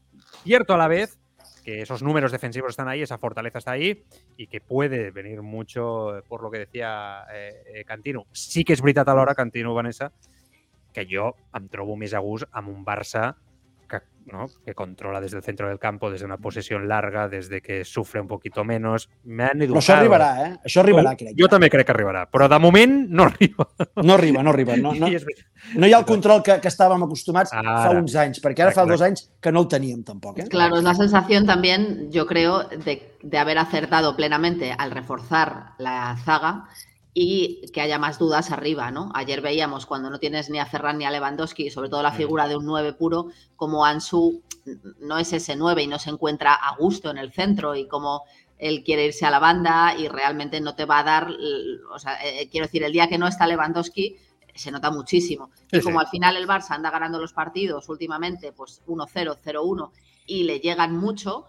[0.43, 1.17] cierto a la vez
[1.63, 4.05] que esos números defensivos están ahí, esa fortaleza está ahí
[4.37, 8.27] y que puede venir mucho por lo que decía eh, eh, Cantino.
[8.31, 10.11] Sí que és veritat alhora, Cantino, Vanessa,
[10.93, 13.33] que jo em trobo més a gust amb un Barça
[14.25, 14.47] ¿no?
[14.65, 18.27] que controla desde el centro del campo, desde una posesión larga, desde que sufre un
[18.27, 19.09] poquito menos.
[19.23, 19.75] Me han educado.
[19.75, 20.51] Però això arribarà, eh?
[20.65, 21.36] Això arribarà, oh, crec.
[21.39, 23.67] Jo també crec que arribarà, però de moment no arriba.
[24.01, 24.77] No arriba, no arriba.
[24.77, 28.41] No, no, no hi ha el control que, que estàvem acostumats ara, fa uns anys,
[28.43, 30.39] perquè ara fa dos anys que no el teníem tampoc.
[30.39, 30.49] ¿eh?
[30.49, 36.17] Claro, es la sensación también, yo creo, de, de haber acertado plenamente al reforzar la
[36.25, 36.67] zaga
[37.18, 39.09] y que haya más dudas arriba, ¿no?
[39.13, 42.45] Ayer veíamos cuando no tienes ni a Ferran ni a Lewandowski, sobre todo la figura
[42.45, 44.43] de un 9 puro, como Ansu
[44.99, 48.24] no es ese 9 y no se encuentra a gusto en el centro y como
[48.57, 51.30] él quiere irse a la banda y realmente no te va a dar,
[51.93, 54.18] o sea, eh, eh, quiero decir, el día que no está Lewandowski
[54.53, 55.51] se nota muchísimo.
[55.72, 59.91] y como al final el Barça anda ganando los partidos últimamente, pues 1-0, 0-1
[60.26, 61.45] y le llegan mucho,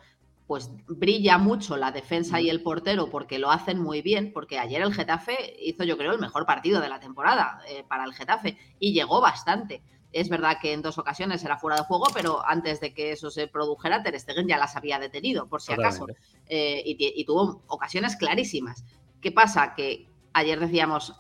[0.47, 4.81] pues brilla mucho la defensa y el portero porque lo hacen muy bien, porque ayer
[4.83, 8.57] el Getafe hizo yo creo el mejor partido de la temporada eh, para el Getafe
[8.79, 9.83] y llegó bastante.
[10.13, 13.31] Es verdad que en dos ocasiones era fuera de juego, pero antes de que eso
[13.31, 16.07] se produjera, Ter Stegen ya las había detenido, por si acaso,
[16.47, 18.85] eh, y, y tuvo ocasiones clarísimas.
[19.21, 19.75] ¿Qué pasa?
[19.75, 21.13] Que ayer decíamos,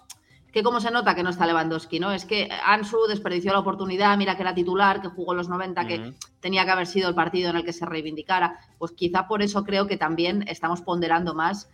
[0.57, 2.13] que como se nota que no está Lewandowski, ¿no?
[2.13, 6.15] Es que Ansu desperdició la oportunidad, mira que era titular, que jugó los 90, que
[6.41, 8.59] tenía que haber sido el partido en el que se reivindicara.
[8.79, 11.69] Pues quizá por eso creo que también estamos ponderando más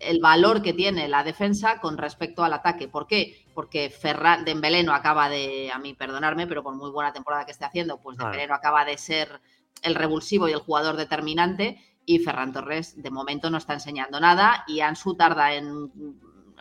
[0.00, 2.88] el valor que tiene la defensa con respecto al ataque.
[2.88, 3.44] ¿Por qué?
[3.52, 7.52] Porque Ferran Dembélé no acaba de, a mí perdonarme, pero por muy buena temporada que
[7.52, 9.42] esté haciendo, pues Dembélé no acaba de ser
[9.82, 14.64] el revulsivo y el jugador determinante y Ferran Torres de momento no está enseñando nada
[14.66, 15.90] y Ansu tarda en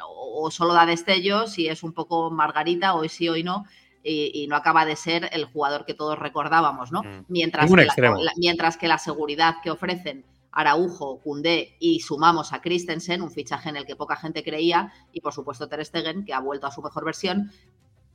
[0.08, 3.66] o solo da destellos y es un poco Margarita, hoy sí, hoy no,
[4.04, 7.04] y, no acaba de ser el jugador que todos recordábamos, ¿no?
[7.04, 7.26] Mm.
[7.28, 13.22] Mientras, que la, mientras que la seguridad que ofrecen Araujo, Cundé y sumamos a Christensen,
[13.22, 16.40] un fichaje en el que poca gente creía, y por supuesto Ter Stegen, que ha
[16.40, 17.52] vuelto a su mejor versión,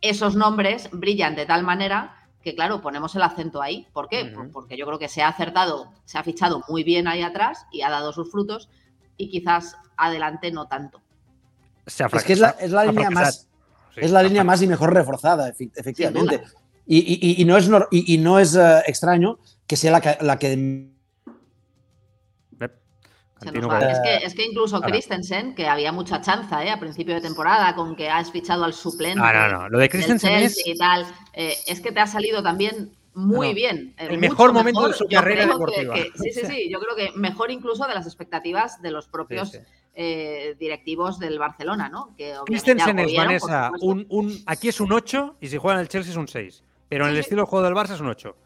[0.00, 3.88] esos nombres brillan de tal manera que, claro, ponemos el acento ahí.
[3.92, 4.32] ¿Por qué?
[4.52, 7.82] Porque yo creo que se ha acertado, se ha fichado muy bien ahí atrás y
[7.82, 8.68] ha dado sus frutos,
[9.16, 11.02] y quizás adelante no tanto.
[11.88, 13.48] Es que es la, es la línea más
[14.00, 16.42] es la línea más y mejor reforzada, efectivamente.
[16.86, 20.52] Y, no es, y, no es uh, extraño que sea la que, la que
[23.40, 26.70] es, que, es que, incluso Christensen, que había mucha chanza ¿eh?
[26.70, 29.20] a principio de temporada con que has fichado al suplente.
[29.22, 29.68] Ah, no, no.
[29.68, 30.66] Lo de Christensen es...
[30.66, 33.94] Y tal, eh, es que te ha salido también muy bien.
[33.98, 35.94] Eh, el mejor momento de su carrera deportiva.
[36.14, 36.68] sí, sí, sí.
[36.70, 39.52] Yo creo que mejor incluso de las expectativas de los propios
[40.00, 42.14] eh, directivos del Barcelona, ¿no?
[42.16, 45.88] Que Christensen es, Vanessa, un, un, aquí es un 8 y si juega en el
[45.88, 46.62] Chelsea es un 6.
[46.88, 48.36] Pero en el estilo de juego del Barça es un 8.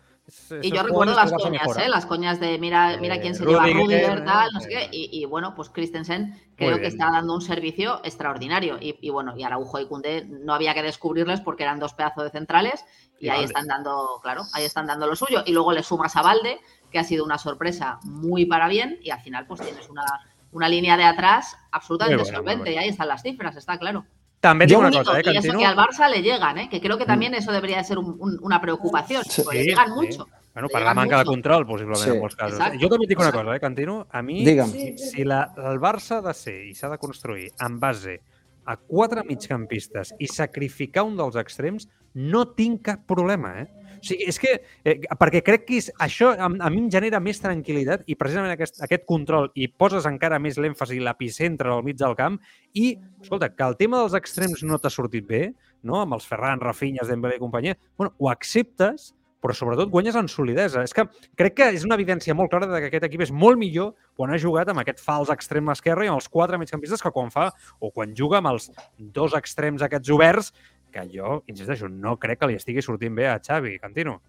[0.63, 1.91] y yo recuerdo las coñas, ¿eh?
[1.91, 4.89] las coñas de mira, mira quién se lleva Rudiger, tal, no sé qué.
[4.93, 8.79] Y, bueno, pues Christensen creo que está dando un servicio extraordinario.
[8.81, 12.31] Y, bueno, y Araujo y Cundé no había que descubrirles porque eran dos pedazos de
[12.31, 12.83] centrales
[13.21, 15.43] y, ahí están dando, claro, ahí están dando lo suyo.
[15.45, 16.61] Y luego le sumas a Valde,
[16.91, 20.05] que ha sido una sorpresa muy para bien, y al final pues tienes una
[20.53, 22.73] una línea de atrás absolutamente solvente.
[22.73, 24.05] Y ahí están las cifras, está claro.
[24.41, 26.69] También digo una cosa, ¿eh, y eso que al Barça le llegan, ¿eh?
[26.69, 30.27] que creo que también eso debería de ser una preocupación, porque le llegan mucho.
[30.53, 32.59] Bueno, para la manca de control, posiblemente, en algunos casos.
[32.59, 33.95] Exacto, jo també dic una cosa, eh, Cantino?
[34.11, 37.79] A mi, si, si la, el Barça ha de ser i s'ha de construir en
[37.81, 38.19] base
[38.67, 43.69] a quatre migcampistes i sacrificar un dels extrems, no tinc cap problema, eh?
[44.03, 47.21] O sigui, és que, eh, perquè crec que és, això a, a mi em genera
[47.23, 51.87] més tranquil·litat i precisament aquest, aquest control i poses encara més l'èmfasi i l'epicentre al
[51.87, 52.41] mig del camp
[52.75, 55.45] i, escolta, que el tema dels extrems no t'ha sortit bé,
[55.87, 56.01] no?
[56.03, 59.13] amb els Ferran, Rafinha, Dembélé i companyia, bueno, ho acceptes,
[59.43, 60.85] però sobretot guanyes en solidesa.
[60.87, 61.05] És que
[61.39, 64.31] crec que és una evidència molt clara de que aquest equip és molt millor quan
[64.31, 67.49] ha jugat amb aquest fals extrem esquerre i amb els quatre migcampistes que quan fa
[67.81, 68.71] o quan juga amb els
[69.19, 70.53] dos extrems aquests oberts
[70.93, 74.21] que jo, insisteixo, no crec que li estigui sortint bé a Xavi, Cantino.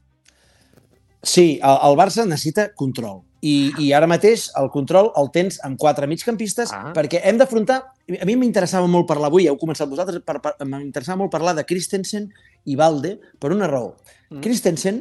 [1.24, 3.22] Sí, el, el Barça necessita control.
[3.44, 6.92] I, I ara mateix el control el tens amb quatre migcampistes ah.
[6.96, 7.82] perquè hem d'afrontar...
[8.20, 11.64] A mi m'interessava molt parlar avui, heu començat vosaltres, per, per, m'interessava molt parlar de
[11.68, 12.30] Christensen
[12.68, 13.94] i Valde per una raó.
[14.30, 14.42] Mm.
[14.44, 15.00] Christensen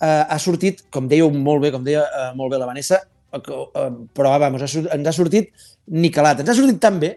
[0.00, 4.38] eh, ha sortit, com dèieu molt bé, com deia eh, molt bé la Vanessa, però
[4.40, 5.50] vamos, ens ha sortit
[5.92, 6.40] niquelat.
[6.40, 7.10] Ens ha sortit tan bé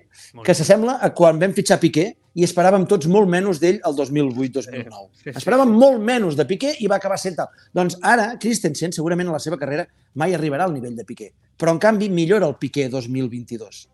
[0.43, 5.07] que s'assembla a quan vam fitxar Piqué i esperàvem tots molt menys d'ell el 2008-2009.
[5.19, 5.79] Sí, sí, esperàvem sí.
[5.83, 7.51] molt menys de Piqué i va acabar sent tal.
[7.75, 11.31] Doncs ara, Christensen, segurament a la seva carrera, mai arribarà al nivell de Piqué.
[11.59, 13.85] Però, en canvi, millora el Piqué 2022.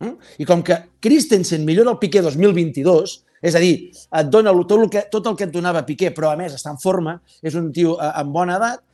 [0.00, 0.14] Mm?
[0.40, 4.88] I com que Christensen millora el Piqué 2022, és a dir, et dona tot el
[4.90, 7.68] que, tot el que et donava Piqué, però a més està en forma, és un
[7.74, 8.84] tio eh, amb bona edat,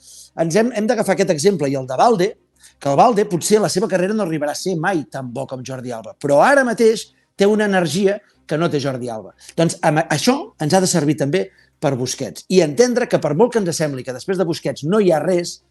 [0.43, 2.35] ens hem, hem d'agafar aquest exemple i el de Valde,
[2.79, 5.65] que el Valde potser la seva carrera no arribarà a ser mai tan bo com
[5.65, 9.35] Jordi Alba, però ara mateix té una energia que no té Jordi Alba.
[9.57, 11.47] Doncs això ens ha de servir també
[11.81, 15.01] per Busquets i entendre que per molt que ens sembli que després de Busquets no
[15.01, 15.63] hi ha res,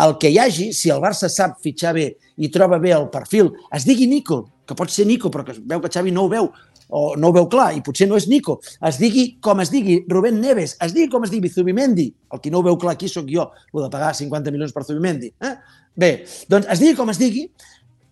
[0.00, 2.06] el que hi hagi, si el Barça sap fitxar bé
[2.40, 5.82] i troba bé el perfil, es digui Nico, que pot ser Nico, però que veu
[5.82, 6.48] que Xavi no ho veu,
[6.92, 8.58] o no ho veu clar, i potser no és Nico,
[8.88, 12.52] es digui com es digui Rubén Neves, es digui com es digui Zubimendi, el que
[12.52, 15.32] no ho veu clar aquí sóc jo, el de pagar 50 milions per Zubimendi.
[15.40, 15.54] Eh?
[15.96, 16.12] Bé,
[16.52, 17.46] doncs es digui com es digui,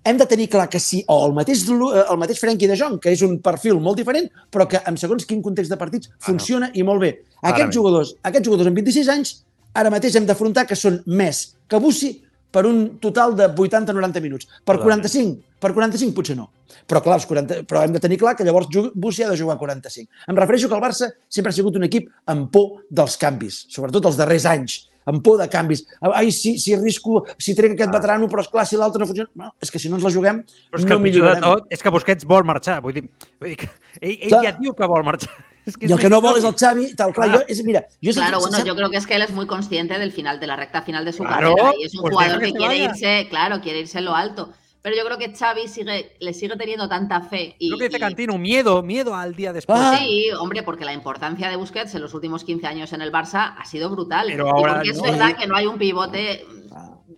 [0.04, 2.96] hem de tenir clar que si, o el mateix, eh, el mateix Frenkie de Jong,
[3.02, 6.70] que és un perfil molt diferent, però que en segons quin context de partits funciona
[6.70, 6.80] ah, no.
[6.80, 7.12] i molt bé.
[7.52, 9.36] Aquests jugadors, aquests jugadors amb 26 anys,
[9.76, 12.14] ara mateix hem d'afrontar que són més que Bussi
[12.50, 14.48] per un total de 80-90 minuts.
[14.64, 16.50] Per 45, per 45 potser no.
[16.90, 19.58] Però clar, els 40, però hem de tenir clar que llavors Bussi ha de jugar
[19.58, 20.10] 45.
[20.30, 24.10] Em refereixo que el Barça sempre ha sigut un equip amb por dels canvis, sobretot
[24.10, 24.78] els darrers anys
[25.10, 25.84] amb por de canvis.
[26.06, 27.98] Ai, si, si risco, si trec aquest ah.
[27.98, 29.30] veterano, però esclar, si l'altre no funciona...
[29.34, 31.46] No, és que si no ens la juguem, però és que no millorarem.
[31.46, 32.80] Tot, és que Busquets vol marxar.
[32.84, 33.06] Vull dir,
[33.40, 35.32] vull dir que ell, ell ja diu que vol marxar.
[35.70, 37.40] Es que y no vol és el Xavi, tal claro.
[37.40, 39.98] Yo, es, mira, yo claro, bueno, yo creo que es que él es muy consciente
[39.98, 42.40] del final, de la recta final de su claro, carrera y es un pues jugador
[42.40, 44.52] que, que quiere irse, claro, quiere irse en lo alto.
[44.82, 47.54] Pero yo creo que Xavi sigue, le sigue teniendo tanta fe.
[47.58, 49.78] Y, Lo que dice Cantino, miedo, miedo al día después.
[49.98, 53.56] Sí, hombre, porque la importancia de Busquets en los últimos 15 años en el Barça
[53.58, 54.28] ha sido brutal.
[54.28, 56.46] Pero ahora y porque es verdad que no hay un pivote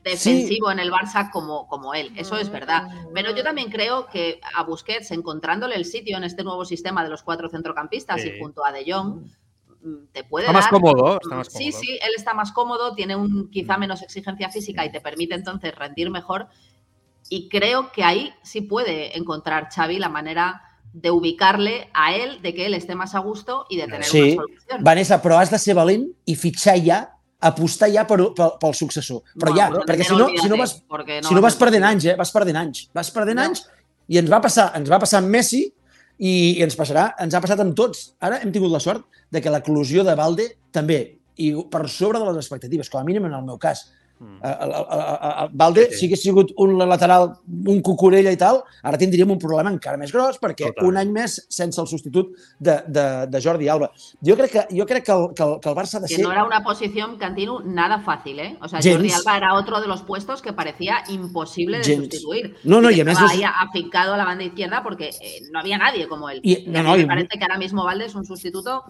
[0.03, 2.89] defensivo en el Barça como, como él, eso es verdad.
[3.15, 7.11] Pero yo también creo que a Busquets, encontrándole el sitio en este nuevo sistema de
[7.11, 8.31] los cuatro centrocampistas Sí.
[8.35, 9.23] y junto a De Jong,
[9.83, 11.81] mm, te puede Está más dar- cómodo, está más Sí, cómodo.
[11.81, 15.75] sí, él está más cómodo, tiene un quizá menos exigencia física y te permite entonces
[15.75, 16.49] rendir mejor.
[17.29, 20.63] Y creo que ahí sí puede encontrar Xavi la manera
[20.93, 24.21] de ubicarle a él, de que él esté más a gusto y de tener Sí,
[24.35, 24.85] una solución.
[24.85, 27.17] Vanessa, però has de ser valent i fitxar ja,
[27.49, 29.23] apostar ja per, pel, pel successor.
[29.35, 31.85] Però Bueno, ja, pues perquè si no, si no vas, no si no vas perdent
[31.89, 32.17] anys, eh?
[32.19, 32.87] Vas perdent anys.
[32.95, 33.47] Vas perdent No.
[33.51, 33.65] anys
[34.13, 35.63] i ens va passar, ens va passar amb Messi
[36.19, 38.13] i, i ens passarà, ens ha passat amb tots.
[38.21, 41.01] Ara hem tingut la sort de que l'eclusió de Valde també,
[41.41, 43.87] i per sobre de les expectatives, com a mínim en el meu cas.
[45.53, 45.99] Valde, Sí, sí.
[45.99, 47.33] si hagués sigut un lateral,
[47.67, 50.89] un cucurella i tal, ara tindríem un problema encara més gros perquè Totalment.
[50.89, 53.91] un any més sense el substitut de, de, de Jordi Alba.
[54.25, 56.17] Jo crec que, jo crec que, el, que, el, que el Barça ha de Que
[56.17, 56.25] ser...
[56.25, 58.59] no era una posición, Cantino, nada fácil, ¿eh?
[58.61, 58.97] O sea, Gens.
[58.97, 61.99] Jordi Alba era otro de los puestos que parecía imposible de Gens.
[62.05, 62.57] sustituir.
[62.65, 65.61] No, no, que y además estaba ahí afincado a la banda izquierda porque eh, no
[65.61, 66.41] había nadie como él.
[66.43, 68.25] Y- Y no, a mí no, me y- parece que ahora mismo Valde es un
[68.25, 68.85] sustituto,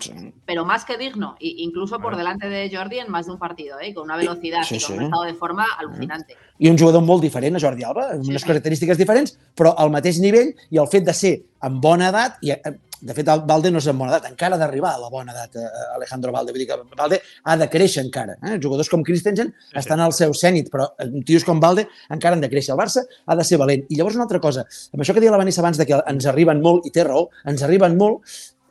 [0.44, 3.78] pero más que digno, y incluso por delante de Jordi en más de un partido,
[3.80, 3.94] ¿eh?
[3.94, 4.92] Con una velocidad Sí, y con sí.
[4.98, 6.36] un estado de forma alucinante.
[6.58, 8.48] i un jugador molt diferent a Jordi Alba, amb Sí, unes sí.
[8.48, 11.32] característiques diferents, però al mateix nivell i el fet de ser
[11.62, 14.60] en bona edat, i eh, de fet Valde no és en bona edat, encara ha
[14.60, 15.66] d'arribar a la bona edat eh,
[15.96, 18.36] Alejandro Valde, vull dir que Valde ha de créixer encara.
[18.38, 18.60] Eh?
[18.62, 19.74] Jugadors com Christensen sí.
[19.82, 22.76] estan al seu cènit, però eh, tios com Valde encara han de créixer.
[22.76, 23.82] El Barça ha de ser valent.
[23.90, 24.62] I llavors una altra cosa,
[24.94, 27.26] amb això que deia la Vanessa abans de que ens arriben molt, i té raó,
[27.50, 28.22] ens arriben molt,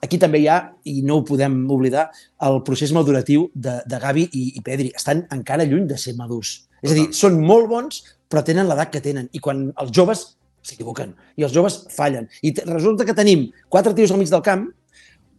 [0.02, 0.58] aquí també hi ha,
[0.90, 2.10] i no ho podem oblidar,
[2.48, 4.92] el procés maduratiu de, de Gavi i, i Pedri.
[4.98, 6.58] Estan encara lluny de ser madurs.
[6.82, 8.02] És a dir, són molt bons,
[8.32, 9.30] però tenen l'edat que tenen.
[9.32, 10.26] I quan els joves
[10.66, 12.28] s'equivoquen i els joves fallen.
[12.42, 14.68] I resulta que tenim quatre tios al mig del camp,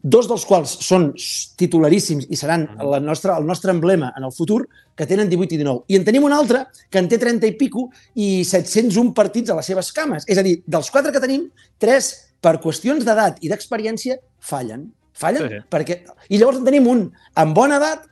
[0.02, 1.12] dos dels quals són
[1.59, 4.64] titularíssims i seran la nostra, el nostre emblema en el futur,
[4.98, 5.84] que tenen 18 i 19.
[5.94, 7.86] I en tenim un altre que en té 30 i pico
[8.18, 10.26] i 701 partits a les seves cames.
[10.26, 11.47] És a dir, dels quatre que tenim,
[11.78, 12.12] tres,
[12.43, 14.90] per qüestions d'edat i d'experiència, fallen.
[15.14, 15.62] Fallen Sí, sí.
[15.70, 16.02] perquè...
[16.28, 17.06] I llavors en tenim un
[17.39, 18.05] amb bona edat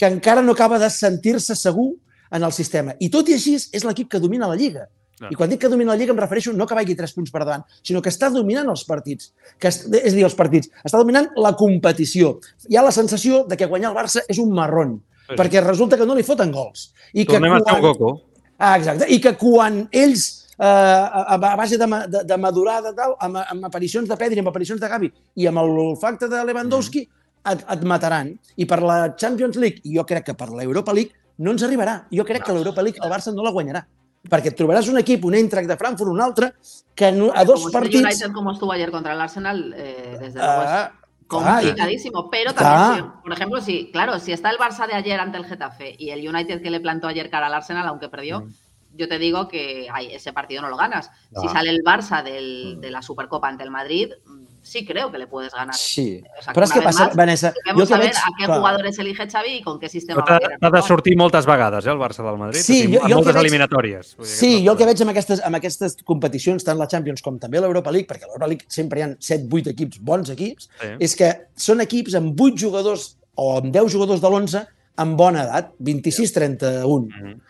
[0.00, 1.94] que encara no acaba de sentir-se segur
[2.30, 2.94] en el sistema.
[3.00, 4.86] I tot i així és l'equip que domina la Lliga.
[5.20, 5.30] Clar.
[5.32, 7.42] I quan dic que domina la Lliga em refereixo no que vagi tres punts per
[7.44, 9.32] davant, sinó que està dominant els partits.
[9.60, 10.70] Que és, és a dir, els partits.
[10.80, 12.38] Està dominant la competició.
[12.70, 14.98] Hi ha la sensació de que guanyar el Barça és un marron,
[15.30, 16.88] Sí, perquè resulta que no li foten gols.
[17.12, 18.14] I que Tornem a estar un coco.
[18.58, 19.06] Ah, exacte.
[19.12, 23.64] I que quan ells, a, a base de, de, de madurar, de tal, amb, amb
[23.64, 27.06] aparicions de Pedri, amb aparicions de Gavi i amb l'olfacte de Lewandowski,
[27.52, 28.34] et, et mataran.
[28.56, 32.02] I per la Champions League, i jo crec que per l'Europa League, no ens arribarà.
[32.12, 33.86] Jo crec que l'Europa League el Barça no la guanyarà.
[34.28, 36.52] Perquè et trobaràs un equip, un Eintracht de Frankfurt, un altre,
[36.94, 38.02] que no, a dos el partits...
[38.04, 40.92] United como estuvo ayer contra el Arsenal, eh, desde luego es Ah,
[41.26, 42.28] complicadísimo.
[42.28, 42.76] Pero Claro.
[42.84, 45.94] también, si- por ejemplo, si, claro, si está el Barça de ayer ante el Getafe
[45.98, 48.52] y el United que le plantó ayer cara al Arsenal, aunque perdió, Mm.
[48.94, 51.10] Yo te digo que ay, ese partido no lo ganas.
[51.40, 51.52] Si Ah.
[51.52, 55.26] sale el Barça del- de la Supercopa ante el Madrid, mm, sí creo que le
[55.26, 55.74] puedes ganar.
[55.74, 56.22] Sí.
[56.38, 58.12] O sea, Però és que vez passa, más, Vanessa, jo que veig...
[58.14, 61.86] a qué clar, jugadores elige Xavi y con qué sistema t'ha de sortir moltes vegades,
[61.86, 62.60] eh, el Barça del Madrid.
[62.60, 64.16] Sí, O sigui, jo- jo moltes que veig- eliminatòries.
[64.16, 66.86] Vull dir Sí, que jo el que veig amb aquestes, amb aquestes competicions, tant la
[66.88, 70.28] Champions com també l'Europa League, perquè a l'Europa League sempre hi ha 7-8 equips, bons
[70.30, 70.88] equips, Sí.
[71.00, 75.44] és que són equips amb 8 jugadors o amb 10 jugadors de l'11 amb bona
[75.44, 77.06] edat, 26-31.
[77.08, 77.40] Mhm.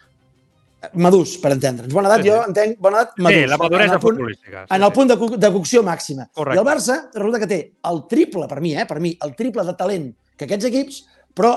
[0.94, 1.93] Madurs, per entendre'ns.
[1.93, 2.31] Bona edat, Sí, sí.
[2.31, 3.51] jo entenc, bona edat, Sí, madurs.
[3.51, 4.66] la maduresa en el punt, futbolística.
[4.70, 6.28] en el punt de, de cocció màxima.
[6.32, 6.57] Correcte.
[6.57, 9.65] I el Barça resulta que té el triple, per mi, eh, per mi, el triple
[9.65, 11.51] de talent que aquests equips, però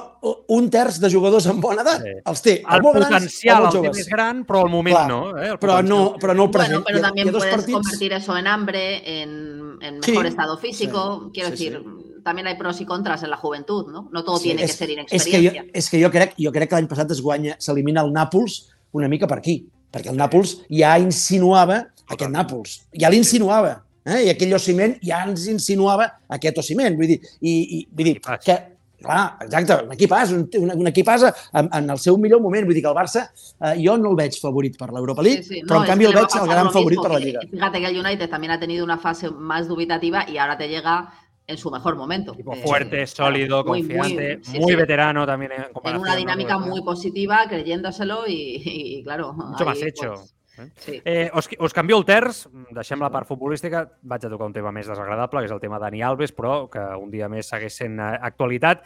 [0.50, 2.02] un terç de jugadors amb bona edat.
[2.04, 2.12] Sí.
[2.26, 5.08] Els té El molt grans potencial molt el té més gran, però al moment Clar,
[5.10, 5.38] no.
[5.40, 5.48] Eh?
[5.50, 6.84] El Però no, però no el present.
[6.84, 11.24] Bueno, ha dos puedes partits- convertir eso en hambre, en, en Sí, mejor estado físico.
[11.26, 11.84] sí, Quiero sí, decir,
[12.24, 14.10] también hay pros y contras en la juventud, ¿no?
[14.12, 14.96] No todo Sí, tiene que és- ser És
[15.26, 15.66] que, jo, inexperiencia.
[15.74, 19.10] és que jo crec, jo crec que l'any passat es guanya, s'elimina el Nàpols una
[19.12, 19.60] mica per aquí,
[19.94, 24.26] perquè el Nàpols ja insinuava aquest Nàpols, ja l'insinuava, eh?
[24.28, 28.58] i aquell Ociment ja ens insinuava aquest Ociment, vull dir, i, i vull dir que,
[29.04, 32.78] clar, exacte, un equipàs, un, un, un equipàs en, en el seu millor moment, vull
[32.78, 35.66] dir que el Barça eh, jo no el veig favorit per l'Europa League, Sí, sí,
[35.68, 37.46] però no, en es canvi el veig el gran lo favorit mismo, per la Lliga.
[37.52, 41.12] Fíjate que el United también ha tenido una fase más dubitativa y ahora te llega
[41.46, 42.34] en su mejor momento.
[42.34, 44.76] Equipo Eh, fuerte, sólido, muy, muy, confiante, sí, muy sí.
[44.78, 46.16] veterano también en En una ¿no?
[46.16, 49.34] dinámica Porque- muy positiva, creyéndoselo y, y, claro.
[49.34, 50.14] Mucho más ahí, hecho.
[50.14, 50.72] pues, eh?
[50.78, 51.02] sí.
[51.04, 54.72] Eh, us, us canvio el terç, deixem la part futbolística, vaig a tocar un tema
[54.72, 58.00] més desagradable, que és el tema Dani Alves, però que un dia més segueix sent
[58.00, 58.84] eh, actualitat.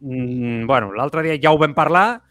[0.00, 2.22] Mm, bueno, l'altre dia ja ho vam parlar,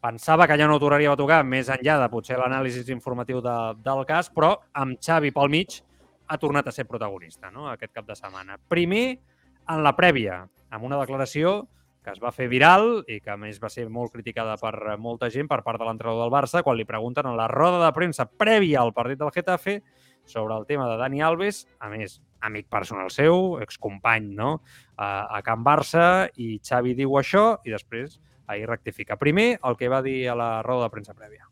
[0.00, 3.56] pensava que ja no ho tornaríem a tocar, més enllà de potser l'anàlisi informatiu de,
[3.84, 5.82] del cas, però amb Xavi pel mig
[6.30, 7.66] ha tornat a ser protagonista no?
[7.68, 8.56] aquest cap de setmana.
[8.70, 9.18] Primer,
[9.66, 11.64] en la prèvia, amb una declaració
[12.04, 15.28] que es va fer viral i que a més va ser molt criticada per molta
[15.34, 18.24] gent per part de l'entrenador del Barça quan li pregunten a la roda de premsa
[18.30, 19.80] prèvia al partit del Getafe
[20.24, 24.60] sobre el tema de Dani Alves, a més, amic personal seu, excompany no?
[24.96, 29.18] a, a Can Barça, i Xavi diu això i després ahir rectifica.
[29.18, 31.49] Primer, el que va dir a la roda de premsa prèvia.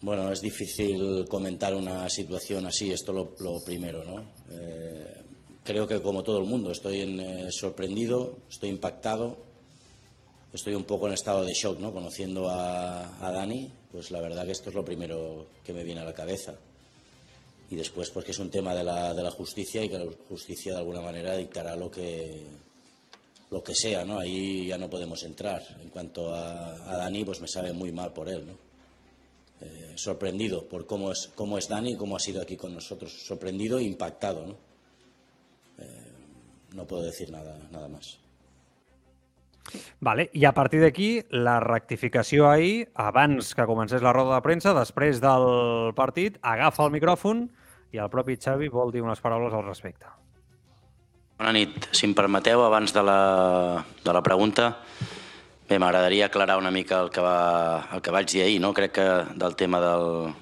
[0.00, 4.24] Bueno, es difícil comentar una situación así, esto lo, lo primero, ¿no?
[4.52, 5.24] Eh,
[5.64, 9.36] creo que como todo el mundo estoy en, eh, sorprendido, estoy impactado,
[10.52, 11.92] estoy un poco en estado de shock, ¿no?
[11.92, 16.04] Conociendo a, Dani, pues la verdad que esto es lo primero que me viene a
[16.04, 16.54] la cabeza.
[17.68, 20.06] Y después, pues que es un tema de la, de la justicia y que la
[20.28, 22.44] justicia de alguna manera dictará lo que,
[23.50, 24.20] lo que sea, ¿no?
[24.20, 25.60] Ahí ya no podemos entrar.
[25.82, 28.67] En cuanto a, a Dani, pues me sabe muy mal por él, ¿no?
[29.60, 33.12] Eh, sorprendido por cómo es, cómo es Dani y cómo ha sido aquí con nosotros.
[33.12, 34.56] Sorprendido e impactado, ¿no?
[35.78, 36.12] Eh,
[36.74, 38.18] no puedo decir nada, nada más.
[40.00, 44.72] Vale, i a partir d'aquí, la rectificació ahir, abans que comencés la roda de premsa,
[44.76, 47.44] després del partit, agafa el micròfon
[47.92, 50.08] i el propi Xavi vol dir unes paraules al respecte.
[51.38, 51.90] Bona nit.
[51.92, 54.70] Si em permeteu, abans de la, de la pregunta,
[55.68, 58.60] bé, m'agradaria aclarar una mica el que, va, el que vaig dir ahir.
[58.60, 58.72] No?
[58.74, 60.32] Crec que del tema del,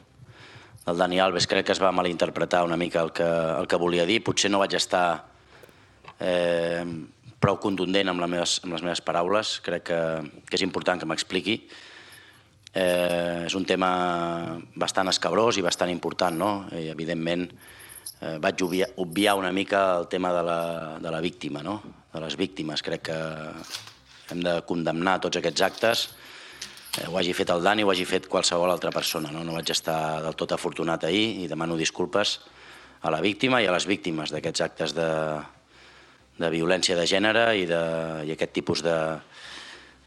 [0.86, 4.06] del Dani Alves crec que es va malinterpretar una mica el que, el que volia
[4.06, 4.22] dir.
[4.24, 5.08] Potser no vaig estar
[6.20, 6.84] eh,
[7.42, 9.58] prou contundent amb les meves, amb les meves paraules.
[9.66, 10.00] Crec que,
[10.46, 11.58] que és important que m'expliqui.
[12.76, 13.90] Eh, és un tema
[14.76, 16.50] bastant escabrós i bastant important, no?
[16.76, 17.48] I, evidentment,
[18.20, 20.60] eh, vaig obviar, obviar una mica el tema de la,
[21.00, 21.80] de la víctima, no?
[22.12, 22.82] de les víctimes.
[22.82, 23.18] Crec que
[24.30, 26.04] hem de condemnar tots aquests actes,
[26.98, 29.30] eh, ho hagi fet el Dani ho hagi fet qualsevol altra persona.
[29.32, 32.38] No, no vaig estar del tot afortunat ahir i demano disculpes
[33.02, 35.10] a la víctima i a les víctimes d'aquests actes de,
[36.38, 37.82] de violència de gènere i, de,
[38.26, 38.96] i aquest tipus de,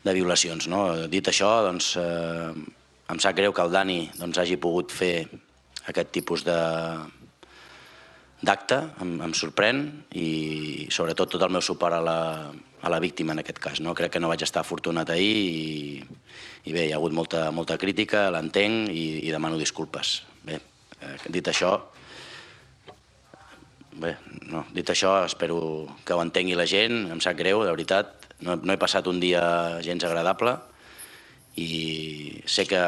[0.04, 0.68] de violacions.
[0.68, 1.08] No?
[1.08, 2.52] Dit això, doncs, eh,
[3.10, 5.28] em sap greu que el Dani doncs, hagi pogut fer
[5.90, 6.60] aquest tipus de,
[8.42, 9.84] d'acte, em, em sorprèn
[10.16, 12.20] i sobretot tot el meu suport a la,
[12.82, 13.82] a la víctima en aquest cas.
[13.84, 13.96] No?
[13.98, 16.04] Crec que no vaig estar afortunat ahir i,
[16.70, 20.22] i bé, hi ha hagut molta, molta crítica, l'entenc i, i demano disculpes.
[20.48, 20.60] Bé,
[21.02, 21.76] eh, dit això,
[24.00, 24.16] bé,
[24.48, 25.60] no, dit això, espero
[26.06, 29.20] que ho entengui la gent, em sap greu, de veritat, no, no he passat un
[29.20, 29.44] dia
[29.84, 30.56] gens agradable
[31.60, 32.80] i sé que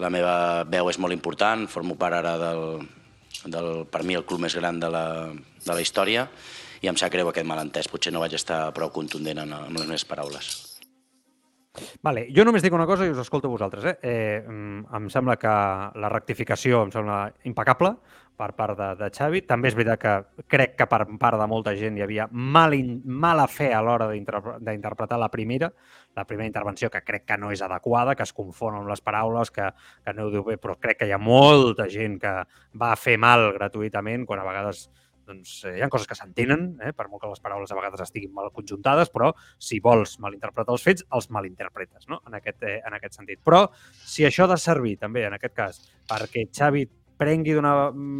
[0.00, 2.88] la meva veu és molt important, formo part ara del,
[3.46, 5.04] del, per mi el club més gran de la,
[5.64, 6.26] de la història
[6.80, 7.88] i em sap greu aquest malentès.
[7.92, 10.50] Potser no vaig estar prou contundent en, en les meves paraules.
[12.02, 13.84] Vale, jo només dic una cosa i us escolto vosaltres.
[13.86, 13.96] Eh?
[14.02, 15.52] Eh, mm, em sembla que
[16.02, 17.94] la rectificació em sembla impecable
[18.40, 19.42] per part de, de Xavi.
[19.48, 22.94] També és veritat que crec que per part de molta gent hi havia mal in,
[23.04, 25.70] mala fe a l'hora d'interpretar la primera,
[26.16, 29.52] la primera intervenció, que crec que no és adequada, que es confon amb les paraules,
[29.52, 29.68] que,
[30.04, 32.34] que no ho diu bé, però crec que hi ha molta gent que
[32.80, 34.88] va fer mal gratuïtament, quan a vegades
[35.30, 38.02] doncs, eh, hi ha coses que s'entenen, eh, per molt que les paraules a vegades
[38.06, 42.20] estiguin mal conjuntades, però si vols malinterpretar els fets, els malinterpretes, no?
[42.26, 43.42] en, aquest, eh, en aquest sentit.
[43.44, 45.80] Però si això ha de servir també, en aquest cas,
[46.10, 46.86] perquè Xavi
[47.20, 47.74] prengui d'una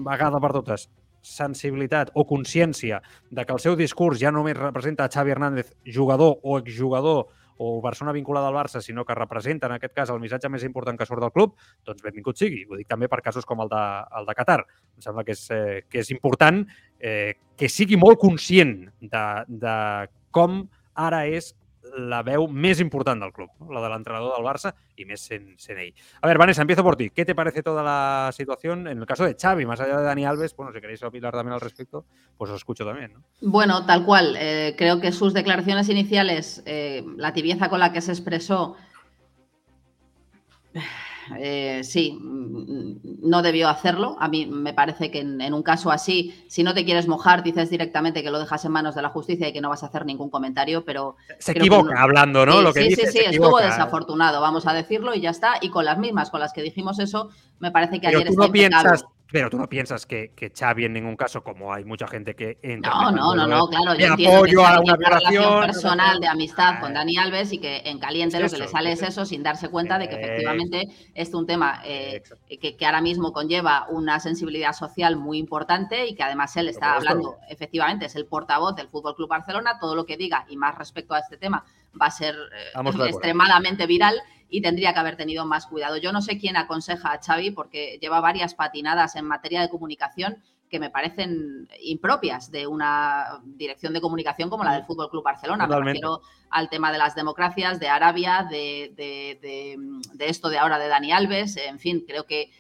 [0.07, 0.91] vegada per totes
[1.21, 3.01] sensibilitat o consciència
[3.31, 7.29] de que el seu discurs ja només representa Xavi Hernández jugador o exjugador
[7.63, 10.97] o persona vinculada al Barça, sinó que representa, en aquest cas, el missatge més important
[10.97, 12.63] que surt del club, doncs benvingut sigui.
[12.65, 13.83] Ho dic també per casos com el de,
[14.17, 14.63] el de Qatar.
[14.97, 16.63] Em sembla que és, eh, que és important
[16.97, 18.73] eh, que sigui molt conscient
[19.05, 19.25] de,
[19.61, 19.77] de
[20.33, 20.63] com
[20.97, 21.53] ara és
[21.97, 25.93] la veu més important del club, la de l'entrenador del Barça y més sent ell.
[26.21, 27.11] A ver, Vanessa, empiezo por ti.
[27.11, 30.25] ¿Qué te parece toda la situación en el caso de Xavi, más allá de Dani
[30.25, 30.55] Alves?
[30.57, 32.05] Bueno, si queréis opinar también al respecto,
[32.37, 33.13] pues os escucho también.
[33.15, 33.23] ¿no?
[33.41, 34.37] Bueno, tal cual.
[34.39, 38.77] Eh, creo que sus declaraciones iniciales, eh, la tibieza con la que se expresó,
[41.39, 44.17] eh, sí, mm, no debió hacerlo.
[44.21, 47.43] A mí me parece que en, en, un caso así, si no te quieres mojar,
[47.43, 49.87] dices directamente que lo dejas en manos de la justicia y que no vas a
[49.87, 51.17] hacer ningún comentario, pero...
[51.39, 52.01] Se equivoca no...
[52.01, 52.59] hablando, ¿no?
[52.59, 55.55] Sí, lo que sí, dice, sí, sí estuvo desafortunado, vamos a decirlo, y ya está.
[55.61, 58.41] Y con las mismas con las que dijimos eso, me parece que pero ayer tú
[58.41, 62.07] no piensas, Pero tú no piensas que, que, Xavi en ningún caso, como hay mucha
[62.09, 63.95] gente que entra No, no, no, no, claro.
[63.95, 67.83] Yo entiendo apoyo que a una relación personal de amistad con Dani Alves y que
[67.85, 70.09] en caliente es lo que eso, le sale es es eso sin darse cuenta de
[70.09, 72.23] que efectivamente es un tema eh,
[72.61, 76.95] que, que ahora mismo conlleva una sensibilidad social muy importante y que además él está
[76.95, 80.77] hablando, efectivamente, es el portavoz del Fútbol Club Barcelona, todo lo que diga y más
[80.77, 81.65] respecto a este tema
[82.01, 82.73] va a ser eh,
[83.09, 84.21] extremadamente viral
[84.51, 85.97] y tendría que haber tenido más cuidado.
[85.97, 90.43] Yo no sé quién aconseja a Xavi porque lleva varias patinadas en materia de comunicación
[90.69, 95.67] que me parecen impropias de una dirección de comunicación como la del Fútbol Club Barcelona.
[95.67, 100.89] Me refiero al tema de las democracias, de Arabia, de, de, esto de ahora de
[100.89, 101.57] Dani Alves.
[101.57, 102.51] En fin, creo que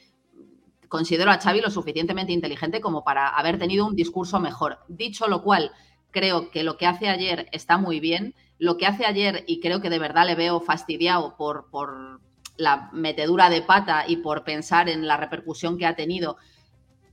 [0.88, 4.80] considero a Xavi lo suficientemente inteligente como para haber tenido un discurso mejor.
[4.88, 5.70] Dicho lo cual,
[6.10, 8.34] creo que lo que hace ayer está muy bien.
[8.60, 12.20] Lo que hace ayer, y creo que de verdad le veo fastidiado por, por
[12.58, 16.36] la metedura de pata y por pensar en la repercusión que ha tenido,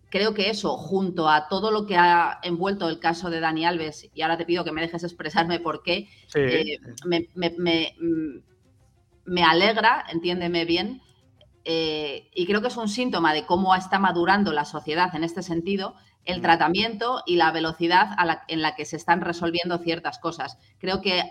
[0.09, 4.09] creo que eso, junto a todo lo que ha envuelto el caso de Dani Alves,
[4.13, 8.39] y ahora te pido que me dejes expresarme por qué, eh, mm,
[9.25, 11.01] me, alegra, entiéndeme bien,
[11.63, 15.43] eh, y creo que es un síntoma de cómo está madurando la sociedad en este
[15.43, 15.95] sentido,
[16.27, 16.43] el mm.
[16.43, 18.09] tratamiento y la velocidad
[18.47, 20.59] en la que se están resolviendo ciertas cosas.
[20.77, 21.23] Creo que,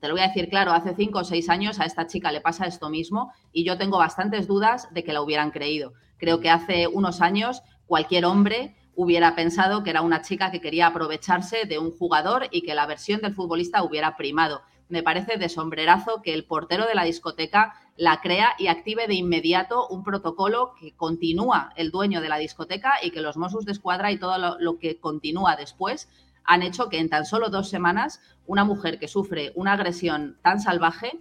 [0.00, 2.40] te lo voy a decir claro, hace cinco o seis años a esta chica le
[2.40, 5.92] pasa esto mismo y yo tengo bastantes dudas de que la hubieran creído.
[6.16, 10.86] Creo que hace unos años cualquier hombre hubiera pensado que era una chica que quería
[10.86, 14.62] aprovecharse de un jugador y que la versión del futbolista hubiera primado.
[14.88, 19.14] Me parece de sombrerazo que el portero de la discoteca la crea y active de
[19.14, 23.72] inmediato un protocolo que continúa el dueño de la discoteca y que los Mossos de
[23.72, 26.08] Escuadra y todo lo, lo que continúa después
[26.44, 30.60] han hecho que en tan solo dos semanas una mujer que sufre una agresión tan
[30.60, 31.20] salvaje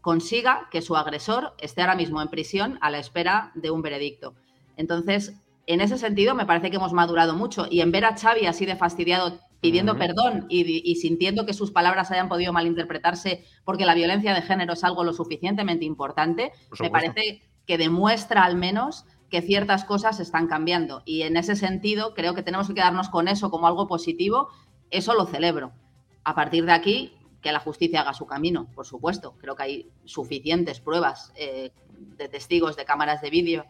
[0.00, 4.34] consiga que su agresor esté ahora mismo en prisión a la espera de un veredicto.
[4.76, 5.34] Entonces,
[5.66, 8.66] en ese sentido me parece que hemos madurado mucho y en ver a Xavi así
[8.66, 14.34] de fastidiado pidiendo perdón y, sintiendo que sus palabras hayan podido malinterpretarse porque la violencia
[14.34, 19.84] de género es algo lo suficientemente importante, me parece que demuestra al menos que ciertas
[19.84, 21.02] cosas están cambiando.
[21.04, 24.48] Y en ese sentido creo que tenemos que quedarnos con eso como algo positivo.
[24.90, 25.72] Eso lo celebro.
[26.22, 29.34] A partir de aquí, que la justicia haga su camino, por supuesto.
[29.38, 31.72] Creo que hay suficientes pruebas eh,
[32.16, 33.66] de testigos de cámaras de vídeo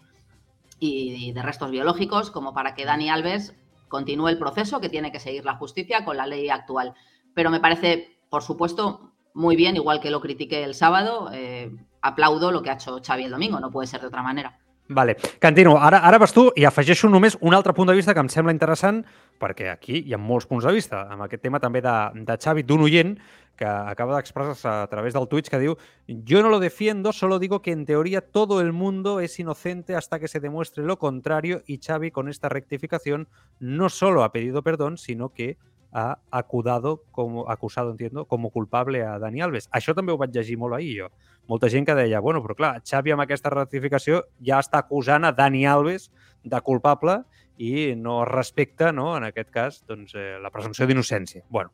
[0.79, 3.55] y de restos biológicos como para que Dani Alves
[3.89, 6.95] continúe el proceso que tiene que seguir la justicia con la ley actual.
[7.35, 12.51] Pero me parece, por supuesto, muy bien, igual que lo critiqué el sábado, eh, aplaudo
[12.51, 14.59] lo que ha hecho Xavi el domingo, no puede ser de otra manera.
[14.89, 15.79] Vale, continuo.
[15.83, 18.55] Ara, ara vas tu i afegeixo només un altre punt de vista que em sembla
[18.55, 19.03] interessant,
[19.43, 22.63] perquè aquí hi ha molts punts de vista, amb aquest tema també de, de Xavi,
[22.63, 23.17] d'un oient
[23.57, 25.77] que acaba d'expressar-se a través del Twitch que diu
[26.07, 30.21] «Yo no lo defiendo, solo digo que en teoría todo el mundo es inocente hasta
[30.21, 33.29] que se demuestre lo contrario y Xavi con esta rectificación
[33.59, 35.57] no solo ha pedido perdón, sino que
[35.93, 39.71] ha acudado, como, acusado, entiendo, como culpable a Dani Alves.
[39.73, 41.09] Això també ho vaig llegir molt ahir jo.
[41.49, 45.33] Molta gent que deia, bueno, però clar, Xavi amb aquesta ratificació ja està acusant a
[45.33, 46.11] Dani Alves
[46.45, 47.23] de culpable
[47.57, 51.47] i no respecta, no, en aquest cas, doncs, eh, la presumpció d'innocència.
[51.49, 51.73] Bueno,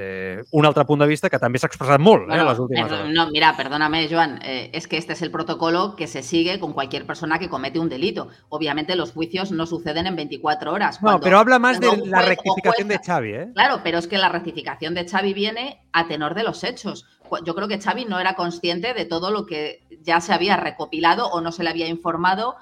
[0.00, 3.08] Eh, un altre punt de vista que també s'ha expressat molt eh, les últimes hores.
[3.16, 6.72] No, mira, perdóname, Joan, eh, es que este es el protocolo que se sigue con
[6.72, 8.28] cualquier persona que comete un delito.
[8.48, 11.00] Obviamente los juicios no suceden en 24 horas.
[11.00, 13.50] Cuando, no, pero habla más de la rectificación de Xavi, ¿eh?
[13.54, 17.04] Claro, pero es que la rectificación de Xavi viene a tenor de los hechos.
[17.44, 21.26] Yo creo que Xavi no era consciente de todo lo que ya se había recopilado
[21.26, 22.54] o no se le había informado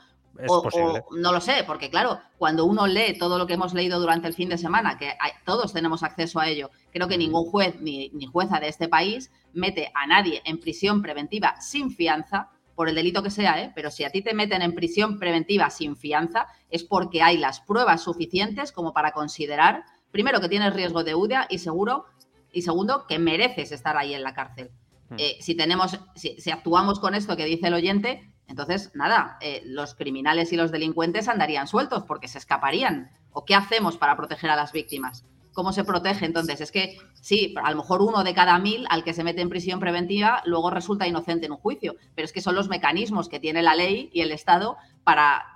[1.11, 4.35] no lo sé, porque claro, cuando uno lee todo lo que hemos leído durante el
[4.35, 5.13] fin de semana, que
[5.45, 9.91] todos tenemos acceso a ello, creo que ningún juez ni, jueza de este país mete
[9.95, 13.73] a nadie en prisión preventiva sin fianza, por el delito que sea, ¿eh?
[13.75, 17.61] pero si a ti te meten en prisión preventiva sin fianza, es porque hay las
[17.61, 22.05] pruebas suficientes como para considerar, primero, que tienes riesgo de UDA y, seguro,
[22.53, 24.71] y segundo, que mereces estar ahí en la cárcel.
[25.09, 25.17] Hmm.
[25.19, 29.95] Eh, si tenemos, si, actuamos con esto que dice el oyente, entonces, nada, eh, los
[29.95, 33.11] criminales y los delincuentes andarían sueltos porque se escaparían.
[33.33, 35.25] ¿O qué hacemos para proteger a las víctimas?
[35.53, 36.27] ¿Cómo se protege?
[36.27, 39.41] Entonces, es que sí, a lo mejor uno de cada mil al que se mete
[39.41, 43.29] en prisión preventiva luego resulta inocente en un juicio, pero es que son los mecanismos
[43.29, 45.56] que tiene la ley y el Estado para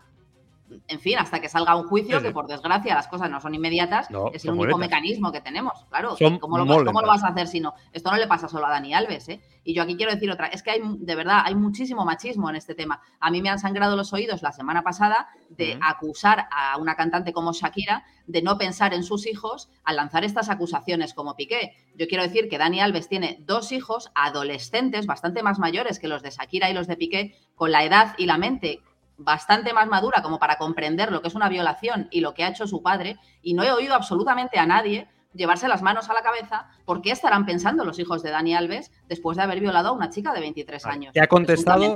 [0.88, 4.08] en fin, hasta que salga un juicio, que por desgracia las cosas no son inmediatas,
[4.32, 5.84] es el único mecanismo que tenemos.
[5.88, 7.74] Claro, ¿cómo lo, vas a hacer si no?
[7.92, 9.40] Esto no le pasa solo a Dani Alves, ¿eh?
[9.62, 12.56] Y yo aquí quiero decir otra, es que hay, de verdad, hay muchísimo machismo en
[12.56, 13.00] este tema.
[13.20, 17.32] A mí me han sangrado los oídos la semana pasada de acusar a una cantante
[17.32, 21.74] como Shakira de no pensar en sus hijos al lanzar estas acusaciones como Piqué.
[21.94, 26.22] Yo quiero decir que Dani Alves tiene dos hijos adolescentes, bastante más mayores que los
[26.22, 28.80] de Shakira y los de Piqué, con la edad y la mente
[29.20, 32.48] bastante más madura como para comprender lo que es una violación y lo que ha
[32.48, 36.22] hecho su padre, y no he oído absolutamente a nadie llevarse las manos a la
[36.22, 39.92] cabeza por qué estarán pensando los hijos de Dani Alves después de haber violado a
[39.92, 41.12] una chica de 23 años.
[41.12, 41.94] Te ha contestado,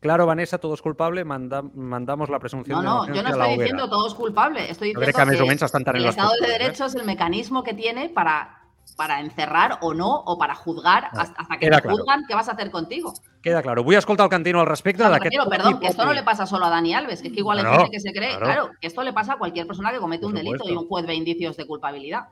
[0.00, 4.06] claro, Vanessa, todo es culpable, mandamos la presunción no, No, yo no estoy diciendo todo
[4.06, 6.58] es culpable, estoy diciendo que, el Estado de ¿eh?
[6.58, 8.59] Derecho es el mecanismo que tiene para
[8.96, 11.96] para encerrar o no, o para juzgar hasta, hasta que queda te claro.
[11.98, 13.12] juzgan, ¿qué vas a hacer contigo?
[13.42, 13.82] Queda claro.
[13.84, 15.34] Vull escoltar el Cantino al respecte O sea, me d'aquest...
[15.36, 17.58] refiero, perdón, que esto no le pasa solo a Dani Alves, que es que igual
[17.58, 18.44] hay Claro, gente que se cree, claro.
[18.44, 18.70] claro.
[18.80, 20.74] que esto le pasa a cualquier persona que comete Por un delito supuesto.
[20.74, 22.28] y un juez ve indicios de culpabilidad.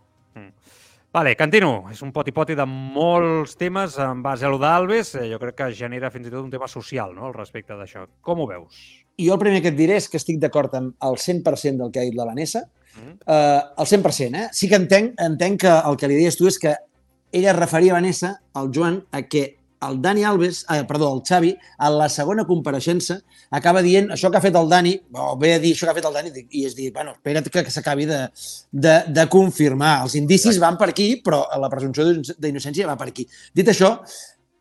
[1.11, 5.15] Vale, Cantino, és un poti-poti de molts temes en base a lo d'Alves.
[5.17, 8.05] Eh, Jo crec que genera fins i tot un tema social no, al respecte d'això.
[8.21, 8.77] Com ho veus?
[9.17, 11.91] I jo el primer que et diré és que estic d'acord amb el 100% del
[11.91, 12.67] que ha dit la Vanessa.
[12.97, 13.19] Mm.
[13.27, 14.49] Eh, el 100%, eh?
[14.53, 16.75] Sí que entenc, entenc que el que li deies tu és que
[17.33, 21.91] ella referia, Vanessa, al Joan, a que el Dani Alves, eh, perdó, el Xavi, a
[21.91, 23.21] la segona compareixença,
[23.55, 25.95] acaba dient això que ha fet el Dani, o ve a dir això que ha
[26.01, 28.25] fet el Dani, i és dir, bueno, espera't que, que s'acabi de,
[28.73, 30.01] de, de confirmar.
[30.03, 33.29] Els indicis van per aquí, però la presumpció d'innoc- d'innocència va per aquí.
[33.55, 33.93] Dit això,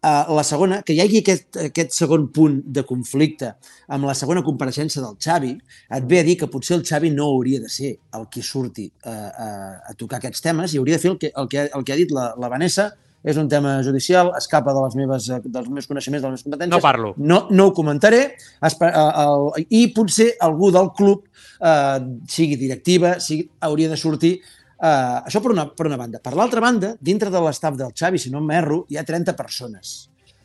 [0.03, 3.53] eh, la segona, que hi hagi aquest, aquest segon punt de conflicte
[3.87, 5.55] amb la segona compareixença del Xavi,
[5.97, 8.91] et ve a dir que potser el Xavi no hauria de ser el qui surti
[9.03, 9.49] a, a,
[9.89, 11.99] a tocar aquests temes i hauria de fer el que, el que, el que ha
[11.99, 12.91] dit la, la Vanessa,
[13.27, 16.45] és un tema judicial, escapa de les meves, eh, dels meus coneixements, de les meves
[16.45, 16.71] competències.
[16.77, 17.09] No parlo.
[17.17, 18.37] No, no ho comentaré.
[18.63, 21.25] Espe- eh, el, I potser algú del club,
[21.59, 21.97] eh,
[22.29, 24.31] sigui directiva, sigui, hauria de sortir
[24.77, 26.21] Uh, això per una, per una banda.
[26.21, 29.95] Per l'altra banda, dintre de l'estaf del Xavi, si no m'erro, hi ha 30 persones.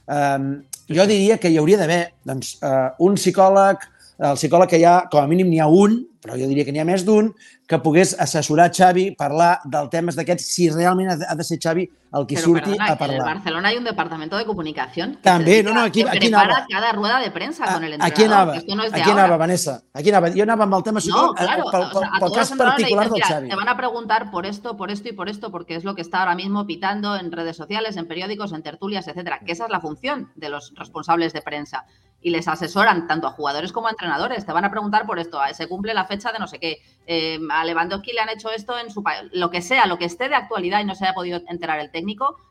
[0.08, 0.54] Um,
[0.88, 3.84] jo diria que hi hauria d'haver doncs, uh, un psicòleg,
[4.22, 6.72] el psicòleg que hi ha, com a mínim n'hi ha un, però jo diria que
[6.72, 7.28] n'hi ha més d'un,
[7.68, 11.58] que pogués assessorar Xavi, parlar del temes d'aquests, si realment ha de, ha de ser
[11.60, 13.34] Xavi el qui Pero surti perdona, a que en el parlar.
[13.36, 16.66] Barcelona hay un departamento de comunicación que També, no, no, aquí- que aquí prepara anava.
[16.68, 18.12] cada rueda de prensa con el entrenador.
[18.12, 19.22] Aquí anava, esto no es de aquí ahora.
[19.24, 19.82] anava, Vanessa.
[19.94, 20.30] Aquí anava.
[20.30, 21.64] Jo anava amb el tema No, eh, claro.
[21.70, 23.48] pel, o pel, sea, a pel cas particular dicen, del "Mira, Xavi.
[23.48, 26.02] Te van a preguntar por esto, por esto y por esto, porque es lo que
[26.02, 29.40] está ahora mismo pitando en redes sociales, en periódicos, en tertulias, etcétera.
[29.44, 31.84] Que esa es la función de los responsables de prensa.
[32.24, 34.46] Y les asesoran tanto a jugadores como a entrenadores.
[34.46, 35.40] Te van a preguntar por esto.
[35.40, 36.80] ah, Se cumple la fecha de no sé qué.
[37.04, 39.28] eh, a Lewandowski le han hecho esto en su país.
[39.32, 41.90] Lo que sea, lo que esté de actualidad y no se haya podido enterar el
[41.90, 42.01] técnico,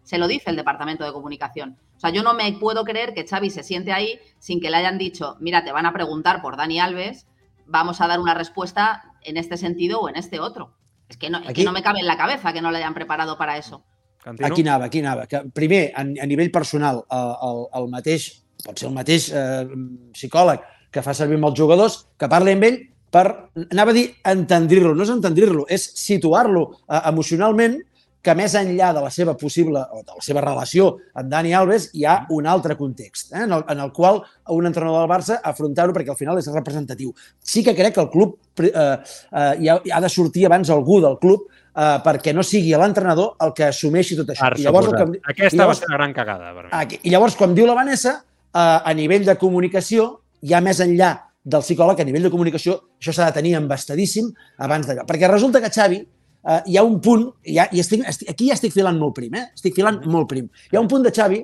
[0.03, 1.78] se lo dice el departamento de comunicación.
[1.98, 4.78] O sea, yo no me puedo creer que Xavi se siente ahí sin que le
[4.78, 7.28] hayan dicho, mira, te van a preguntar por Dani Alves,
[7.68, 10.73] vamos a dar una respuesta en este sentido o en este otro.
[11.10, 12.78] Es que no, es que Aquí- no me cabe en la cabeza que no le
[12.80, 13.84] hayan preparado para eso.
[14.23, 14.48] Cantino?
[14.48, 15.26] Aquí anava, aquí anava.
[15.28, 19.65] Que, primer, a, a nivell personal, el, el, el mateix, pot ser el mateix eh,
[20.14, 20.61] psicòleg
[20.94, 22.78] que fa servir amb els jugadors, que parli amb ell
[23.11, 23.26] per,
[23.72, 24.94] anava a dir, entendrir-lo.
[24.95, 27.80] No és entendrir-lo, és situar-lo eh, emocionalment
[28.22, 31.88] que més enllà de la seva possible o de la seva relació amb Dani Alves
[31.98, 34.22] hi ha un altre context eh, en, el, en el qual
[34.53, 37.14] un entrenador del Barça afrontar-ho perquè al final és representatiu.
[37.41, 40.69] Sí que crec que el club eh, eh, hi, ha, hi ha de sortir abans
[40.69, 44.52] algú del club eh, perquè no sigui l'entrenador el que assumeixi tot això.
[44.57, 46.53] I llavors, el que, Aquesta i va llavors- ser la gran cagada.
[46.53, 46.69] Per mi.
[46.84, 46.99] Aquí.
[47.03, 48.19] I llavors, com diu la Vanessa,
[48.53, 50.11] eh, a nivell de comunicació,
[50.45, 54.27] ja més enllà del psicòleg, a nivell de comunicació, això s'ha de tenir embastadíssim
[54.61, 55.07] abans d'allò.
[55.10, 56.03] Perquè resulta que Xavi,
[56.47, 59.35] eh, hi ha un punt, ja, i estic, estic, aquí ja estic filant molt prim,
[59.38, 59.49] eh?
[59.55, 60.49] estic filant molt prim.
[60.72, 61.43] Hi ha un punt de Xavi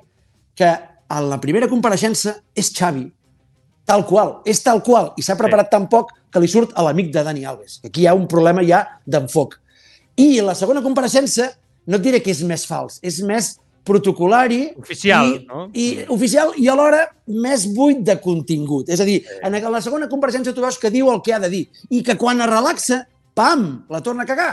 [0.58, 0.72] que
[1.08, 3.06] a la primera compareixença és Xavi,
[3.88, 7.14] tal qual, és tal qual, i s'ha preparat tan poc que li surt a l'amic
[7.14, 7.80] de Dani Alves.
[7.88, 9.56] Aquí hi ha un problema ja d'enfoc.
[10.20, 11.54] I la segona compareixença,
[11.88, 13.56] no et diré que és més fals, és més
[13.88, 15.62] protocolari Oficial, i, no?
[15.72, 18.90] i oficial i alhora més buit de contingut.
[18.92, 21.52] És a dir, en la segona compareixença tu veus que diu el que ha de
[21.54, 23.06] dir i que quan es relaxa,
[23.38, 24.52] pam, la torna a cagar.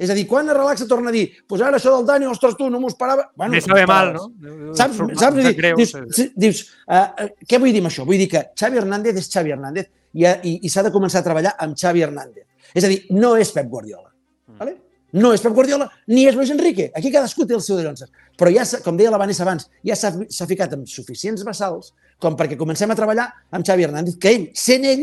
[0.00, 2.56] És a dir, quan es relaxa torna a dir pues ara això del Dani, ostres,
[2.56, 3.26] tu, no m'ho esperava.
[3.36, 4.28] Bueno, Me sabe mal, no?
[4.72, 5.20] Saps, saps?
[5.20, 6.30] sap Dius, greu, dius, sí.
[6.34, 8.06] dius uh, uh, què vull dir amb això?
[8.08, 11.20] Vull dir que Xavi Hernández és Xavi Hernández i, ha- i, i s'ha de començar
[11.20, 12.46] a treballar amb Xavi Hernández.
[12.72, 14.08] És a dir, no és Pep Guardiola.
[14.48, 14.56] Mm.
[14.62, 14.76] Vale?
[15.20, 16.88] No és Pep Guardiola ni és Luis Enrique.
[16.96, 17.92] Aquí cadascú té el seu de
[18.40, 22.56] Però ja, com deia la Vanessa abans, ja s'ha ficat amb suficients bassals com perquè
[22.56, 25.02] comencem a treballar amb Xavi Hernández, que ell, sent ell,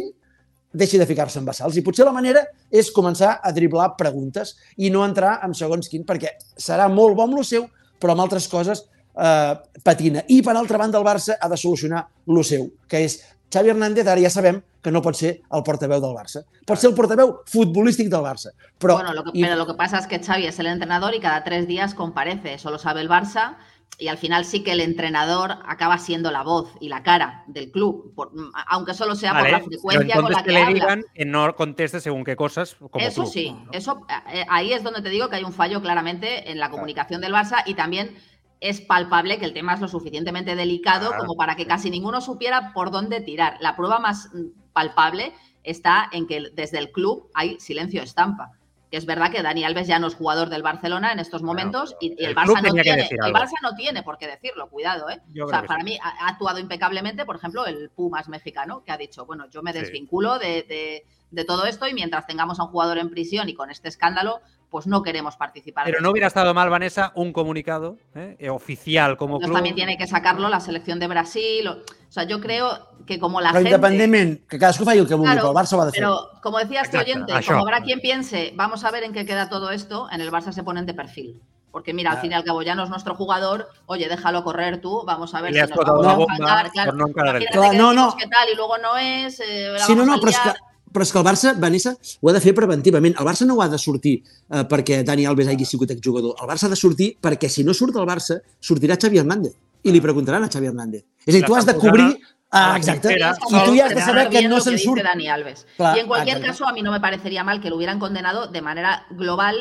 [0.78, 1.78] deixi de ficar-se en bassals.
[1.78, 6.06] I potser la manera és començar a driblar preguntes i no entrar en segons quin,
[6.08, 7.68] perquè serà molt bo amb lo seu,
[7.98, 8.86] però amb altres coses
[9.18, 10.24] eh, patina.
[10.28, 13.20] I, per altra banda, el Barça ha de solucionar lo seu, que és
[13.54, 16.44] Xavi Hernández, ara ja sabem que no pot ser el portaveu del Barça.
[16.68, 18.52] Pot ser el portaveu futbolístic del Barça.
[18.80, 21.20] Però, bueno, lo que, pero lo que pasa es que Xavi es el entrenador y
[21.20, 22.54] cada tres días comparece.
[22.56, 23.56] Eso lo sabe el Barça
[24.00, 27.72] y al final sí que el entrenador acaba siendo la voz y la cara del
[27.72, 28.32] club, por-
[28.68, 30.74] aunque solo sea por la frecuencia con la que que le habla.
[30.74, 34.84] digan que no conteste según qué cosas como Eso club, sí, eso eh, ahí es
[34.84, 38.16] donde te digo que hay un fallo claramente en la comunicación del Barça y también
[38.60, 42.22] es palpable que el tema es lo suficientemente delicado Claro, como para que casi ninguno
[42.22, 43.58] supiera por dónde tirar.
[43.62, 45.34] La prueba más mm, palpable
[45.64, 48.54] está en que desde el club hay silencio estampa.
[48.90, 51.96] Que es verdad que Dani Alves ya no es jugador del Barcelona en estos momentos
[52.00, 53.34] y, y el Barça no tiene, el.
[53.34, 55.22] Barça no tiene por qué decirlo, cuidado, ¿eh?
[55.44, 55.86] O sea, para sí.
[55.86, 59.74] mí ha, actuado impecablemente, por ejemplo, el Pumas mexicano, que ha dicho, bueno, yo me
[59.74, 59.80] Sí.
[59.80, 63.54] desvinculo de, de- de todo esto y mientras tengamos a un jugador en prisión y
[63.54, 64.40] con este escándalo,
[64.70, 65.86] pues no queremos participar.
[65.86, 68.50] Pero no hubiera estado mal, Vanessa, un comunicado ¿eh?
[68.50, 69.58] oficial como Entonces club.
[69.58, 71.68] también tiene que sacarlo la selección de Brasil.
[71.68, 73.70] O, o sea, yo creo que como la Però gente...
[73.70, 76.02] independentment, que cadascú faci el que vulgui, Claro, però el Barça ha de fer.
[76.02, 79.48] Pero como decía este oyente, como habrá quien piense, vamos a ver en qué queda
[79.50, 81.42] todo esto, en el Barça se ponen de perfil.
[81.72, 82.22] Porque mira, al Claro.
[82.24, 85.42] fin y al cabo ya no es nuestro jugador, oye, déjalo correr tú, vamos a
[85.42, 86.92] ver si le has nos vamos a bomba enfadar, claro.
[86.94, 90.30] no no, que tal y luego no es, eh, la Sí, no, no, a però
[90.30, 90.67] és, que.
[90.94, 93.16] Però és que el Barça, Vanessa, ho ha de fer preventivament.
[93.20, 96.38] El Barça no ho ha de sortir eh, perquè Dani Alves hagi sigut exjugador.
[96.42, 99.56] El Barça ha de sortir perquè si no surt el Barça, sortirà Xavi Hernández.
[99.84, 101.06] I li preguntaran a Xavi Hernández.
[101.26, 102.10] És a dir, tu has de cobrir...
[102.50, 105.04] Ah, trinchera, I tu ja has de saber que no dice surt.
[105.04, 105.66] Dani Alves.
[105.78, 108.62] Y en cualquier caso, a mí no me parecería mal que lo hubieran condenado de
[108.62, 109.58] manera global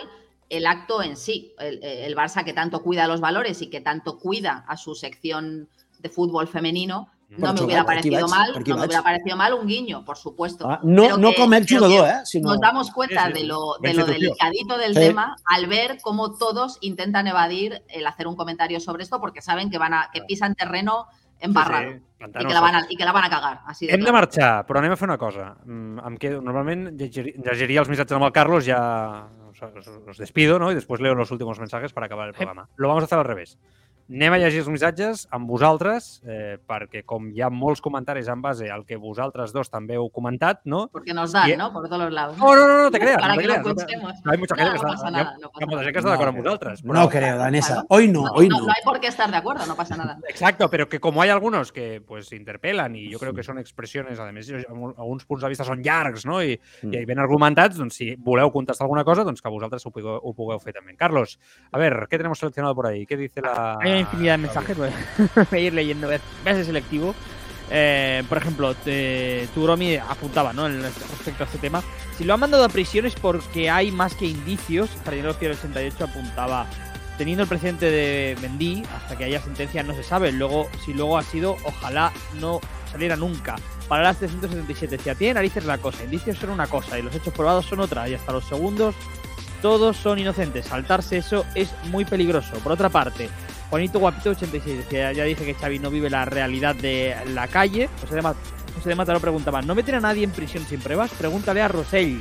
[0.48, 1.52] el acto en sí.
[1.58, 5.68] El, el Barça que tanto cuida los valores y que tanto cuida a su sección
[5.98, 9.66] de fútbol femenino, no me hubiera parecido vaig, mal, no me hubiera parecido mal un
[9.66, 10.68] guiño, por supuesto.
[10.70, 12.40] Ah, no, Pero no que- com a pero exjugador, que eh?
[12.42, 15.00] Nos damos cuenta Sí, sí, de lo, de lo delicadito del Sí.
[15.00, 19.70] tema al ver cómo todos intentan evadir el hacer un comentario sobre esto porque saben
[19.70, 21.06] que van a que pisan terreno
[21.38, 23.60] embarrado Sí, sí, y, que la van a, y que la van a cagar.
[23.66, 24.18] Así de Hem de claro.
[24.18, 25.56] marxar, però anem a fer una cosa.
[25.66, 30.16] Mm, Em quedo, normalment llegir, llegiria els missatges amb el Carlos, ya os, os- os
[30.16, 30.70] despido, ¿no?
[30.72, 32.68] Y después leo los últimos mensajes para acabar el programa.
[32.76, 33.58] Lo vamos a hacer al revés.
[34.08, 38.40] Anem a llegir els missatges amb vosaltres, eh, perquè com hi ha molts comentaris en
[38.40, 40.86] base al que vosaltres dos també heu comentat, no?
[40.92, 41.72] Porque nos dan, Y- ¿no?
[41.72, 42.38] Por todos los lados.
[42.38, 43.18] No, no, no, no te creas.
[43.20, 44.12] Para no te que lo creas, no escuchemos.
[44.24, 45.82] no, hay mucha gente No, que no está, nada, no pasa nada.
[45.82, 46.84] gent que està d'acord amb vosaltres.
[46.84, 47.84] No però- creo, Danesa.
[47.88, 48.66] Hoy no, No, hoy no, no.
[48.66, 50.18] no hay por qué estar de acuerdo, no pasa nada.
[50.28, 54.20] Exacto, pero que como hay algunos que pues interpelan y yo creo que son expressiones,
[54.20, 56.40] a més, alguns punts de vista són llargs, no?
[56.42, 56.94] I, Mm.
[56.94, 60.32] i ben argumentats, doncs si voleu contestar alguna cosa, doncs que vosaltres ho pugueu, ho
[60.32, 60.94] pugueu fer també.
[60.96, 61.40] Carlos,
[61.72, 63.04] a ver, ¿qué tenemos seleccionado por ahí?
[63.04, 63.76] ¿Qué dice la...?
[63.80, 64.90] Hay infinidad de mensajes, voy
[65.50, 66.06] a ir leyendo.
[66.08, 67.14] Voy a ser selectivo.
[67.68, 70.66] Eh, por ejemplo, te- Tugromi apuntaba ¿no?
[70.66, 71.82] En- respecto a este tema.
[72.16, 74.88] Si lo han mandado a prisión es porque hay más que indicios.
[75.04, 76.66] Jardinero 88 apuntaba.
[77.18, 80.32] Teniendo el presidente de Mendy, hasta que haya sentencia no se sabe.
[80.32, 82.60] Luego, si luego ha sido, ojalá no
[82.92, 83.56] saliera nunca.
[83.88, 87.32] Para las 377, si tiene narices la cosa, indicios son una cosa y los hechos
[87.32, 88.06] probados son otra.
[88.08, 88.94] Y hasta los segundos,
[89.62, 90.66] todos son inocentes.
[90.66, 92.52] Saltarse eso es muy peligroso.
[92.58, 93.30] Por otra parte,
[93.70, 97.88] Juanito Guapito 86 decía, ya dice que Xavi no vive la realidad de la calle.
[98.00, 98.36] José de, Mat
[98.74, 101.10] José de Mataró preguntaba, ¿no meten a nadie en prisión sin pruebas?
[101.18, 102.20] Pregúntale a Rosell.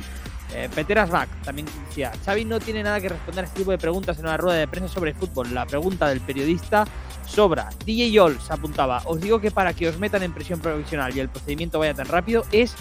[0.54, 3.78] Eh, Peter Asbach también decía, Xavi no tiene nada que responder a este tipo de
[3.78, 5.52] preguntas en una rueda de prensa sobre fútbol.
[5.52, 6.84] La pregunta del periodista
[7.26, 7.68] sobra.
[7.84, 11.28] DJ Yols apuntaba, os digo que para que os metan en prisión provisional y el
[11.28, 12.74] procedimiento vaya tan rápido es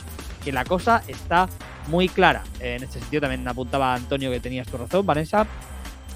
[0.44, 1.50] que la cosa está
[1.88, 2.44] muy clara.
[2.60, 5.48] Eh, en este sentido también apuntaba Antonio que tenías tu razón, Vanessa.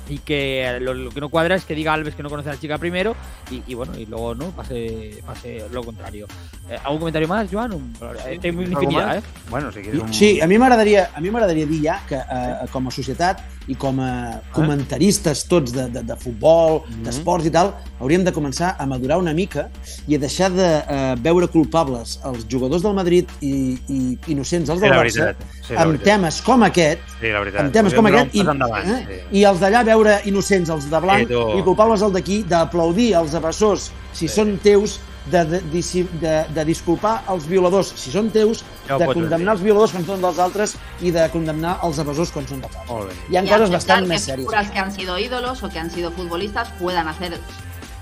[0.10, 2.54] Y que lo, lo que no cuadra es que diga Alves que no conoce a
[2.54, 3.16] la chica primero
[3.52, 6.26] y, y bueno, y luego no pase, pase lo contrario.
[6.68, 7.74] Eh, ¿Algún comentario más, Joan?
[7.74, 7.94] Un,
[8.26, 8.40] eh.
[8.42, 9.22] ¿eh?
[9.50, 10.14] Bueno, si quieres un...
[10.14, 13.40] Sí, a mi m'agradaria a mi m'agradaria dir ja que eh, com a societat
[13.70, 17.04] i com a comentaristes tots de, de, de futbol, Mhm.
[17.06, 19.68] d'esports i tal, hauríem de començar a madurar una mica
[20.08, 24.80] i a deixar de eh, veure culpables els jugadors del Madrid i, i innocents els
[24.80, 25.36] Sí, del la Barça.
[25.68, 29.38] Sí, amb temes com aquest Sí, amb temes com aquest i, endavant, eh, sí.
[29.40, 31.44] i els d'allà veure innocents els de blanc Sí, tu.
[31.60, 34.34] i culpables el d'aquí d'aplaudir els evasors si Sí.
[34.34, 39.40] són teus de, de, de, de, disculpar els violadors si són teus, Ja de condemnar
[39.40, 39.50] dir.
[39.58, 43.18] els violadors quan són dels altres i de condemnar els evasors quan són dels altres.
[43.30, 44.46] Hi ha Y coses bastant que més sèries.
[44.46, 47.40] figuras que han sido ídolos o que han sido futbolistas puedan hacer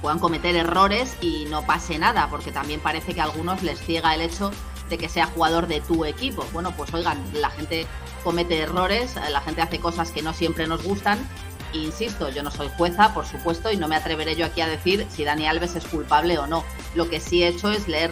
[0.01, 4.13] puedan cometer errores y no pase nada, porque también parece que a algunos les ciega
[4.13, 4.51] el hecho
[4.89, 6.45] de que sea jugador de tu equipo.
[6.53, 7.87] Bueno, pues oigan, la gente
[8.23, 11.17] comete errores, la gente hace cosas que no siempre nos gustan.
[11.83, 15.05] Insisto, yo no soy jueza, por supuesto, y no me atreveré yo aquí a decir
[15.09, 16.63] si Dani Alves es culpable o no.
[16.95, 18.11] Lo que sí he hecho es leer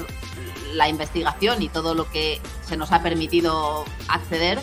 [0.73, 4.59] la investigación y todo lo que se nos ha permitido acceder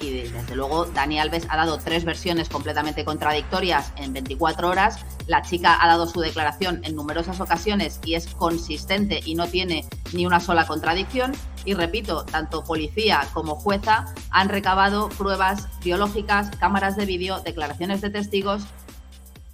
[0.00, 4.98] y de- desde luego Dani Alves ha dado tres versiones completamente contradictorias en 24 horas.
[5.26, 9.84] La chica ha dado su declaración en numerosas ocasiones y es consistente y no tiene
[10.12, 11.32] ni una sola contradicción.
[11.64, 18.10] Y repito, tanto policía como jueza han recabado pruebas biológicas, cámaras de vídeo, declaraciones de
[18.10, 18.62] testigos,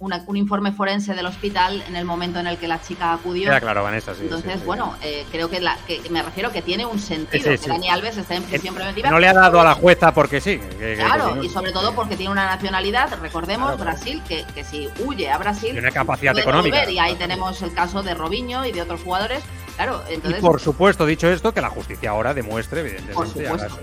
[0.05, 3.45] una- un informe forense del hospital en el momento en el que la chica acudió.
[3.49, 4.21] Queda claro, Vanessa, sí.
[4.23, 4.65] Entonces, sí, sí.
[4.65, 7.69] bueno, eh, creo que, la- que me refiero que tiene un sentido Sí, sí, que.
[7.69, 9.09] Dani Alves esté en prisión preventiva.
[9.09, 10.59] No le ha dado a la jueza porque sí.
[10.79, 13.83] que- Claro, que- y sobre todo porque tiene una nacionalidad, recordemos, Claro.
[13.83, 16.77] Brasil, que, que si huye a Brasil, Y una capacidad puede económica.
[16.77, 19.43] volver, y ahí tenemos el caso de Robinho y de otros jugadores.
[19.75, 23.77] Claro, Y entonces, por supuesto, dicho esto, que la justicia ahora demuestre, evidentemente, Por supuesto.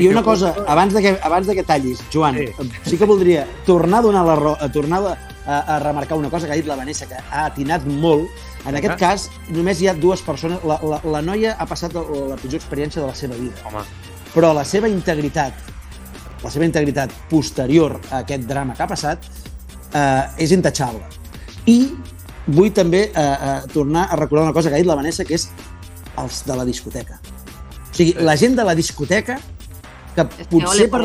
[0.00, 2.46] I una cosa, abans de que, abans de que tallis, Joan, Sí.
[2.58, 6.30] sí, sí que voldria tornar a donar la raó, a tornar a, a remarcar una
[6.30, 8.26] cosa que ha dit la Vanessa, que ha atinat molt.
[8.66, 10.64] En aquest cas, només hi ha dues persones.
[10.66, 12.02] La, la, la noia ha passat la,
[12.32, 13.54] la pitjor experiència de la seva vida.
[13.68, 13.84] Home,
[14.34, 15.70] però la seva integritat,
[16.42, 19.30] la seva integritat posterior a aquest drama que ha passat,
[19.92, 21.06] eh, és intachable.
[21.66, 21.78] I
[22.46, 25.38] vull també eh, eh, tornar a recordar una cosa que ha dit la Vanessa, que
[25.38, 25.48] és
[26.20, 27.20] els de la discoteca.
[27.86, 29.38] O sigui, la gent de la discoteca
[30.16, 31.02] que potser, per,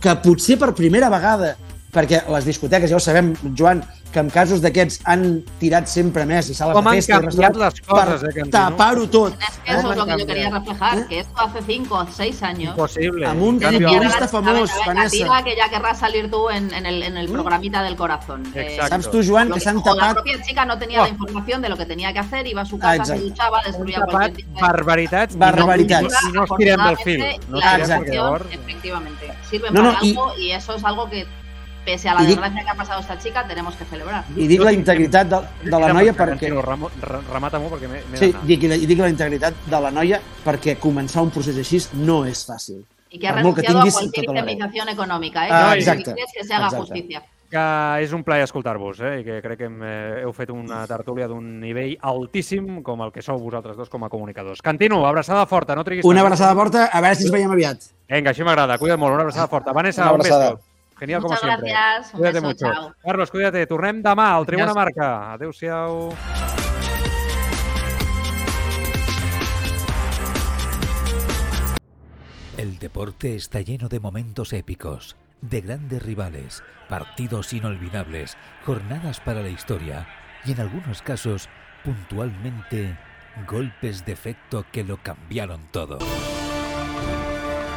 [0.00, 1.54] que potser per primera vegada
[1.92, 3.82] perquè les discoteques, ja ho sabem, Joan,
[4.12, 7.14] que en casos d'aquests han tirat sempre més i sales Com de han festa i
[7.16, 9.34] canviat restaurants les coses, per eh, tapar-ho tot.
[9.38, 12.42] Es que eso es lo que yo quería reflejar, que esto hace cinco o seis
[12.42, 12.70] años.
[12.72, 13.26] Impossible.
[13.26, 15.10] Amb un Ahora, famós, venga, Vanessa.
[15.10, 18.50] tira, que ya querrás salir tú en, en el, en el programita del corazón.
[18.54, 18.78] Eh.
[18.88, 20.14] Saps tu, Joan, que que- s'han o la tapat...
[20.14, 21.04] propia chica no tenía Oh.
[21.04, 23.28] la información de lo que tenía que hacer, iba a su casa, se Exacte.
[23.28, 24.60] duchaba, destruía tapat cualquier tipo de...
[24.62, 26.14] barbaritats, i Barbaritats.
[26.24, 27.24] no, i no estirem del fil.
[27.48, 28.04] No la estirem
[28.52, 31.26] efectivamente, sirve No, no, para y- algo y eso es algo que,
[31.88, 34.24] pese a la desgracia que ha pasado esta chica, tenemos que celebrar.
[34.36, 35.38] I dic la integritat de,
[35.70, 36.50] de la noia perquè...
[36.60, 40.76] Ramo- re- Remata-m'ho perquè m'he Sí, dic, i dic la integritat de la noia perquè
[40.76, 42.84] començar un procés així no és fàcil.
[43.10, 45.50] Y que ha molt renunciado a cualquier tota indemnización económica, ¿eh?
[45.50, 46.12] Ah, exacte.
[46.14, 46.84] que se haga Exacte.
[46.84, 47.22] justicia.
[47.48, 47.60] que
[48.04, 49.20] és un plaer escoltar-vos, eh?
[49.20, 53.08] i que crec que hem, eh, heu fet una tertúlia d'un nivell altíssim com el
[53.14, 54.60] que sou vosaltres dos com a comunicadors.
[54.60, 57.86] Cantino, abraçada forta, no triguis Una abraçada forta, a veure si ens veiem aviat.
[58.12, 59.72] Vinga, així m'agrada, cuida't molt, una abraçada forta.
[59.72, 60.50] Vanessa, Una un abraçada.
[60.50, 60.67] beso.
[60.98, 61.70] Genial Muchas como siempre.
[61.70, 62.66] gracias, un Cuídate beso, mucho.
[62.74, 62.94] chao.
[63.02, 63.66] Carlos, cuídate.
[63.66, 64.74] Tornem demà al Tribuna.
[64.74, 65.32] Marca.
[65.32, 66.12] Adéu-siau.
[72.56, 79.48] El deporte está lleno de momentos épicos, de grandes rivales, partidos inolvidables, jornadas para la
[79.48, 80.08] historia
[80.44, 81.48] y en algunos casos,
[81.84, 82.98] puntualmente,
[83.46, 85.98] golpes de efecto que lo cambiaron todo.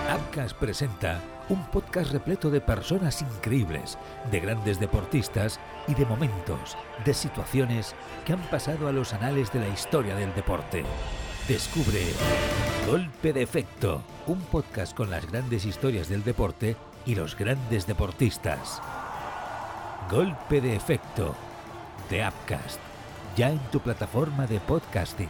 [0.09, 1.21] Abcas presenta
[1.51, 3.97] un podcast repleto de personas increíbles,
[4.31, 7.93] de grandes deportistas y de momentos, de situaciones
[8.25, 10.85] que han pasado a los anales de la historia del deporte.
[11.49, 11.99] Descubre
[12.87, 18.81] Golpe de Efecto, un podcast con las grandes historias del deporte y los grandes deportistas.
[20.09, 21.35] Golpe de Efecto,
[22.09, 22.79] de Upcast,
[23.35, 25.29] ya en tu plataforma de podcasting.